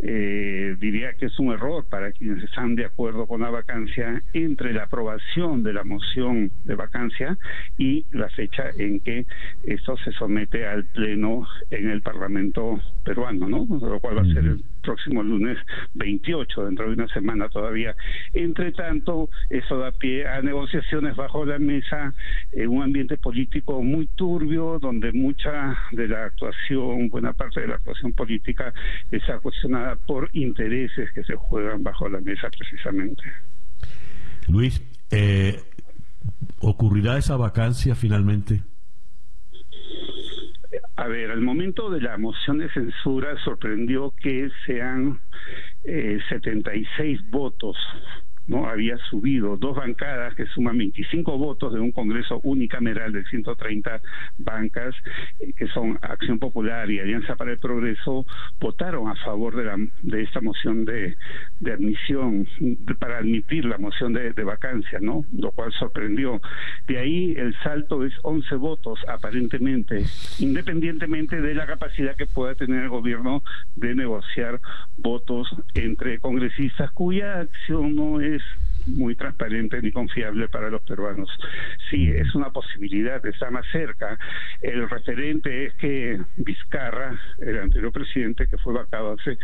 Eh, 0.02 0.76
diría 0.80 1.12
que 1.12 1.26
es 1.26 1.38
un 1.38 1.52
error 1.52 1.84
para 1.90 2.10
quienes 2.12 2.42
están 2.44 2.74
de 2.74 2.86
acuerdo 2.86 3.26
con 3.26 3.42
la 3.42 3.50
vacancia 3.50 4.22
entre 4.32 4.72
la 4.72 4.84
aprobación 4.84 5.62
de 5.62 5.74
la 5.74 5.84
moción 5.84 6.50
de 6.64 6.74
vacancia 6.74 7.36
y 7.76 8.06
la 8.12 8.30
fecha 8.30 8.70
en 8.78 9.00
que 9.00 9.26
esto 9.64 9.94
se 9.98 10.12
somete 10.12 10.66
al 10.66 10.86
Pleno 10.86 11.46
en 11.70 11.90
el 11.90 12.00
Parlamento 12.00 12.80
peruano, 13.04 13.46
¿no? 13.46 13.66
Lo 13.68 14.00
cual 14.00 14.16
va 14.16 14.22
a 14.22 14.32
ser 14.32 14.44
el 14.44 14.62
próximo 14.88 15.22
lunes 15.22 15.58
28, 15.94 16.64
dentro 16.64 16.86
de 16.86 16.94
una 16.94 17.08
semana 17.08 17.50
todavía. 17.50 17.94
Entre 18.32 18.72
tanto, 18.72 19.28
eso 19.50 19.76
da 19.76 19.92
pie 19.92 20.26
a 20.26 20.40
negociaciones 20.40 21.14
bajo 21.14 21.44
la 21.44 21.58
mesa 21.58 22.14
en 22.52 22.68
un 22.70 22.82
ambiente 22.82 23.18
político 23.18 23.82
muy 23.82 24.06
turbio, 24.16 24.78
donde 24.78 25.12
mucha 25.12 25.76
de 25.92 26.08
la 26.08 26.24
actuación, 26.24 27.10
buena 27.10 27.34
parte 27.34 27.60
de 27.60 27.68
la 27.68 27.74
actuación 27.74 28.14
política 28.14 28.72
está 29.10 29.38
cuestionada 29.40 29.96
por 29.96 30.30
intereses 30.32 31.12
que 31.12 31.22
se 31.22 31.34
juegan 31.34 31.82
bajo 31.82 32.08
la 32.08 32.20
mesa 32.20 32.48
precisamente. 32.48 33.24
Luis, 34.48 34.82
eh, 35.10 35.60
¿ocurrirá 36.60 37.18
esa 37.18 37.36
vacancia 37.36 37.94
finalmente? 37.94 38.62
A 40.96 41.06
ver, 41.06 41.30
al 41.30 41.40
momento 41.40 41.90
de 41.90 42.00
la 42.00 42.18
moción 42.18 42.58
de 42.58 42.70
censura 42.70 43.36
sorprendió 43.42 44.12
que 44.20 44.50
sean 44.66 45.20
eh, 45.84 46.18
76 46.28 47.30
votos 47.30 47.76
no 48.48 48.66
había 48.66 48.96
subido 49.10 49.56
dos 49.56 49.76
bancadas 49.76 50.34
que 50.34 50.46
suman 50.46 50.78
25 50.78 51.38
votos 51.38 51.72
de 51.74 51.80
un 51.80 51.92
Congreso 51.92 52.40
unicameral 52.42 53.12
de 53.12 53.24
130 53.24 54.00
bancas, 54.38 54.94
eh, 55.38 55.52
que 55.56 55.68
son 55.68 55.98
Acción 56.02 56.38
Popular 56.38 56.90
y 56.90 56.98
Alianza 56.98 57.36
para 57.36 57.52
el 57.52 57.58
Progreso, 57.58 58.26
votaron 58.58 59.08
a 59.08 59.14
favor 59.16 59.54
de, 59.54 59.64
la, 59.64 59.76
de 60.02 60.22
esta 60.22 60.40
moción 60.40 60.84
de, 60.84 61.16
de 61.60 61.72
admisión, 61.72 62.46
para 62.98 63.18
admitir 63.18 63.64
la 63.66 63.78
moción 63.78 64.12
de, 64.12 64.32
de, 64.32 64.44
vacancia, 64.44 64.98
¿no? 65.00 65.24
Lo 65.36 65.52
cual 65.52 65.72
sorprendió. 65.72 66.40
De 66.86 66.98
ahí 66.98 67.34
el 67.36 67.54
salto 67.62 68.04
es 68.04 68.14
11 68.22 68.54
votos, 68.56 68.98
aparentemente, 69.08 70.04
independientemente 70.38 71.40
de 71.40 71.54
la 71.54 71.66
capacidad 71.66 72.16
que 72.16 72.26
pueda 72.26 72.54
tener 72.54 72.84
el 72.84 72.88
gobierno 72.88 73.42
de 73.76 73.94
negociar 73.94 74.60
votos 74.96 75.48
entre 75.74 76.18
congresistas 76.18 76.90
cuya 76.92 77.40
acción 77.40 77.94
no 77.94 78.20
es 78.20 78.37
muy 78.86 79.14
transparente 79.14 79.80
ni 79.82 79.92
confiable 79.92 80.48
para 80.48 80.70
los 80.70 80.82
peruanos. 80.82 81.28
Sí, 81.90 82.08
es 82.08 82.34
una 82.34 82.50
posibilidad, 82.50 83.24
está 83.26 83.50
más 83.50 83.66
cerca. 83.70 84.18
El 84.62 84.88
referente 84.88 85.66
es 85.66 85.74
que 85.74 86.20
Vizcarra, 86.36 87.18
el 87.38 87.58
anterior 87.58 87.92
presidente 87.92 88.46
que 88.46 88.58
fue 88.58 88.74
vacado 88.74 89.16
hace 89.18 89.38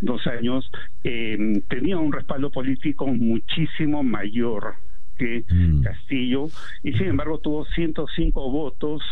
dos 0.00 0.26
años, 0.26 0.70
eh, 1.04 1.62
tenía 1.68 1.98
un 1.98 2.12
respaldo 2.12 2.50
político 2.50 3.06
muchísimo 3.06 4.02
mayor 4.02 4.74
que 5.20 5.44
mm. 5.50 5.82
Castillo 5.82 6.46
y 6.82 6.92
sin 6.94 7.08
embargo 7.08 7.38
tuvo 7.38 7.66
105 7.66 8.50
votos 8.50 9.02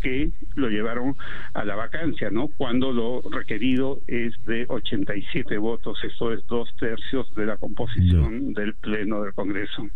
que 0.00 0.30
lo 0.54 0.68
llevaron 0.68 1.16
a 1.52 1.64
la 1.64 1.74
vacancia, 1.74 2.30
¿no? 2.30 2.48
Cuando 2.56 2.92
lo 2.92 3.22
requerido 3.22 4.00
es 4.06 4.34
de 4.46 4.66
87 4.68 5.58
votos, 5.58 5.98
eso 6.04 6.32
es 6.32 6.46
dos 6.46 6.68
tercios 6.78 7.34
de 7.34 7.46
la 7.46 7.56
composición 7.56 8.54
del 8.54 8.74
Pleno 8.74 9.22
del 9.22 9.34
Congreso. 9.34 9.88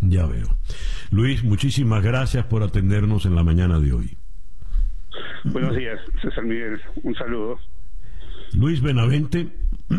Ya 0.00 0.26
veo. 0.26 0.56
Luis, 1.12 1.44
muchísimas 1.44 2.02
gracias 2.02 2.44
por 2.46 2.64
atendernos 2.64 3.24
en 3.24 3.36
la 3.36 3.44
mañana 3.44 3.78
de 3.78 3.92
hoy. 3.92 4.16
Buenos 5.44 5.76
días, 5.76 6.00
César 6.20 6.44
Miguel. 6.44 6.80
Un 7.04 7.14
saludo. 7.14 7.58
Luis 8.54 8.80
Benavente 8.82 9.48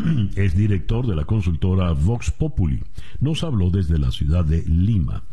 es 0.35 0.55
director 0.55 1.05
de 1.07 1.15
la 1.15 1.25
consultora 1.25 1.91
Vox 1.91 2.31
Populi. 2.31 2.81
Nos 3.19 3.43
habló 3.43 3.69
desde 3.69 3.97
la 3.97 4.11
ciudad 4.11 4.45
de 4.45 4.63
Lima. 4.63 5.23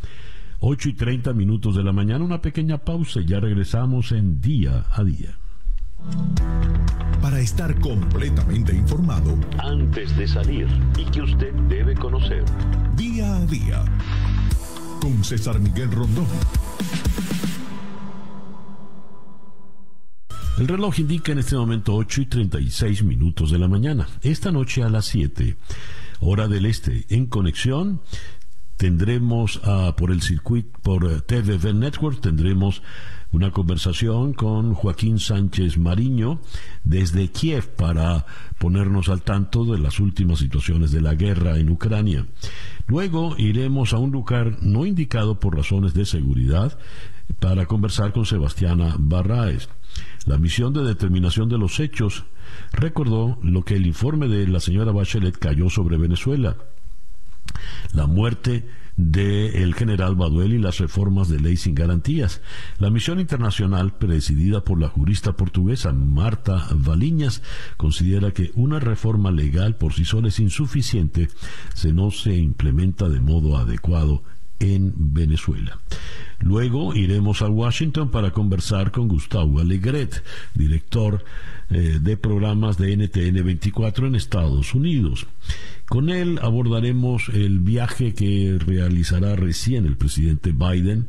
8 0.60 0.90
y 0.90 0.92
30 0.92 1.32
minutos 1.32 1.74
de 1.74 1.82
la 1.82 1.92
mañana, 1.92 2.24
una 2.24 2.40
pequeña 2.40 2.78
pausa 2.78 3.20
y 3.20 3.26
ya 3.26 3.40
regresamos 3.40 4.12
en 4.12 4.40
día 4.40 4.86
a 4.92 5.02
día. 5.02 5.36
Para 7.20 7.40
estar 7.40 7.78
completamente 7.80 8.74
informado, 8.74 9.38
antes 9.58 10.16
de 10.16 10.26
salir 10.26 10.68
y 10.96 11.04
que 11.10 11.22
usted 11.22 11.52
debe 11.68 11.94
conocer, 11.94 12.44
día 12.96 13.36
a 13.36 13.46
día, 13.46 13.84
con 15.00 15.24
César 15.24 15.58
Miguel 15.58 15.90
Rondón. 15.90 16.26
El 20.62 20.68
reloj 20.68 21.00
indica 21.00 21.32
en 21.32 21.40
este 21.40 21.56
momento 21.56 21.92
8 21.92 22.20
y 22.20 22.26
36 22.26 23.02
minutos 23.02 23.50
de 23.50 23.58
la 23.58 23.66
mañana. 23.66 24.06
Esta 24.22 24.52
noche 24.52 24.84
a 24.84 24.88
las 24.88 25.06
7, 25.06 25.56
hora 26.20 26.46
del 26.46 26.66
este, 26.66 27.04
en 27.08 27.26
conexión, 27.26 28.00
tendremos 28.76 29.60
por 29.96 30.12
el 30.12 30.22
circuito, 30.22 30.78
por 30.80 31.22
TVV 31.22 31.74
Network, 31.74 32.20
tendremos 32.20 32.80
una 33.32 33.50
conversación 33.50 34.34
con 34.34 34.74
Joaquín 34.74 35.18
Sánchez 35.18 35.78
Mariño 35.78 36.38
desde 36.84 37.32
Kiev 37.32 37.66
para 37.74 38.24
ponernos 38.60 39.08
al 39.08 39.22
tanto 39.22 39.64
de 39.64 39.80
las 39.80 39.98
últimas 39.98 40.38
situaciones 40.38 40.92
de 40.92 41.00
la 41.00 41.14
guerra 41.14 41.58
en 41.58 41.70
Ucrania. 41.70 42.24
Luego 42.86 43.34
iremos 43.36 43.92
a 43.94 43.98
un 43.98 44.12
lugar 44.12 44.58
no 44.62 44.86
indicado 44.86 45.40
por 45.40 45.56
razones 45.56 45.92
de 45.92 46.06
seguridad 46.06 46.78
para 47.40 47.66
conversar 47.66 48.12
con 48.12 48.26
Sebastiana 48.26 48.94
Barraes. 48.96 49.68
La 50.26 50.38
misión 50.38 50.72
de 50.72 50.84
determinación 50.84 51.48
de 51.48 51.58
los 51.58 51.80
hechos 51.80 52.24
recordó 52.72 53.38
lo 53.42 53.64
que 53.64 53.74
el 53.74 53.86
informe 53.86 54.28
de 54.28 54.46
la 54.46 54.60
señora 54.60 54.92
Bachelet 54.92 55.36
cayó 55.38 55.68
sobre 55.70 55.96
Venezuela. 55.96 56.56
La 57.92 58.06
muerte 58.06 58.66
del 58.96 59.74
general 59.74 60.16
Baduel 60.16 60.52
y 60.52 60.58
las 60.58 60.78
reformas 60.78 61.28
de 61.28 61.40
ley 61.40 61.56
sin 61.56 61.74
garantías. 61.74 62.40
La 62.78 62.90
misión 62.90 63.20
internacional, 63.20 63.96
presidida 63.96 64.62
por 64.64 64.80
la 64.80 64.88
jurista 64.88 65.32
portuguesa 65.32 65.92
Marta 65.92 66.68
Valiñas, 66.74 67.42
considera 67.76 68.32
que 68.32 68.52
una 68.54 68.80
reforma 68.80 69.30
legal 69.30 69.76
por 69.76 69.94
sí 69.94 70.04
sola 70.04 70.28
es 70.28 70.38
insuficiente 70.40 71.28
si 71.74 71.92
no 71.92 72.10
se 72.10 72.36
implementa 72.36 73.08
de 73.08 73.20
modo 73.20 73.56
adecuado 73.56 74.22
en 74.62 74.94
Venezuela. 74.96 75.78
Luego 76.38 76.94
iremos 76.94 77.42
a 77.42 77.48
Washington 77.48 78.10
para 78.10 78.30
conversar 78.30 78.90
con 78.90 79.08
Gustavo 79.08 79.60
Alegret, 79.60 80.22
director 80.54 81.24
eh, 81.70 81.98
de 82.00 82.16
programas 82.16 82.78
de 82.78 82.96
NTN 82.96 83.44
24 83.44 84.06
en 84.06 84.14
Estados 84.14 84.74
Unidos. 84.74 85.26
Con 85.86 86.08
él 86.10 86.38
abordaremos 86.42 87.28
el 87.28 87.58
viaje 87.58 88.14
que 88.14 88.58
realizará 88.58 89.36
recién 89.36 89.84
el 89.84 89.96
presidente 89.96 90.52
Biden 90.52 91.06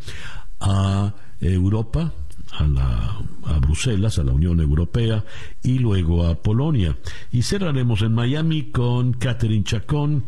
a 0.60 1.16
Europa 1.40 2.14
a, 2.52 2.64
la, 2.68 3.20
a 3.46 3.60
Bruselas, 3.60 4.20
a 4.20 4.24
la 4.24 4.34
Unión 4.34 4.60
Europea 4.60 5.24
y 5.64 5.80
luego 5.80 6.26
a 6.26 6.36
Polonia. 6.36 6.98
Y 7.32 7.42
cerraremos 7.42 8.02
en 8.02 8.14
Miami 8.14 8.72
con 8.72 9.14
Catherine 9.14 9.64
Chacón, 9.64 10.26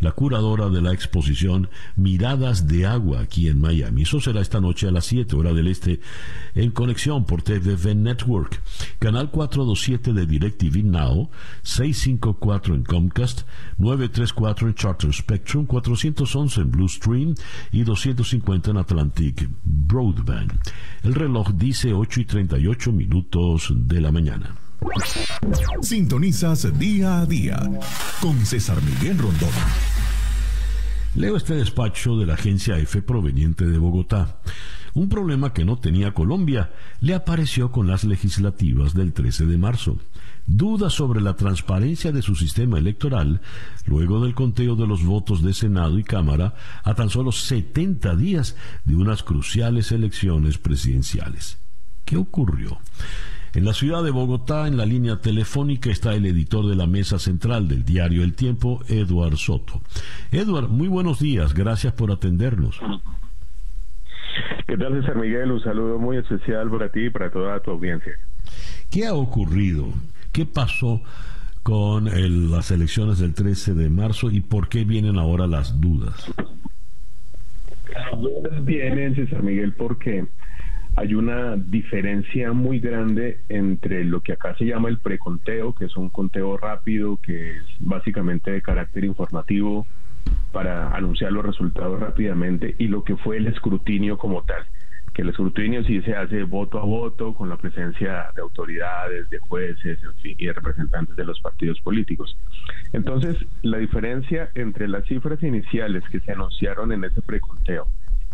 la 0.00 0.12
curadora 0.12 0.68
de 0.68 0.80
la 0.80 0.92
exposición 0.92 1.68
Miradas 1.96 2.66
de 2.66 2.86
Agua 2.86 3.20
aquí 3.20 3.48
en 3.48 3.60
Miami. 3.60 4.02
Eso 4.02 4.20
será 4.20 4.40
esta 4.40 4.60
noche 4.60 4.88
a 4.88 4.90
las 4.90 5.06
7 5.06 5.36
hora 5.36 5.52
del 5.52 5.68
este 5.68 6.00
en 6.54 6.70
conexión 6.70 7.24
por 7.24 7.42
TVV 7.42 7.94
Network, 7.94 8.60
canal 8.98 9.30
427 9.30 10.12
de 10.12 10.26
DirecTV 10.26 10.84
Now, 10.84 11.30
654 11.62 12.74
en 12.74 12.84
Comcast, 12.84 13.42
934 13.78 14.68
en 14.68 14.74
Charter 14.74 15.12
Spectrum, 15.12 15.66
411 15.66 16.60
en 16.60 16.70
Blue 16.70 16.88
Stream 16.88 17.34
y 17.72 17.84
250 17.84 18.70
en 18.70 18.76
Atlantic 18.76 19.48
Broadband. 19.64 20.52
El 21.02 21.14
reloj 21.14 21.52
dice 21.54 21.92
8 21.92 22.20
y 22.20 22.24
38 22.24 22.92
minutos 22.92 23.72
de 23.74 24.00
la 24.00 24.12
mañana. 24.12 24.67
Sintonizas 25.82 26.78
día 26.78 27.20
a 27.20 27.26
día 27.26 27.58
con 28.20 28.44
César 28.44 28.78
Miguel 28.82 29.18
Rondón. 29.18 29.50
Leo 31.14 31.36
este 31.36 31.54
despacho 31.54 32.16
de 32.16 32.26
la 32.26 32.34
agencia 32.34 32.78
EFE 32.78 33.02
proveniente 33.02 33.64
de 33.64 33.78
Bogotá. 33.78 34.40
Un 34.94 35.08
problema 35.08 35.52
que 35.52 35.64
no 35.64 35.78
tenía 35.78 36.12
Colombia 36.12 36.72
le 37.00 37.14
apareció 37.14 37.70
con 37.70 37.86
las 37.86 38.04
legislativas 38.04 38.94
del 38.94 39.12
13 39.12 39.46
de 39.46 39.58
marzo. 39.58 39.98
Dudas 40.46 40.94
sobre 40.94 41.20
la 41.20 41.36
transparencia 41.36 42.12
de 42.12 42.22
su 42.22 42.34
sistema 42.34 42.78
electoral 42.78 43.40
luego 43.86 44.22
del 44.22 44.34
conteo 44.34 44.76
de 44.76 44.86
los 44.86 45.04
votos 45.04 45.42
de 45.42 45.54
Senado 45.54 45.98
y 45.98 46.04
Cámara 46.04 46.54
a 46.84 46.94
tan 46.94 47.10
solo 47.10 47.32
70 47.32 48.16
días 48.16 48.56
de 48.84 48.96
unas 48.96 49.22
cruciales 49.22 49.92
elecciones 49.92 50.58
presidenciales. 50.58 51.58
¿Qué 52.04 52.16
ocurrió? 52.16 52.78
En 53.54 53.64
la 53.64 53.72
ciudad 53.72 54.04
de 54.04 54.10
Bogotá, 54.10 54.66
en 54.66 54.76
la 54.76 54.84
línea 54.84 55.16
telefónica, 55.16 55.90
está 55.90 56.14
el 56.14 56.26
editor 56.26 56.68
de 56.68 56.76
la 56.76 56.86
mesa 56.86 57.18
central 57.18 57.66
del 57.66 57.84
diario 57.84 58.22
El 58.22 58.34
Tiempo, 58.34 58.82
Eduard 58.88 59.36
Soto. 59.36 59.80
Eduard, 60.30 60.68
muy 60.68 60.88
buenos 60.88 61.18
días, 61.18 61.54
gracias 61.54 61.94
por 61.94 62.12
atendernos. 62.12 62.78
¿Qué 64.66 64.76
tal, 64.76 65.00
César 65.00 65.16
Miguel? 65.16 65.50
Un 65.50 65.62
saludo 65.62 65.98
muy 65.98 66.18
especial 66.18 66.70
para 66.70 66.90
ti 66.90 67.06
y 67.06 67.10
para 67.10 67.30
toda 67.30 67.58
tu 67.60 67.70
audiencia. 67.70 68.12
¿Qué 68.90 69.06
ha 69.06 69.14
ocurrido? 69.14 69.86
¿Qué 70.30 70.44
pasó 70.44 71.02
con 71.62 72.04
las 72.50 72.70
elecciones 72.70 73.18
del 73.18 73.32
13 73.32 73.72
de 73.72 73.88
marzo 73.88 74.30
y 74.30 74.40
por 74.40 74.68
qué 74.68 74.84
vienen 74.84 75.18
ahora 75.18 75.46
las 75.46 75.80
dudas? 75.80 76.30
Las 77.94 78.20
dudas 78.20 78.64
vienen, 78.64 79.14
César 79.14 79.42
Miguel, 79.42 79.72
porque 79.72 80.26
hay 80.98 81.14
una 81.14 81.54
diferencia 81.54 82.52
muy 82.52 82.80
grande 82.80 83.38
entre 83.48 84.04
lo 84.04 84.20
que 84.20 84.32
acá 84.32 84.56
se 84.56 84.64
llama 84.64 84.88
el 84.88 84.98
preconteo, 84.98 85.72
que 85.72 85.84
es 85.84 85.96
un 85.96 86.10
conteo 86.10 86.56
rápido, 86.56 87.18
que 87.18 87.58
es 87.58 87.62
básicamente 87.78 88.50
de 88.50 88.62
carácter 88.62 89.04
informativo 89.04 89.86
para 90.50 90.90
anunciar 90.90 91.30
los 91.30 91.46
resultados 91.46 92.00
rápidamente, 92.00 92.74
y 92.78 92.88
lo 92.88 93.04
que 93.04 93.16
fue 93.16 93.36
el 93.36 93.46
escrutinio 93.46 94.18
como 94.18 94.42
tal, 94.42 94.64
que 95.14 95.22
el 95.22 95.28
escrutinio 95.28 95.84
sí 95.84 96.02
se 96.02 96.16
hace 96.16 96.42
voto 96.42 96.80
a 96.80 96.84
voto 96.84 97.32
con 97.32 97.48
la 97.48 97.56
presencia 97.56 98.32
de 98.34 98.42
autoridades, 98.42 99.30
de 99.30 99.38
jueces, 99.38 100.02
en 100.02 100.14
fin, 100.14 100.34
y 100.36 100.46
de 100.46 100.52
representantes 100.52 101.14
de 101.14 101.24
los 101.24 101.40
partidos 101.40 101.80
políticos. 101.80 102.36
Entonces, 102.92 103.36
la 103.62 103.78
diferencia 103.78 104.50
entre 104.56 104.88
las 104.88 105.04
cifras 105.04 105.40
iniciales 105.44 106.02
que 106.10 106.18
se 106.18 106.32
anunciaron 106.32 106.90
en 106.90 107.04
ese 107.04 107.22
preconteo 107.22 107.86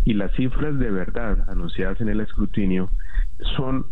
y 0.04 0.14
las 0.14 0.32
cifras 0.32 0.78
de 0.78 0.90
verdad 0.90 1.48
anunciadas 1.48 2.00
en 2.00 2.08
el 2.08 2.20
escrutinio 2.20 2.90
son 3.56 3.86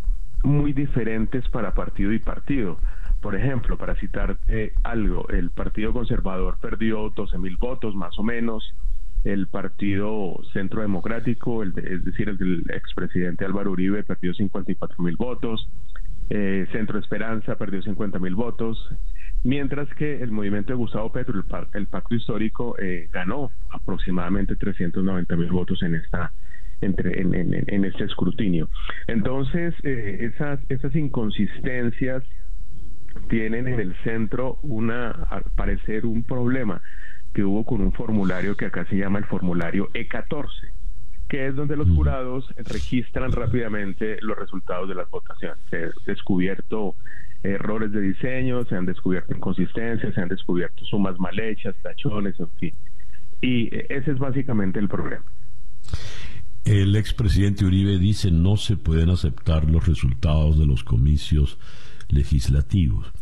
muy 0.44 0.72
diferentes 0.72 1.48
para 1.48 1.74
partido 1.74 2.12
y 2.12 2.18
partido. 2.18 2.78
Por 3.20 3.36
ejemplo, 3.36 3.78
para 3.78 3.94
citar 3.94 4.36
algo, 4.82 5.28
el 5.28 5.50
Partido 5.50 5.92
Conservador 5.92 6.58
perdió 6.60 7.10
12 7.10 7.38
mil 7.38 7.56
votos 7.56 7.94
más 7.94 8.18
o 8.18 8.24
menos, 8.24 8.74
el 9.24 9.46
Partido 9.46 10.40
Centro 10.52 10.82
Democrático, 10.82 11.62
el 11.62 11.72
es 11.78 12.04
decir, 12.04 12.28
el 12.28 12.36
del 12.36 12.64
expresidente 12.70 13.44
Álvaro 13.44 13.70
Uribe, 13.70 14.02
perdió 14.02 14.34
54 14.34 15.02
mil 15.04 15.16
votos, 15.16 15.68
eh, 16.30 16.66
Centro 16.72 16.98
Esperanza 16.98 17.54
perdió 17.56 17.80
50 17.82 18.18
mil 18.18 18.34
votos, 18.34 18.90
mientras 19.44 19.88
que 19.94 20.22
el 20.22 20.30
movimiento 20.30 20.72
de 20.72 20.76
Gustavo 20.76 21.10
Petro, 21.12 21.42
el, 21.72 21.86
pacto 21.86 22.14
histórico, 22.14 22.76
eh, 22.78 23.08
ganó 23.12 23.50
aproximadamente 23.70 24.56
390 24.56 25.36
mil 25.36 25.50
votos 25.50 25.82
en 25.82 25.96
esta 25.96 26.32
entre, 26.80 27.20
en, 27.20 27.84
este 27.84 28.04
escrutinio. 28.04 28.68
Entonces, 29.06 29.74
eh, 29.84 30.30
esas, 30.32 30.58
esas 30.68 30.94
inconsistencias 30.96 32.24
tienen 33.28 33.68
en 33.68 33.80
el 33.80 33.94
centro 34.02 34.58
una, 34.62 35.10
al 35.10 35.44
parecer, 35.54 36.06
un 36.06 36.24
problema 36.24 36.82
que 37.34 37.44
hubo 37.44 37.64
con 37.64 37.80
un 37.80 37.92
formulario 37.92 38.56
que 38.56 38.66
acá 38.66 38.84
se 38.86 38.96
llama 38.96 39.18
el 39.18 39.24
formulario 39.26 39.88
E14, 39.92 40.48
que 41.28 41.46
es 41.46 41.54
donde 41.54 41.76
los 41.76 41.88
jurados 41.88 42.52
registran 42.56 43.32
rápidamente 43.32 44.18
los 44.20 44.38
resultados 44.38 44.88
de 44.88 44.94
las 44.94 45.08
votaciones. 45.08 45.58
Se 45.70 45.84
ha 45.84 45.90
descubierto 46.06 46.96
errores 47.42 47.92
de 47.92 48.00
diseño, 48.00 48.64
se 48.64 48.76
han 48.76 48.86
descubierto 48.86 49.34
inconsistencias, 49.34 50.14
se 50.14 50.20
han 50.20 50.28
descubierto 50.28 50.84
sumas 50.84 51.18
mal 51.18 51.38
hechas, 51.38 51.74
tachones, 51.82 52.38
en 52.38 52.50
fin. 52.58 52.74
Y 53.40 53.68
ese 53.92 54.12
es 54.12 54.18
básicamente 54.18 54.78
el 54.78 54.88
problema. 54.88 55.24
El 56.64 56.94
expresidente 56.94 57.64
Uribe 57.64 57.98
dice 57.98 58.30
no 58.30 58.56
se 58.56 58.76
pueden 58.76 59.10
aceptar 59.10 59.68
los 59.68 59.86
resultados 59.86 60.58
de 60.58 60.66
los 60.66 60.84
comicios 60.84 61.58
legislativos. 62.08 63.12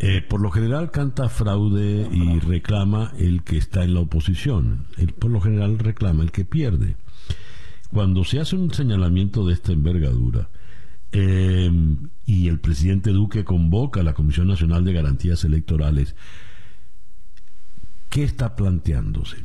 Eh, 0.00 0.22
por 0.22 0.40
lo 0.40 0.50
general 0.50 0.90
canta 0.90 1.28
fraude 1.28 2.08
y 2.12 2.38
reclama 2.40 3.12
el 3.18 3.42
que 3.42 3.56
está 3.56 3.82
en 3.84 3.94
la 3.94 4.00
oposición. 4.00 4.86
Él 4.96 5.12
por 5.12 5.30
lo 5.30 5.40
general 5.40 5.78
reclama 5.78 6.22
el 6.22 6.30
que 6.30 6.44
pierde. 6.44 6.96
Cuando 7.90 8.22
se 8.22 8.38
hace 8.38 8.54
un 8.54 8.72
señalamiento 8.72 9.46
de 9.46 9.54
esta 9.54 9.72
envergadura, 9.72 10.50
eh, 11.12 11.70
y 12.26 12.48
el 12.48 12.58
presidente 12.60 13.10
Duque 13.10 13.44
convoca 13.44 14.00
a 14.00 14.04
la 14.04 14.12
Comisión 14.12 14.48
Nacional 14.48 14.84
de 14.84 14.92
Garantías 14.92 15.44
Electorales, 15.44 16.14
¿qué 18.10 18.24
está 18.24 18.54
planteándose? 18.54 19.38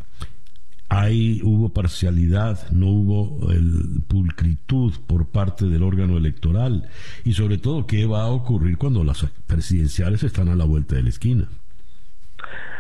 Hay, 0.90 1.42
hubo 1.44 1.70
parcialidad, 1.70 2.70
no 2.72 2.88
hubo 2.88 3.52
el, 3.52 4.04
pulcritud 4.08 4.94
por 5.08 5.28
parte 5.28 5.66
del 5.66 5.82
órgano 5.82 6.18
electoral 6.18 6.88
y 7.24 7.34
sobre 7.34 7.58
todo 7.58 7.88
qué 7.88 8.06
va 8.06 8.24
a 8.24 8.32
ocurrir 8.32 8.78
cuando 8.78 9.04
las 9.04 9.26
presidenciales 9.48 10.24
están 10.24 10.50
a 10.50 10.56
la 10.56 10.66
vuelta 10.66 10.96
de 10.96 11.04
la 11.04 11.10
esquina. 11.10 11.48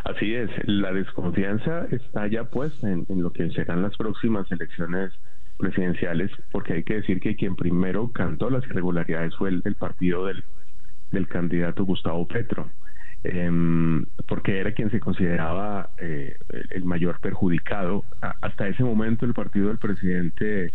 Así 0.03 0.34
es, 0.34 0.49
la 0.65 0.91
desconfianza 0.91 1.88
está 1.91 2.27
ya 2.27 2.43
puesta 2.43 2.91
en 2.91 3.05
lo 3.07 3.31
que 3.31 3.49
serán 3.51 3.81
las 3.81 3.95
próximas 3.95 4.51
elecciones 4.51 5.14
presidenciales, 5.57 6.31
porque 6.51 6.73
hay 6.73 6.84
que 6.84 6.95
decir 6.95 7.19
que 7.19 7.35
quien 7.35 7.55
primero 7.55 8.11
cantó 8.11 8.49
las 8.49 8.65
irregularidades 8.65 9.35
fue 9.35 9.49
el, 9.49 9.75
partido 9.75 10.25
del, 10.25 10.43
del, 11.11 11.27
candidato 11.27 11.85
Gustavo 11.85 12.27
Petro, 12.27 12.69
em, 13.23 14.05
porque 14.27 14.59
era 14.59 14.73
quien 14.73 14.91
se 14.91 14.99
consideraba 14.99 15.91
eh, 15.99 16.35
el 16.71 16.85
mayor 16.85 17.19
perjudicado. 17.19 18.03
hasta 18.41 18.67
ese 18.67 18.84
momento 18.84 19.25
el 19.25 19.34
partido 19.34 19.67
del 19.69 19.77
presidente 19.77 20.71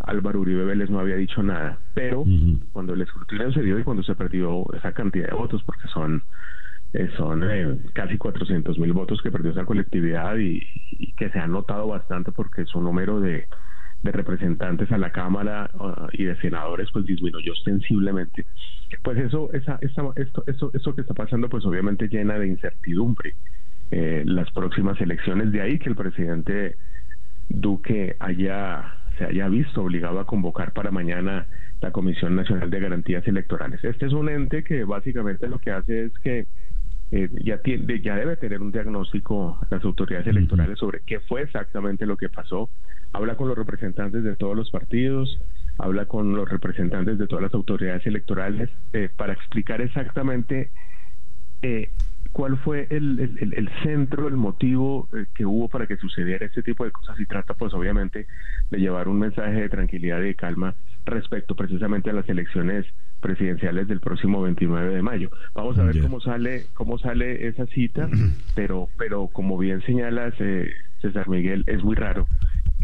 Álvaro 0.00 0.40
Uribe 0.40 0.64
Vélez 0.64 0.90
no 0.90 1.00
había 1.00 1.16
dicho 1.16 1.42
nada, 1.42 1.78
pero 1.94 2.24
cuando 2.72 2.94
el 2.94 3.02
escrutinio 3.02 3.52
se 3.52 3.62
dio 3.62 3.78
y 3.78 3.84
cuando 3.84 4.02
se 4.02 4.14
perdió 4.14 4.64
esa 4.74 4.92
cantidad 4.92 5.28
de 5.28 5.36
votos, 5.36 5.62
porque 5.64 5.88
son 5.88 6.22
eh, 6.94 7.10
son 7.18 7.42
eh, 7.44 7.78
casi 7.92 8.16
400 8.16 8.78
mil 8.78 8.94
votos 8.94 9.20
que 9.20 9.30
perdió 9.30 9.50
esa 9.50 9.66
colectividad 9.66 10.38
y, 10.38 10.62
y, 10.92 11.12
que 11.12 11.28
se 11.28 11.38
ha 11.38 11.46
notado 11.46 11.86
bastante 11.86 12.32
porque 12.32 12.62
es 12.62 12.74
un 12.74 12.84
número 12.84 13.20
de, 13.20 13.46
de 14.02 14.12
representantes 14.12 14.90
a 14.92 14.98
la 14.98 15.10
Cámara 15.10 15.70
uh, 15.74 16.08
y 16.12 16.24
de 16.24 16.36
senadores 16.36 16.88
pues 16.92 17.04
disminuyó 17.04 17.54
sensiblemente. 17.64 18.46
Pues 19.02 19.18
eso, 19.18 19.50
esa, 19.52 19.78
esto, 19.80 20.44
eso, 20.46 20.70
eso 20.72 20.94
que 20.94 21.00
está 21.00 21.14
pasando 21.14 21.48
pues 21.48 21.64
obviamente 21.64 22.08
llena 22.08 22.38
de 22.38 22.46
incertidumbre 22.46 23.34
eh, 23.90 24.22
las 24.24 24.50
próximas 24.52 25.00
elecciones. 25.00 25.50
De 25.52 25.60
ahí 25.60 25.78
que 25.78 25.88
el 25.88 25.96
presidente 25.96 26.76
Duque 27.48 28.16
haya 28.20 28.94
se 29.18 29.24
haya 29.24 29.48
visto 29.48 29.82
obligado 29.82 30.20
a 30.20 30.26
convocar 30.26 30.72
para 30.72 30.92
mañana 30.92 31.46
la 31.80 31.90
Comisión 31.90 32.36
Nacional 32.36 32.70
de 32.70 32.80
Garantías 32.80 33.26
Electorales. 33.26 33.82
Este 33.82 34.06
es 34.06 34.12
un 34.12 34.28
ente 34.28 34.62
que 34.62 34.84
básicamente 34.84 35.48
lo 35.48 35.58
que 35.58 35.72
hace 35.72 36.04
es 36.04 36.12
que 36.20 36.46
eh, 37.10 37.28
ya, 37.42 37.58
tiene, 37.58 38.00
ya 38.00 38.16
debe 38.16 38.36
tener 38.36 38.60
un 38.60 38.70
diagnóstico 38.70 39.58
las 39.70 39.84
autoridades 39.84 40.26
electorales 40.26 40.78
sobre 40.78 41.00
qué 41.06 41.20
fue 41.20 41.42
exactamente 41.42 42.06
lo 42.06 42.16
que 42.16 42.28
pasó. 42.28 42.70
Habla 43.12 43.36
con 43.36 43.48
los 43.48 43.56
representantes 43.56 44.22
de 44.22 44.36
todos 44.36 44.56
los 44.56 44.70
partidos, 44.70 45.40
habla 45.78 46.06
con 46.06 46.34
los 46.34 46.48
representantes 46.48 47.18
de 47.18 47.26
todas 47.26 47.44
las 47.44 47.54
autoridades 47.54 48.06
electorales 48.06 48.70
eh, 48.92 49.08
para 49.16 49.32
explicar 49.32 49.80
exactamente 49.80 50.70
eh, 51.62 51.90
cuál 52.32 52.58
fue 52.58 52.86
el, 52.90 53.18
el, 53.40 53.70
centro, 53.82 54.28
el 54.28 54.36
motivo 54.36 55.08
que 55.34 55.44
hubo 55.44 55.68
para 55.68 55.86
que 55.86 55.96
sucediera 55.96 56.46
este 56.46 56.62
tipo 56.62 56.84
de 56.84 56.90
cosas. 56.90 57.18
Y 57.18 57.26
trata 57.26 57.54
pues 57.54 57.74
obviamente 57.74 58.26
de 58.70 58.78
llevar 58.78 59.08
un 59.08 59.18
mensaje 59.18 59.60
de 59.60 59.68
tranquilidad 59.68 60.20
y 60.20 60.26
de 60.26 60.34
calma 60.34 60.74
respecto 61.04 61.54
precisamente 61.56 62.10
a 62.10 62.12
las 62.12 62.28
elecciones 62.28 62.86
presidenciales 63.20 63.88
del 63.88 64.00
próximo 64.00 64.42
29 64.42 64.94
de 64.94 65.02
mayo. 65.02 65.30
Vamos 65.54 65.78
a 65.78 65.84
ver 65.84 66.00
cómo 66.00 66.20
sale 66.20 66.66
cómo 66.74 66.98
sale 66.98 67.48
esa 67.48 67.66
cita, 67.66 68.08
pero 68.54 68.88
pero 68.96 69.28
como 69.28 69.58
bien 69.58 69.82
señalas 69.82 70.34
eh, 70.38 70.70
César 71.00 71.28
Miguel 71.28 71.64
es 71.66 71.82
muy 71.82 71.96
raro 71.96 72.28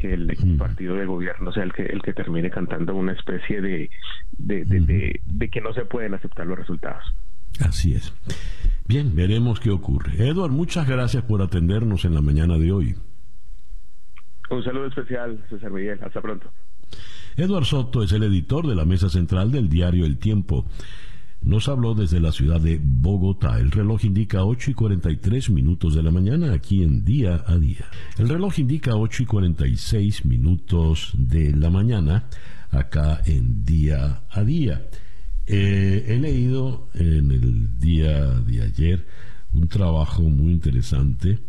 que 0.05 0.13
el 0.13 0.57
partido 0.59 0.97
de 0.97 1.07
gobierno 1.07 1.51
sea 1.53 1.63
el 1.63 1.73
que 1.73 1.85
el 1.85 2.03
que 2.03 2.13
termine 2.13 2.51
cantando 2.51 2.95
una 2.95 3.13
especie 3.13 3.63
de 3.63 3.91
de, 4.33 4.65
de, 4.65 5.49
que 5.49 5.61
no 5.63 5.73
se 5.73 5.87
pueden 5.87 6.13
aceptar 6.13 6.47
los 6.47 6.59
resultados. 6.59 7.03
Así 7.61 7.95
es. 7.95 8.13
Bien, 8.87 9.15
veremos 9.15 9.61
qué 9.61 9.71
ocurre. 9.71 10.13
Eduard, 10.29 10.51
muchas 10.51 10.87
gracias 10.87 11.23
por 11.23 11.41
atendernos 11.41 12.05
en 12.05 12.15
la 12.15 12.21
mañana 12.21 12.59
de 12.59 12.73
hoy. 12.73 12.97
Un 14.51 14.63
saludo 14.63 14.87
especial, 14.89 15.43
César 15.49 15.71
Miguel. 15.71 15.99
Hasta 16.03 16.21
pronto. 16.21 16.51
Eduard 17.37 17.65
Soto 17.65 18.03
es 18.03 18.13
el 18.13 18.25
editor 18.25 18.67
de 18.67 18.75
la 18.75 18.85
mesa 18.85 19.09
central 19.09 19.53
del 19.53 19.71
diario 19.71 20.05
El 20.05 20.19
Tiempo. 20.19 20.67
Nos 21.45 21.69
habló 21.69 21.95
desde 21.95 22.21
la 22.21 22.33
ciudad 22.33 22.61
de 22.61 22.81
Bogotá. 22.83 23.59
El 23.61 23.71
reloj 23.71 24.05
indica 24.05 24.45
8 24.45 24.71
y 24.71 24.75
43 24.75 25.51
minutos 25.51 25.95
de 25.95 26.03
la 26.03 26.11
mañana 26.11 26.53
aquí 26.53 26.83
en 26.83 27.05
día 27.05 27.45
a 27.47 27.57
día. 27.57 27.87
El 28.19 28.29
reloj 28.29 28.59
indica 28.59 28.97
8 28.97 29.23
y 29.23 29.27
46 29.27 30.25
minutos 30.25 31.13
de 31.15 31.55
la 31.55 31.71
mañana 31.71 32.29
acá 32.71 33.21
en 33.27 33.65
día 33.65 34.23
a 34.31 34.43
día. 34.43 34.87
Eh, 35.47 36.07
he 36.09 36.19
leído 36.19 36.89
en 36.95 37.31
el 37.31 37.79
día 37.79 38.41
de 38.41 38.63
ayer 38.63 39.07
un 39.53 39.69
trabajo 39.69 40.23
muy 40.23 40.53
interesante 40.53 41.41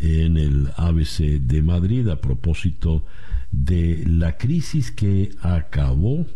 en 0.00 0.38
el 0.38 0.70
ABC 0.76 1.40
de 1.40 1.62
Madrid 1.62 2.08
a 2.08 2.20
propósito 2.20 3.04
de 3.52 4.04
la 4.06 4.36
crisis 4.38 4.90
que 4.90 5.30
acabó 5.42 6.26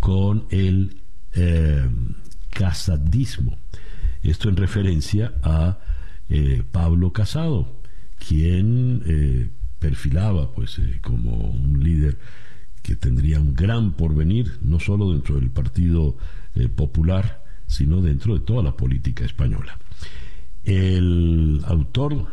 con 0.00 0.46
el 0.50 0.99
eh, 1.34 1.88
casadismo. 2.50 3.56
Esto 4.22 4.48
en 4.48 4.56
referencia 4.56 5.32
a 5.42 5.78
eh, 6.28 6.62
Pablo 6.70 7.12
Casado, 7.12 7.80
quien 8.18 9.02
eh, 9.06 9.48
perfilaba 9.78 10.52
pues 10.52 10.80
como 11.02 11.50
un 11.50 11.82
líder 11.82 12.18
que 12.82 12.96
tendría 12.96 13.40
un 13.40 13.54
gran 13.54 13.92
porvenir, 13.92 14.58
no 14.62 14.80
solo 14.80 15.12
dentro 15.12 15.36
del 15.36 15.50
Partido 15.50 16.16
Popular, 16.74 17.44
sino 17.66 18.00
dentro 18.00 18.34
de 18.34 18.44
toda 18.44 18.62
la 18.62 18.76
política 18.76 19.24
española. 19.24 19.78
El 20.64 21.62
autor 21.66 22.26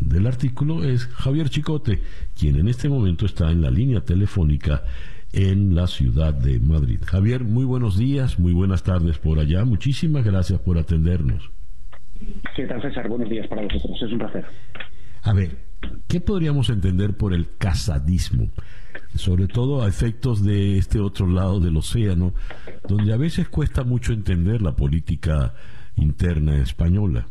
del 0.00 0.26
artículo 0.26 0.84
es 0.84 1.06
Javier 1.06 1.48
Chicote, 1.48 2.00
quien 2.38 2.56
en 2.56 2.68
este 2.68 2.88
momento 2.88 3.26
está 3.26 3.50
en 3.50 3.62
la 3.62 3.70
línea 3.70 4.02
telefónica 4.02 4.84
en 5.34 5.74
la 5.74 5.86
ciudad 5.88 6.32
de 6.32 6.60
Madrid. 6.60 7.00
Javier, 7.04 7.42
muy 7.42 7.64
buenos 7.64 7.98
días, 7.98 8.38
muy 8.38 8.52
buenas 8.52 8.84
tardes 8.84 9.18
por 9.18 9.38
allá. 9.38 9.64
Muchísimas 9.64 10.24
gracias 10.24 10.60
por 10.60 10.78
atendernos. 10.78 11.50
¿Qué 12.54 12.66
tal, 12.66 12.80
César? 12.80 13.08
Buenos 13.08 13.28
días 13.28 13.46
para 13.48 13.62
vosotros. 13.62 14.00
Es 14.00 14.12
un 14.12 14.18
placer. 14.18 14.44
A 15.22 15.32
ver, 15.32 15.56
¿qué 16.06 16.20
podríamos 16.20 16.70
entender 16.70 17.16
por 17.16 17.34
el 17.34 17.56
casadismo? 17.58 18.48
Sobre 19.14 19.48
todo 19.48 19.82
a 19.82 19.88
efectos 19.88 20.44
de 20.44 20.78
este 20.78 21.00
otro 21.00 21.26
lado 21.26 21.58
del 21.58 21.76
océano, 21.76 22.32
donde 22.88 23.12
a 23.12 23.16
veces 23.16 23.48
cuesta 23.48 23.82
mucho 23.82 24.12
entender 24.12 24.62
la 24.62 24.76
política 24.76 25.54
interna 25.96 26.56
española. 26.58 27.26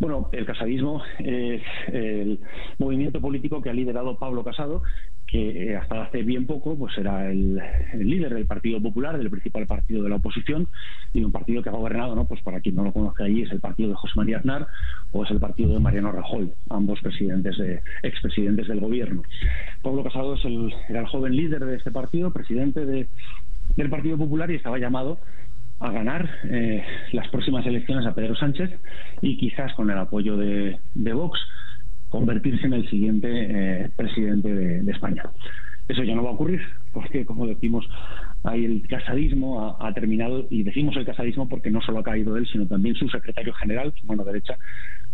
Bueno, 0.00 0.28
el 0.32 0.44
casadismo 0.44 1.00
es 1.20 1.62
el 1.92 2.40
movimiento 2.78 3.20
político 3.20 3.62
que 3.62 3.70
ha 3.70 3.72
liderado 3.72 4.18
Pablo 4.18 4.42
Casado, 4.42 4.82
que 5.28 5.70
eh, 5.70 5.76
hasta 5.76 6.02
hace 6.02 6.22
bien 6.22 6.46
poco 6.46 6.76
pues 6.76 6.96
era 6.96 7.30
el, 7.30 7.60
líder 7.94 8.34
del 8.34 8.46
Partido 8.46 8.80
Popular, 8.80 9.16
del 9.16 9.30
principal 9.30 9.66
partido 9.66 10.02
de 10.02 10.08
la 10.08 10.16
oposición, 10.16 10.68
y 11.12 11.22
un 11.22 11.30
partido 11.30 11.62
que 11.62 11.68
ha 11.68 11.72
gobernado, 11.72 12.14
¿no? 12.14 12.24
pues 12.26 12.40
para 12.42 12.60
quien 12.60 12.74
no 12.74 12.82
lo 12.82 12.92
conozca 12.92 13.24
allí, 13.24 13.42
es 13.42 13.52
el 13.52 13.60
partido 13.60 13.90
de 13.90 13.94
José 13.94 14.14
María 14.16 14.38
Aznar 14.38 14.66
o 15.12 15.24
es 15.24 15.30
el 15.30 15.38
partido 15.38 15.74
de 15.74 15.80
Mariano 15.80 16.12
Rajoy, 16.12 16.50
ambos 16.70 17.00
presidentes 17.00 17.58
de, 17.58 17.82
expresidentes 18.02 18.68
del 18.68 18.80
gobierno. 18.80 19.22
Pablo 19.82 20.02
Casado 20.02 20.34
es 20.34 20.44
el, 20.44 20.72
era 20.88 21.00
el 21.00 21.06
joven 21.06 21.36
líder 21.36 21.64
de 21.64 21.76
este 21.76 21.90
partido, 21.90 22.32
presidente 22.32 22.86
de, 22.86 23.06
del 23.76 23.90
Partido 23.90 24.16
Popular 24.16 24.50
y 24.50 24.54
estaba 24.54 24.78
llamado 24.78 25.18
a 25.80 25.92
ganar 25.92 26.28
eh, 26.44 26.84
las 27.12 27.28
próximas 27.28 27.64
elecciones 27.66 28.06
a 28.06 28.14
Pedro 28.14 28.34
Sánchez 28.34 28.70
y 29.22 29.36
quizás 29.36 29.72
con 29.74 29.90
el 29.90 29.98
apoyo 29.98 30.36
de, 30.36 30.78
Vox 30.94 31.38
convertirse 32.08 32.66
en 32.66 32.74
el 32.74 32.88
siguiente 32.88 33.28
eh, 33.30 33.90
presidente 33.96 34.52
de, 34.52 34.90
España. 34.90 35.24
Eso 35.88 36.02
ya 36.02 36.14
no 36.14 36.22
va 36.22 36.30
a 36.30 36.34
ocurrir, 36.34 36.60
porque 36.92 37.24
como 37.24 37.46
decimos, 37.46 37.88
ahí 38.44 38.64
el 38.64 38.86
casadismo 38.88 39.76
ha, 39.80 39.92
terminado, 39.94 40.46
y 40.50 40.62
decimos 40.62 40.96
el 40.96 41.06
casadismo 41.06 41.48
porque 41.48 41.70
no 41.70 41.80
solo 41.80 42.00
ha 42.00 42.02
caído 42.02 42.36
él, 42.36 42.46
sino 42.46 42.66
también 42.66 42.94
su 42.94 43.08
secretario 43.08 43.54
general, 43.54 43.94
su 43.98 44.06
mano 44.06 44.24
derecha, 44.24 44.58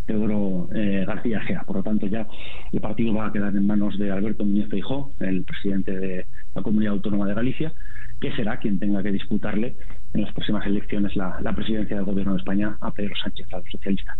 Teodoro 0.07 0.69
eh, 0.75 1.05
García 1.07 1.41
Gea. 1.41 1.63
Por 1.63 1.77
lo 1.77 1.83
tanto, 1.83 2.07
ya 2.07 2.27
el 2.73 2.81
partido 2.81 3.15
va 3.15 3.27
a 3.27 3.33
quedar 3.33 3.55
en 3.55 3.67
manos 3.67 3.99
de 3.99 4.11
Alberto 4.11 4.45
Núñez 4.45 4.69
Feijóo, 4.69 5.13
el 5.21 5.45
presidente 5.45 5.93
de 5.93 6.27
la 6.55 6.63
Comunidad 6.63 6.95
Autónoma 6.95 7.27
de 7.27 7.35
Galicia, 7.35 7.73
que 8.21 8.33
será 8.33 8.59
quien 8.59 8.79
tenga 8.79 9.03
que 9.03 9.13
disputarle 9.13 9.77
en 10.13 10.23
las 10.23 10.33
próximas 10.33 10.67
elecciones 10.67 11.15
la, 11.17 11.53
presidencia 11.55 11.97
del 11.97 12.05
Gobierno 12.05 12.33
de 12.33 12.39
España 12.39 12.77
a 12.81 12.91
Pedro 12.91 13.15
Sánchez, 13.23 13.47
al 13.53 13.63
socialista. 13.71 14.17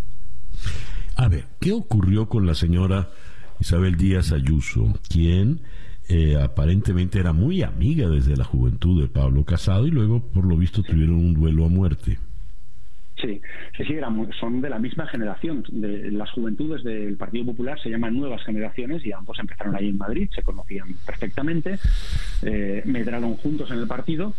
A 1.15 1.29
ver, 1.29 1.45
¿qué 1.61 1.71
ocurrió 1.71 2.27
con 2.27 2.45
la 2.45 2.55
señora 2.55 3.09
Isabel 3.59 3.95
Díaz 3.95 4.33
Ayuso, 4.33 4.93
quien 5.09 5.61
eh, 6.09 6.35
aparentemente 6.35 7.19
era 7.19 7.31
muy 7.31 7.63
amiga 7.63 8.09
desde 8.09 8.35
la 8.35 8.43
juventud 8.43 9.01
de 9.01 9.07
Pablo 9.07 9.45
Casado 9.45 9.87
y 9.87 9.91
luego, 9.91 10.19
por 10.19 10.45
lo 10.45 10.57
visto, 10.57 10.83
tuvieron 10.83 11.15
un 11.15 11.33
duelo 11.33 11.65
a 11.65 11.69
muerte? 11.69 12.19
Sí, 13.15 13.41
sí, 13.77 13.85
sí 13.85 13.95
son 14.37 14.61
de 14.61 14.69
la 14.69 14.77
misma 14.77 15.07
generación. 15.07 15.63
De, 15.69 16.11
las 16.11 16.29
juventudes 16.31 16.83
del 16.83 17.15
Partido 17.15 17.45
Popular 17.45 17.79
se 17.81 17.89
llaman 17.89 18.17
nuevas 18.17 18.43
generaciones 18.43 19.05
y 19.05 19.13
ambos 19.13 19.39
empezaron 19.39 19.73
ahí 19.73 19.87
en 19.87 19.97
Madrid, 19.97 20.29
se 20.35 20.43
conocían 20.43 20.89
perfectamente, 21.05 21.79
eh, 22.43 22.83
medraron 22.85 23.37
juntos 23.37 23.71
en 23.71 23.79
el 23.79 23.87
partido 23.87 24.33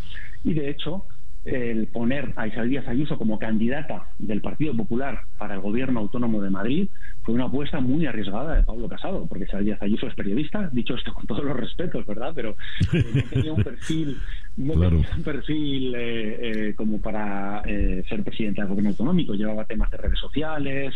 y 0.45 0.53
de 0.53 0.69
hecho 0.69 1.05
el 1.47 1.87
poner 1.87 2.33
a 2.37 2.49
Isabel 2.49 2.71
Díaz 2.71 2.89
Ayuso 2.89 3.17
como 3.17 3.39
candidata 3.39 4.09
del 4.19 4.41
Partido 4.41 4.77
Popular 4.77 5.21
para 5.39 5.55
el 5.55 5.61
gobierno 5.61 6.01
autónomo 6.01 6.43
de 6.43 6.51
Madrid 6.51 6.89
fue 7.23 7.35
una 7.35 7.45
apuesta 7.45 7.81
muy 7.81 8.07
arriesgada 8.07 8.57
de 8.57 8.63
Pablo 8.65 8.89
Casado, 8.89 9.27
porque 9.27 9.45
Isabel 9.45 9.67
Díaz 9.67 9.83
Ayuso 9.83 10.09
es 10.09 10.15
periodista, 10.15 10.69
dicho 10.73 10.95
esto 10.95 11.13
con 11.13 11.27
todos 11.27 11.45
los 11.45 11.57
respetos, 11.57 12.05
¿verdad? 12.05 12.33
Pero 12.35 12.57
eh, 12.93 13.05
no 13.15 13.23
tenía 13.31 13.53
un 13.53 13.63
perfil, 13.63 14.19
no 14.57 14.73
tenía 14.75 15.09
un 15.17 15.23
perfil 15.23 15.95
eh, 15.95 16.39
eh, 16.69 16.75
como 16.75 17.01
para 17.01 17.63
ser 17.63 18.25
presidente 18.25 18.61
del 18.61 18.71
gobierno 18.71 18.91
autonómico, 18.91 19.35
llevaba 19.35 19.65
temas 19.65 19.91
de 19.91 19.97
redes 19.99 20.19
sociales 20.19 20.95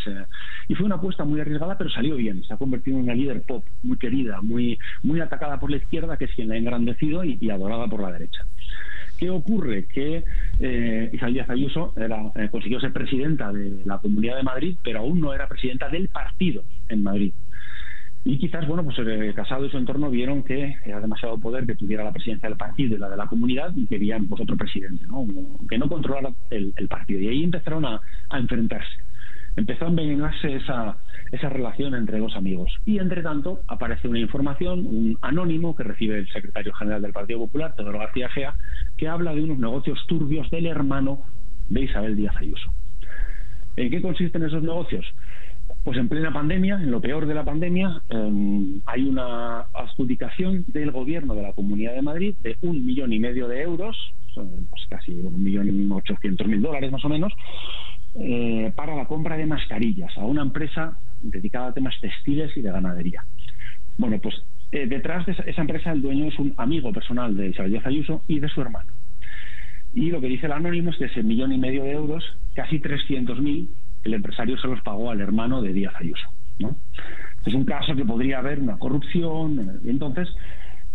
y 0.67 0.75
fue 0.75 0.85
una 0.85 0.95
apuesta 0.95 1.23
muy 1.23 1.39
arriesgada, 1.39 1.77
pero 1.77 1.89
salió 1.89 2.15
bien, 2.15 2.43
se 2.43 2.53
ha 2.53 2.57
convertido 2.57 2.97
en 2.97 3.03
una 3.03 3.15
líder 3.15 3.41
pop 3.41 3.63
muy 3.83 3.97
querida, 3.97 4.41
muy, 4.41 4.77
muy 5.03 5.21
atacada 5.21 5.59
por 5.59 5.71
la 5.71 5.77
izquierda, 5.77 6.17
que 6.17 6.25
es 6.25 6.31
quien 6.33 6.49
la 6.49 6.55
ha 6.55 6.57
engrandecido 6.57 7.23
y 7.23 7.49
adorada 7.49 7.87
por 7.87 8.01
la 8.01 8.11
derecha. 8.11 8.45
¿Qué 9.21 9.29
ocurre? 9.29 9.85
Que 9.85 10.23
eh, 10.59 11.09
Isabel 11.13 11.45
Ayuso 11.47 11.93
eh, 11.95 12.49
consiguió 12.49 12.79
ser 12.79 12.91
presidenta 12.91 13.53
de 13.53 13.83
la 13.85 13.99
Comunidad 13.99 14.37
de 14.37 14.41
Madrid, 14.41 14.75
pero 14.83 15.01
aún 15.01 15.21
no 15.21 15.31
era 15.31 15.47
presidenta 15.47 15.89
del 15.89 16.07
partido 16.07 16.63
en 16.89 17.03
Madrid. 17.03 17.31
Y 18.25 18.39
quizás, 18.39 18.67
bueno, 18.67 18.83
pues 18.83 18.97
eh, 18.97 19.31
Casado 19.35 19.63
y 19.63 19.69
su 19.69 19.77
entorno 19.77 20.09
vieron 20.09 20.41
que 20.41 20.75
era 20.83 20.99
demasiado 20.99 21.39
poder 21.39 21.67
que 21.67 21.75
tuviera 21.75 22.03
la 22.03 22.11
presidencia 22.11 22.49
del 22.49 22.57
partido 22.57 22.95
y 22.95 22.99
la 22.99 23.09
de 23.11 23.17
la 23.17 23.27
comunidad 23.27 23.71
y 23.75 23.85
querían 23.85 24.25
pues 24.25 24.41
otro 24.41 24.57
presidente, 24.57 25.05
¿no? 25.05 25.23
Que 25.69 25.77
no 25.77 25.87
controlara 25.87 26.31
el, 26.49 26.73
partido. 26.89 27.21
Y 27.21 27.27
ahí 27.27 27.43
empezaron 27.43 27.85
a 27.85 28.01
enfrentarse 28.31 28.89
empezó 29.55 29.85
a 29.85 29.89
envenenarse 29.89 30.55
esa, 30.55 30.97
esa 31.31 31.49
relación 31.49 31.95
entre 31.95 32.19
dos 32.19 32.35
amigos. 32.35 32.71
Y 32.85 32.99
entre 32.99 33.21
tanto 33.21 33.61
aparece 33.67 34.07
una 34.07 34.19
información, 34.19 34.85
un 34.85 35.17
anónimo 35.21 35.75
que 35.75 35.83
recibe 35.83 36.19
el 36.19 36.29
secretario 36.29 36.73
general 36.73 37.01
del 37.01 37.13
Partido 37.13 37.39
Popular, 37.39 37.75
Teodoro 37.75 37.99
García 37.99 38.29
Gea, 38.29 38.55
que 39.01 39.07
habla 39.07 39.33
de 39.33 39.41
unos 39.41 39.57
negocios 39.57 39.97
turbios 40.05 40.47
del 40.51 40.67
hermano 40.67 41.23
de 41.69 41.81
Isabel 41.81 42.15
Díaz 42.15 42.35
Ayuso. 42.37 42.71
¿En 43.75 43.89
qué 43.89 43.99
consisten 43.99 44.43
esos 44.43 44.61
negocios? 44.61 45.03
Pues 45.83 45.97
en 45.97 46.07
plena 46.07 46.31
pandemia, 46.31 46.75
en 46.75 46.91
lo 46.91 47.01
peor 47.01 47.25
de 47.25 47.33
la 47.33 47.43
pandemia, 47.43 47.99
em, 48.09 48.79
hay 48.85 49.01
una 49.01 49.61
adjudicación 49.73 50.65
del 50.67 50.91
gobierno 50.91 51.33
de 51.33 51.41
la 51.41 51.53
Comunidad 51.53 51.95
de 51.95 52.03
Madrid 52.03 52.35
de 52.43 52.57
un 52.61 52.85
millón 52.85 53.11
y 53.11 53.17
medio 53.17 53.47
de 53.47 53.63
euros, 53.63 53.97
pues 54.35 54.85
casi 54.87 55.13
un 55.13 55.43
millón 55.43 55.67
y 55.67 55.91
ochocientos 55.91 56.45
mil 56.45 56.61
dólares 56.61 56.91
más 56.91 57.03
o 57.03 57.09
menos, 57.09 57.33
eh, 58.13 58.71
para 58.75 58.95
la 58.95 59.07
compra 59.07 59.35
de 59.35 59.47
mascarillas 59.47 60.15
a 60.15 60.25
una 60.25 60.43
empresa 60.43 60.95
dedicada 61.23 61.69
a 61.69 61.73
temas 61.73 61.99
textiles 61.99 62.55
y 62.55 62.61
de 62.61 62.71
ganadería. 62.71 63.25
Bueno, 63.97 64.19
pues 64.21 64.35
eh, 64.71 64.87
detrás 64.87 65.25
de 65.25 65.33
esa, 65.33 65.61
empresa 65.61 65.91
el 65.91 66.01
dueño 66.01 66.25
es 66.25 66.39
un 66.39 66.53
amigo 66.57 66.91
personal 66.93 67.35
de 67.35 67.49
Isabel 67.49 67.71
Díaz 67.71 67.85
Ayuso 67.85 68.23
y 68.27 68.39
de 68.39 68.47
su 68.47 68.61
hermano. 68.61 68.93
Y 69.93 70.09
lo 70.09 70.21
que 70.21 70.27
dice 70.27 70.45
el 70.45 70.53
anónimo 70.53 70.91
es 70.91 70.97
que 70.97 71.05
ese 71.05 71.23
millón 71.23 71.51
y 71.51 71.57
medio 71.57 71.83
de 71.83 71.91
euros, 71.91 72.23
casi 72.53 72.79
300.000, 72.79 73.67
el 74.03 74.13
empresario 74.13 74.57
se 74.57 74.67
los 74.67 74.81
pagó 74.81 75.11
al 75.11 75.19
hermano 75.19 75.61
de 75.61 75.73
Díaz 75.73 75.93
Ayuso. 75.99 76.29
Es 77.45 77.53
un 77.53 77.65
caso 77.65 77.95
que 77.95 78.05
podría 78.05 78.39
haber 78.39 78.59
una 78.59 78.77
corrupción. 78.77 79.79
Y 79.83 79.89
entonces 79.89 80.29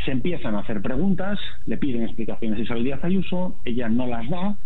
se 0.05 0.13
empiezan 0.13 0.55
a 0.55 0.61
hacer 0.61 0.81
preguntas, 0.81 1.39
le 1.67 1.77
piden 1.77 2.05
explicaciones 2.05 2.59
a 2.59 2.63
Isabel 2.63 2.85
Díaz 2.85 3.05
Ayuso, 3.05 3.61
ella 3.65 3.89
no 3.89 4.07
las 4.07 4.29
da 4.31 4.57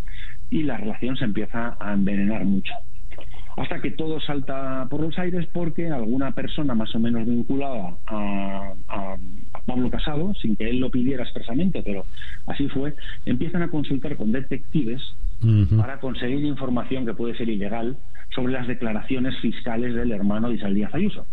y 0.51 0.63
la 0.63 0.77
relación 0.77 1.17
se 1.17 1.25
empieza 1.25 1.77
a 1.81 1.93
envenenar 1.93 2.45
mucho. 2.45 2.75
Hasta 3.61 3.83
que 3.83 3.91
todo 3.91 4.19
salta 4.21 4.87
por 4.89 5.03
los 5.03 5.19
aires 5.19 5.47
porque 5.53 5.91
alguna 5.91 6.33
persona 6.33 6.75
más 6.75 6.95
o 6.95 6.99
menos 6.99 7.27
vinculada 7.27 7.99
a, 8.07 8.73
Pablo 9.67 9.91
Casado, 9.91 10.33
sin 10.35 10.57
que 10.57 10.71
él 10.71 10.81
lo 10.81 10.91
pidiera 10.91 11.23
expresamente, 11.23 11.83
pero 11.83 12.07
así 12.47 12.69
fue, 12.69 12.95
empiezan 13.27 13.63
a 13.63 13.69
consultar 13.69 14.17
con 14.17 14.33
detectives 14.33 15.03
para 15.77 16.01
conseguir 16.01 16.43
información 16.45 17.05
que 17.05 17.13
puede 17.13 17.37
ser 17.37 17.51
ilegal 17.51 17.99
sobre 18.35 18.55
las 18.55 18.67
declaraciones 18.67 19.39
fiscales 19.41 19.95
del 19.95 20.11
hermano 20.13 20.49
de 20.49 20.55
Isabel 20.55 20.75
Díaz 20.75 20.95
Ayuso 20.95 21.27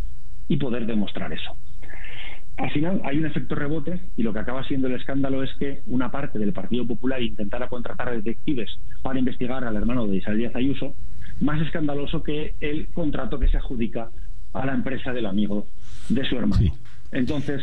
y 0.49 0.57
poder 0.57 0.85
demostrar 0.85 1.31
eso. 1.31 1.55
al 2.57 2.71
final 2.71 3.01
hay 3.05 3.17
un 3.17 3.25
efecto 3.25 3.55
rebote 3.55 4.01
y 4.17 4.23
lo 4.23 4.33
que 4.33 4.39
acaba 4.39 4.63
siendo 4.65 4.87
el 4.87 4.95
escándalo 4.95 5.43
es 5.43 5.53
que 5.59 5.81
una 5.85 6.11
parte 6.11 6.39
del 6.39 6.53
Partido 6.53 6.85
Popular 6.85 7.21
intentara 7.21 7.69
contratar 7.69 8.11
detectives 8.11 8.69
para 9.01 9.17
investigar 9.17 9.63
al 9.63 9.75
hermano 9.77 10.07
de 10.07 10.17
Isabel 10.17 10.39
Díaz 10.39 10.55
Ayuso, 10.55 10.93
más 11.39 11.61
escandaloso 11.61 12.23
que 12.23 12.55
el 12.59 12.88
contrato 12.89 13.39
que 13.39 13.47
se 13.47 13.57
adjudica 13.57 14.09
a 14.53 14.65
la 14.65 14.73
empresa 14.73 15.11
del 15.11 15.26
amigo 15.26 15.68
de 16.09 16.27
su 16.27 16.35
hermano. 16.35 16.73
Entonces, 17.11 17.61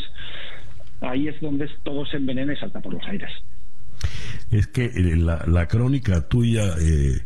ahí 1.01 1.29
es 1.29 1.41
donde 1.41 1.69
todo 1.83 2.07
se 2.07 2.17
envenena 2.17 2.53
y 2.53 2.57
salta 2.57 2.81
por 2.81 2.95
los 2.95 3.05
aires. 3.07 3.31
Es 4.51 4.67
que 4.67 4.87
eh, 4.87 5.17
la, 5.17 5.67
crónica 5.67 6.29
tuya, 6.29 6.75
eh, 6.81 7.21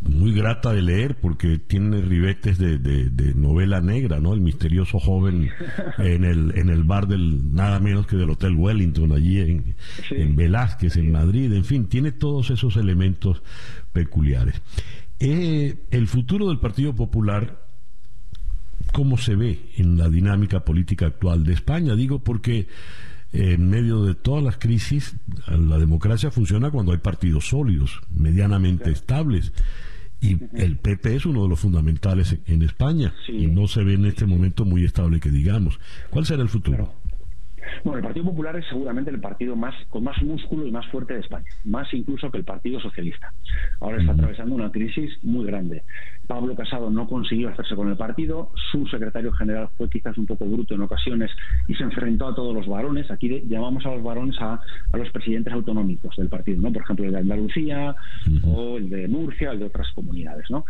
muy 0.00 0.32
grata 0.32 0.72
de 0.72 0.82
leer, 0.82 1.16
porque 1.16 1.58
tiene 1.58 2.00
ribetes 2.00 2.58
de, 2.58 3.34
novela 3.34 3.80
negra, 3.80 4.20
¿no? 4.20 4.32
El 4.32 4.40
misterioso 4.40 4.98
joven 4.98 5.50
en 5.98 6.24
el, 6.24 6.56
en 6.56 6.68
el 6.68 6.84
bar 6.84 7.06
del, 7.06 7.54
nada 7.54 7.80
menos 7.80 8.06
que 8.06 8.16
del 8.16 8.30
Hotel 8.30 8.54
Wellington, 8.54 9.12
allí 9.12 9.40
en, 9.40 9.74
en 10.10 10.36
Velázquez, 10.36 10.96
en 10.96 11.12
Madrid, 11.12 11.52
en 11.52 11.64
fin, 11.64 11.88
tiene 11.88 12.12
todos 12.12 12.50
esos 12.50 12.76
elementos 12.76 13.42
peculiares. 13.92 14.60
Eh, 15.20 15.76
el 15.90 16.08
futuro 16.08 16.48
del 16.48 16.58
Partido 16.58 16.94
Popular 16.94 17.70
cómo 18.92 19.18
se 19.18 19.36
ve 19.36 19.70
en 19.76 19.96
la 19.96 20.08
dinámica 20.08 20.64
política 20.64 21.06
actual 21.06 21.44
de 21.44 21.52
España. 21.52 21.94
Digo 21.94 22.20
porque 22.20 22.68
en 23.32 23.68
medio 23.68 24.04
de 24.04 24.14
todas 24.14 24.42
las 24.42 24.56
crisis, 24.56 25.16
la 25.46 25.78
democracia 25.78 26.30
funciona 26.30 26.70
cuando 26.70 26.92
hay 26.92 26.98
partidos 26.98 27.48
sólidos, 27.48 28.00
medianamente 28.10 28.90
estables. 28.90 29.52
Y 30.20 30.36
el 30.54 30.76
PP 30.76 31.16
es 31.16 31.26
uno 31.26 31.44
de 31.44 31.48
los 31.48 31.60
fundamentales 31.60 32.36
en 32.46 32.62
España 32.62 33.14
y 33.26 33.46
no 33.46 33.68
se 33.68 33.82
ve 33.84 33.94
en 33.94 34.04
este 34.04 34.26
momento 34.26 34.66
muy 34.66 34.84
estable 34.84 35.18
que 35.18 35.30
digamos. 35.30 35.80
¿Cuál 36.10 36.26
será 36.26 36.42
el 36.42 36.50
futuro? 36.50 36.92
Bueno, 37.84 37.98
el 37.98 38.04
Partido 38.04 38.26
Popular 38.26 38.56
es 38.56 38.66
seguramente 38.66 39.10
el 39.10 39.20
partido 39.20 39.56
más 39.56 39.74
con 39.88 40.04
más 40.04 40.20
músculo 40.22 40.66
y 40.66 40.70
más 40.70 40.86
fuerte 40.88 41.14
de 41.14 41.20
España, 41.20 41.46
más 41.64 41.92
incluso 41.94 42.30
que 42.30 42.38
el 42.38 42.44
Partido 42.44 42.80
Socialista. 42.80 43.32
Ahora 43.80 43.98
está 43.98 44.12
atravesando 44.12 44.54
una 44.54 44.70
crisis 44.70 45.12
muy 45.22 45.46
grande. 45.46 45.82
Pablo 46.26 46.54
Casado 46.54 46.90
no 46.90 47.08
consiguió 47.08 47.48
hacerse 47.48 47.74
con 47.74 47.88
el 47.88 47.96
partido, 47.96 48.52
su 48.70 48.86
secretario 48.86 49.32
general 49.32 49.68
fue 49.76 49.88
quizás 49.88 50.16
un 50.18 50.26
poco 50.26 50.44
bruto 50.46 50.74
en 50.74 50.82
ocasiones 50.82 51.30
y 51.68 51.74
se 51.74 51.82
enfrentó 51.82 52.28
a 52.28 52.34
todos 52.34 52.54
los 52.54 52.66
varones. 52.68 53.10
Aquí 53.10 53.42
llamamos 53.48 53.84
a 53.86 53.90
los 53.90 54.02
varones 54.02 54.36
a, 54.40 54.60
los 54.92 55.10
presidentes 55.10 55.52
autonómicos 55.52 56.14
del 56.16 56.28
partido, 56.28 56.60
¿no? 56.60 56.72
Por 56.72 56.82
ejemplo, 56.82 57.04
el 57.06 57.12
de 57.12 57.18
Andalucía 57.18 57.94
o 58.44 58.76
el 58.76 58.90
de 58.90 59.08
Murcia, 59.08 59.50
el 59.50 59.60
de 59.60 59.66
otras 59.66 59.90
comunidades, 59.92 60.50
¿no? 60.50 60.64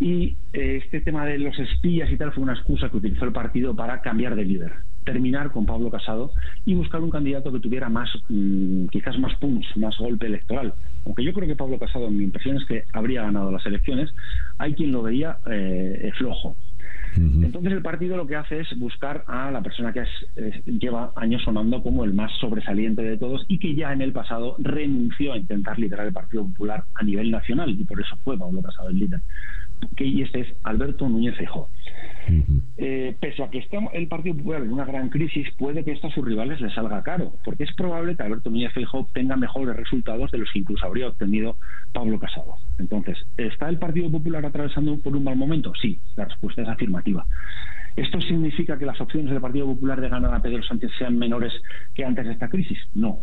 Y 0.00 0.36
eh, 0.52 0.80
este 0.84 1.00
tema 1.00 1.24
de 1.24 1.38
los 1.38 1.58
espías 1.58 2.10
y 2.10 2.16
tal 2.16 2.32
fue 2.32 2.42
una 2.42 2.52
excusa 2.52 2.88
que 2.88 2.98
utilizó 2.98 3.24
el 3.24 3.32
partido 3.32 3.74
para 3.74 4.00
cambiar 4.00 4.36
de 4.36 4.44
líder 4.44 4.72
terminar 5.08 5.50
con 5.50 5.64
Pablo 5.64 5.90
Casado 5.90 6.32
y 6.66 6.74
buscar 6.74 7.00
un 7.00 7.10
candidato 7.10 7.50
que 7.50 7.60
tuviera 7.60 7.88
más, 7.88 8.10
mm, 8.28 8.88
quizás 8.88 9.18
más 9.18 9.34
punch, 9.36 9.64
más 9.76 9.96
golpe 9.96 10.26
electoral. 10.26 10.74
Aunque 11.06 11.24
yo 11.24 11.32
creo 11.32 11.48
que 11.48 11.56
Pablo 11.56 11.78
Casado, 11.78 12.10
mi 12.10 12.24
impresión 12.24 12.58
es 12.58 12.66
que 12.66 12.84
habría 12.92 13.22
ganado 13.22 13.50
las 13.50 13.64
elecciones, 13.64 14.10
hay 14.58 14.74
quien 14.74 14.92
lo 14.92 15.02
veía 15.02 15.38
eh, 15.50 16.10
flojo. 16.18 16.56
Entonces 17.16 17.72
el 17.72 17.82
partido 17.82 18.16
lo 18.16 18.26
que 18.26 18.36
hace 18.36 18.60
es 18.60 18.78
buscar 18.78 19.24
a 19.26 19.50
la 19.50 19.62
persona 19.62 19.92
que 19.92 20.04
lleva 20.66 21.12
años 21.16 21.42
sonando 21.42 21.82
como 21.82 22.04
el 22.04 22.12
más 22.12 22.30
sobresaliente 22.38 23.02
de 23.02 23.16
todos 23.16 23.44
y 23.48 23.58
que 23.58 23.74
ya 23.74 23.92
en 23.92 24.02
el 24.02 24.12
pasado 24.12 24.56
renunció 24.58 25.32
a 25.32 25.38
intentar 25.38 25.78
liderar 25.78 26.06
el 26.06 26.12
Partido 26.12 26.44
Popular 26.44 26.84
a 26.94 27.02
nivel 27.02 27.30
nacional 27.30 27.70
y 27.70 27.84
por 27.84 28.00
eso 28.00 28.14
fue 28.22 28.38
Pablo 28.38 28.62
Casado 28.62 28.90
el 28.90 28.98
líder. 28.98 29.20
Que, 29.96 30.04
y 30.04 30.22
este 30.22 30.40
es 30.40 30.48
Alberto 30.64 31.08
Núñez 31.08 31.36
Feijóo. 31.36 31.68
Eh, 32.76 33.16
pese 33.20 33.42
a 33.42 33.50
que 33.50 33.58
esté 33.58 33.78
el 33.92 34.06
Partido 34.08 34.36
Popular 34.36 34.62
en 34.62 34.72
una 34.72 34.84
gran 34.84 35.08
crisis, 35.08 35.48
puede 35.56 35.84
que 35.84 35.92
esto 35.92 36.08
a 36.08 36.10
sus 36.10 36.24
rivales 36.24 36.60
les 36.60 36.74
salga 36.74 37.02
caro, 37.02 37.32
porque 37.44 37.64
es 37.64 37.74
probable 37.74 38.16
que 38.16 38.22
Alberto 38.22 38.50
Núñez 38.50 38.72
Feijóo 38.72 39.00
obtenga 39.00 39.36
mejores 39.36 39.76
resultados 39.76 40.30
de 40.30 40.38
los 40.38 40.50
que 40.52 40.60
incluso 40.60 40.86
habría 40.86 41.08
obtenido 41.08 41.56
Pablo 41.92 42.18
Casado. 42.18 42.54
Entonces, 42.78 43.18
¿está 43.36 43.68
el 43.68 43.78
Partido 43.78 44.10
Popular 44.10 44.44
atravesando 44.44 44.98
por 44.98 45.16
un 45.16 45.24
mal 45.24 45.36
momento? 45.36 45.72
Sí, 45.80 45.98
la 46.16 46.26
respuesta 46.26 46.62
es 46.62 46.68
afirmativa. 46.68 47.24
¿Esto 47.96 48.20
significa 48.20 48.78
que 48.78 48.86
las 48.86 49.00
opciones 49.00 49.30
del 49.30 49.40
Partido 49.40 49.66
Popular 49.66 50.00
de 50.00 50.08
ganar 50.08 50.32
a 50.32 50.40
Pedro 50.40 50.62
Sánchez 50.62 50.92
sean 50.98 51.18
menores 51.18 51.52
que 51.94 52.04
antes 52.04 52.26
de 52.26 52.32
esta 52.32 52.48
crisis? 52.48 52.78
No. 52.94 53.22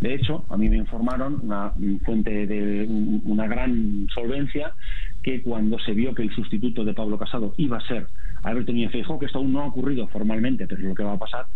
De 0.00 0.14
hecho, 0.14 0.44
a 0.48 0.56
mí 0.56 0.68
me 0.68 0.76
informaron, 0.76 1.40
una 1.42 1.72
fuente 2.04 2.46
de 2.46 2.86
una 3.24 3.46
gran 3.46 4.06
solvencia, 4.14 4.72
que 5.26 5.42
cuando 5.42 5.76
se 5.80 5.92
vio 5.92 6.14
que 6.14 6.22
el 6.22 6.32
sustituto 6.32 6.84
de 6.84 6.94
Pablo 6.94 7.18
Casado 7.18 7.52
iba 7.56 7.78
a 7.78 7.88
ser 7.88 8.06
Alberto 8.44 8.70
Núñez 8.70 8.92
Feijóo, 8.92 9.18
que 9.18 9.26
esto 9.26 9.38
aún 9.38 9.52
no 9.52 9.62
ha 9.62 9.66
ocurrido 9.66 10.06
formalmente, 10.06 10.68
pero 10.68 10.80
es 10.80 10.86
lo 10.86 10.94
que 10.94 11.02
va 11.02 11.14
a 11.14 11.18
pasar, 11.18 11.46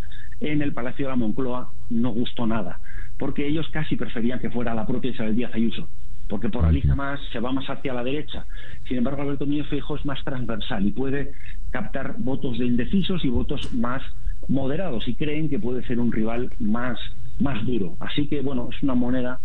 en 0.41 0.61
el 0.61 0.73
Palacio 0.73 1.07
de 1.07 1.11
la 1.11 1.17
Moncloa 1.17 1.73
no 1.89 2.11
gustó 2.11 2.49
nada, 2.49 2.81
porque 3.17 3.47
ellos 3.47 3.69
casi 3.71 3.95
preferían 3.95 4.41
que 4.41 4.51
fuera 4.51 4.75
la 4.75 4.89
propia 4.89 5.13
Isabel 5.13 5.37
Díaz 5.37 5.55
Ayuso, 5.55 5.89
porque 6.29 6.49
poraliza 6.49 6.97
más, 6.97 7.21
se 7.31 7.39
va 7.39 7.53
más 7.53 7.71
hacia 7.71 7.95
la 7.95 8.03
derecha. 8.03 8.45
Sin 8.89 8.97
embargo, 8.97 9.23
Alberto 9.23 9.47
Núñez 9.47 9.69
Feijóo 9.69 9.99
es 9.99 10.05
más 10.05 10.19
transversal 10.25 10.85
y 10.85 10.91
puede 10.91 11.31
captar 11.71 12.17
votos 12.19 12.59
de 12.59 12.67
indecisos 12.67 13.25
y 13.25 13.29
votos 13.29 13.73
más 13.73 14.03
moderados 14.49 15.07
y 15.07 15.15
creen 15.15 15.49
que 15.49 15.61
puede 15.61 15.87
ser 15.87 16.01
un 16.01 16.11
rival 16.11 16.51
más, 16.59 16.99
más 17.39 17.65
duro. 17.65 17.97
Así 18.01 18.27
que, 18.27 18.41
bueno, 18.41 18.69
es 18.77 18.83
una 18.83 18.97
moneda 18.97 19.39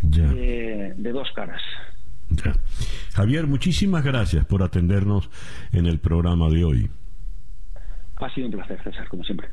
de, 0.00 0.94
de 0.96 1.12
dos 1.12 1.30
caras. 1.34 1.60
Javier, 3.14 3.46
muchísimas 3.46 4.04
gracias 4.04 4.44
por 4.44 4.62
atendernos 4.62 5.30
en 5.72 5.86
el 5.86 5.98
programa 5.98 6.48
de 6.48 6.64
hoy. 6.64 6.90
Ha 8.16 8.34
sido 8.34 8.46
un 8.46 8.52
placer, 8.52 8.82
César, 8.82 9.08
como 9.08 9.24
siempre. 9.24 9.48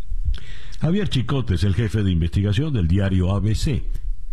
Javier 0.80 1.10
Chicotes, 1.10 1.64
el 1.64 1.76
jefe 1.76 2.04
de 2.04 2.12
investigación 2.12 2.74
del 2.74 2.88
diario 2.88 3.32
ABC, 3.32 3.84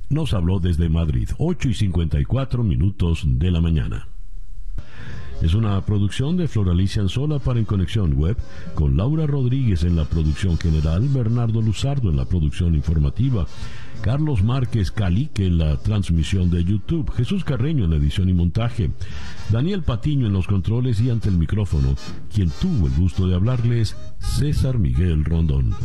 nos 0.09 0.35
habló 0.35 0.59
desde 0.59 0.89
Madrid, 0.89 1.29
8 1.39 1.69
y 1.69 1.75
54 1.75 2.63
minutos 2.65 3.23
de 3.25 3.51
la 3.51 3.61
mañana. 3.61 4.09
Es 5.43 5.55
una 5.55 5.81
producción 5.87 6.37
de 6.37 6.49
Floralicia 6.49 7.01
Anzola 7.01 7.39
para 7.39 7.59
En 7.59 7.65
Conexión 7.65 8.13
Web, 8.15 8.37
con 8.75 8.97
Laura 8.97 9.27
Rodríguez 9.27 9.85
en 9.85 9.97
la 9.97 10.05
producción 10.05 10.59
general, 10.59 11.09
Bernardo 11.09 11.63
Luzardo 11.63 12.11
en 12.11 12.17
la 12.17 12.27
producción 12.27 12.75
informativa 12.75 13.47
Carlos 14.03 14.43
Márquez 14.43 14.91
Calique 14.91 15.47
en 15.47 15.59
la 15.59 15.77
transmisión 15.77 16.51
de 16.51 16.65
YouTube, 16.65 17.11
Jesús 17.13 17.45
Carreño 17.45 17.85
en 17.85 17.91
la 17.91 17.97
edición 17.97 18.29
y 18.29 18.33
montaje, 18.33 18.91
Daniel 19.51 19.83
Patiño 19.83 20.27
en 20.27 20.33
los 20.33 20.47
controles 20.47 21.01
y 21.01 21.11
ante 21.11 21.29
el 21.29 21.37
micrófono, 21.37 21.95
quien 22.33 22.51
tuvo 22.61 22.87
el 22.87 22.95
gusto 22.95 23.27
de 23.27 23.35
hablarles, 23.35 23.97
César 24.19 24.79
Miguel 24.79 25.25
Rondón. 25.25 25.75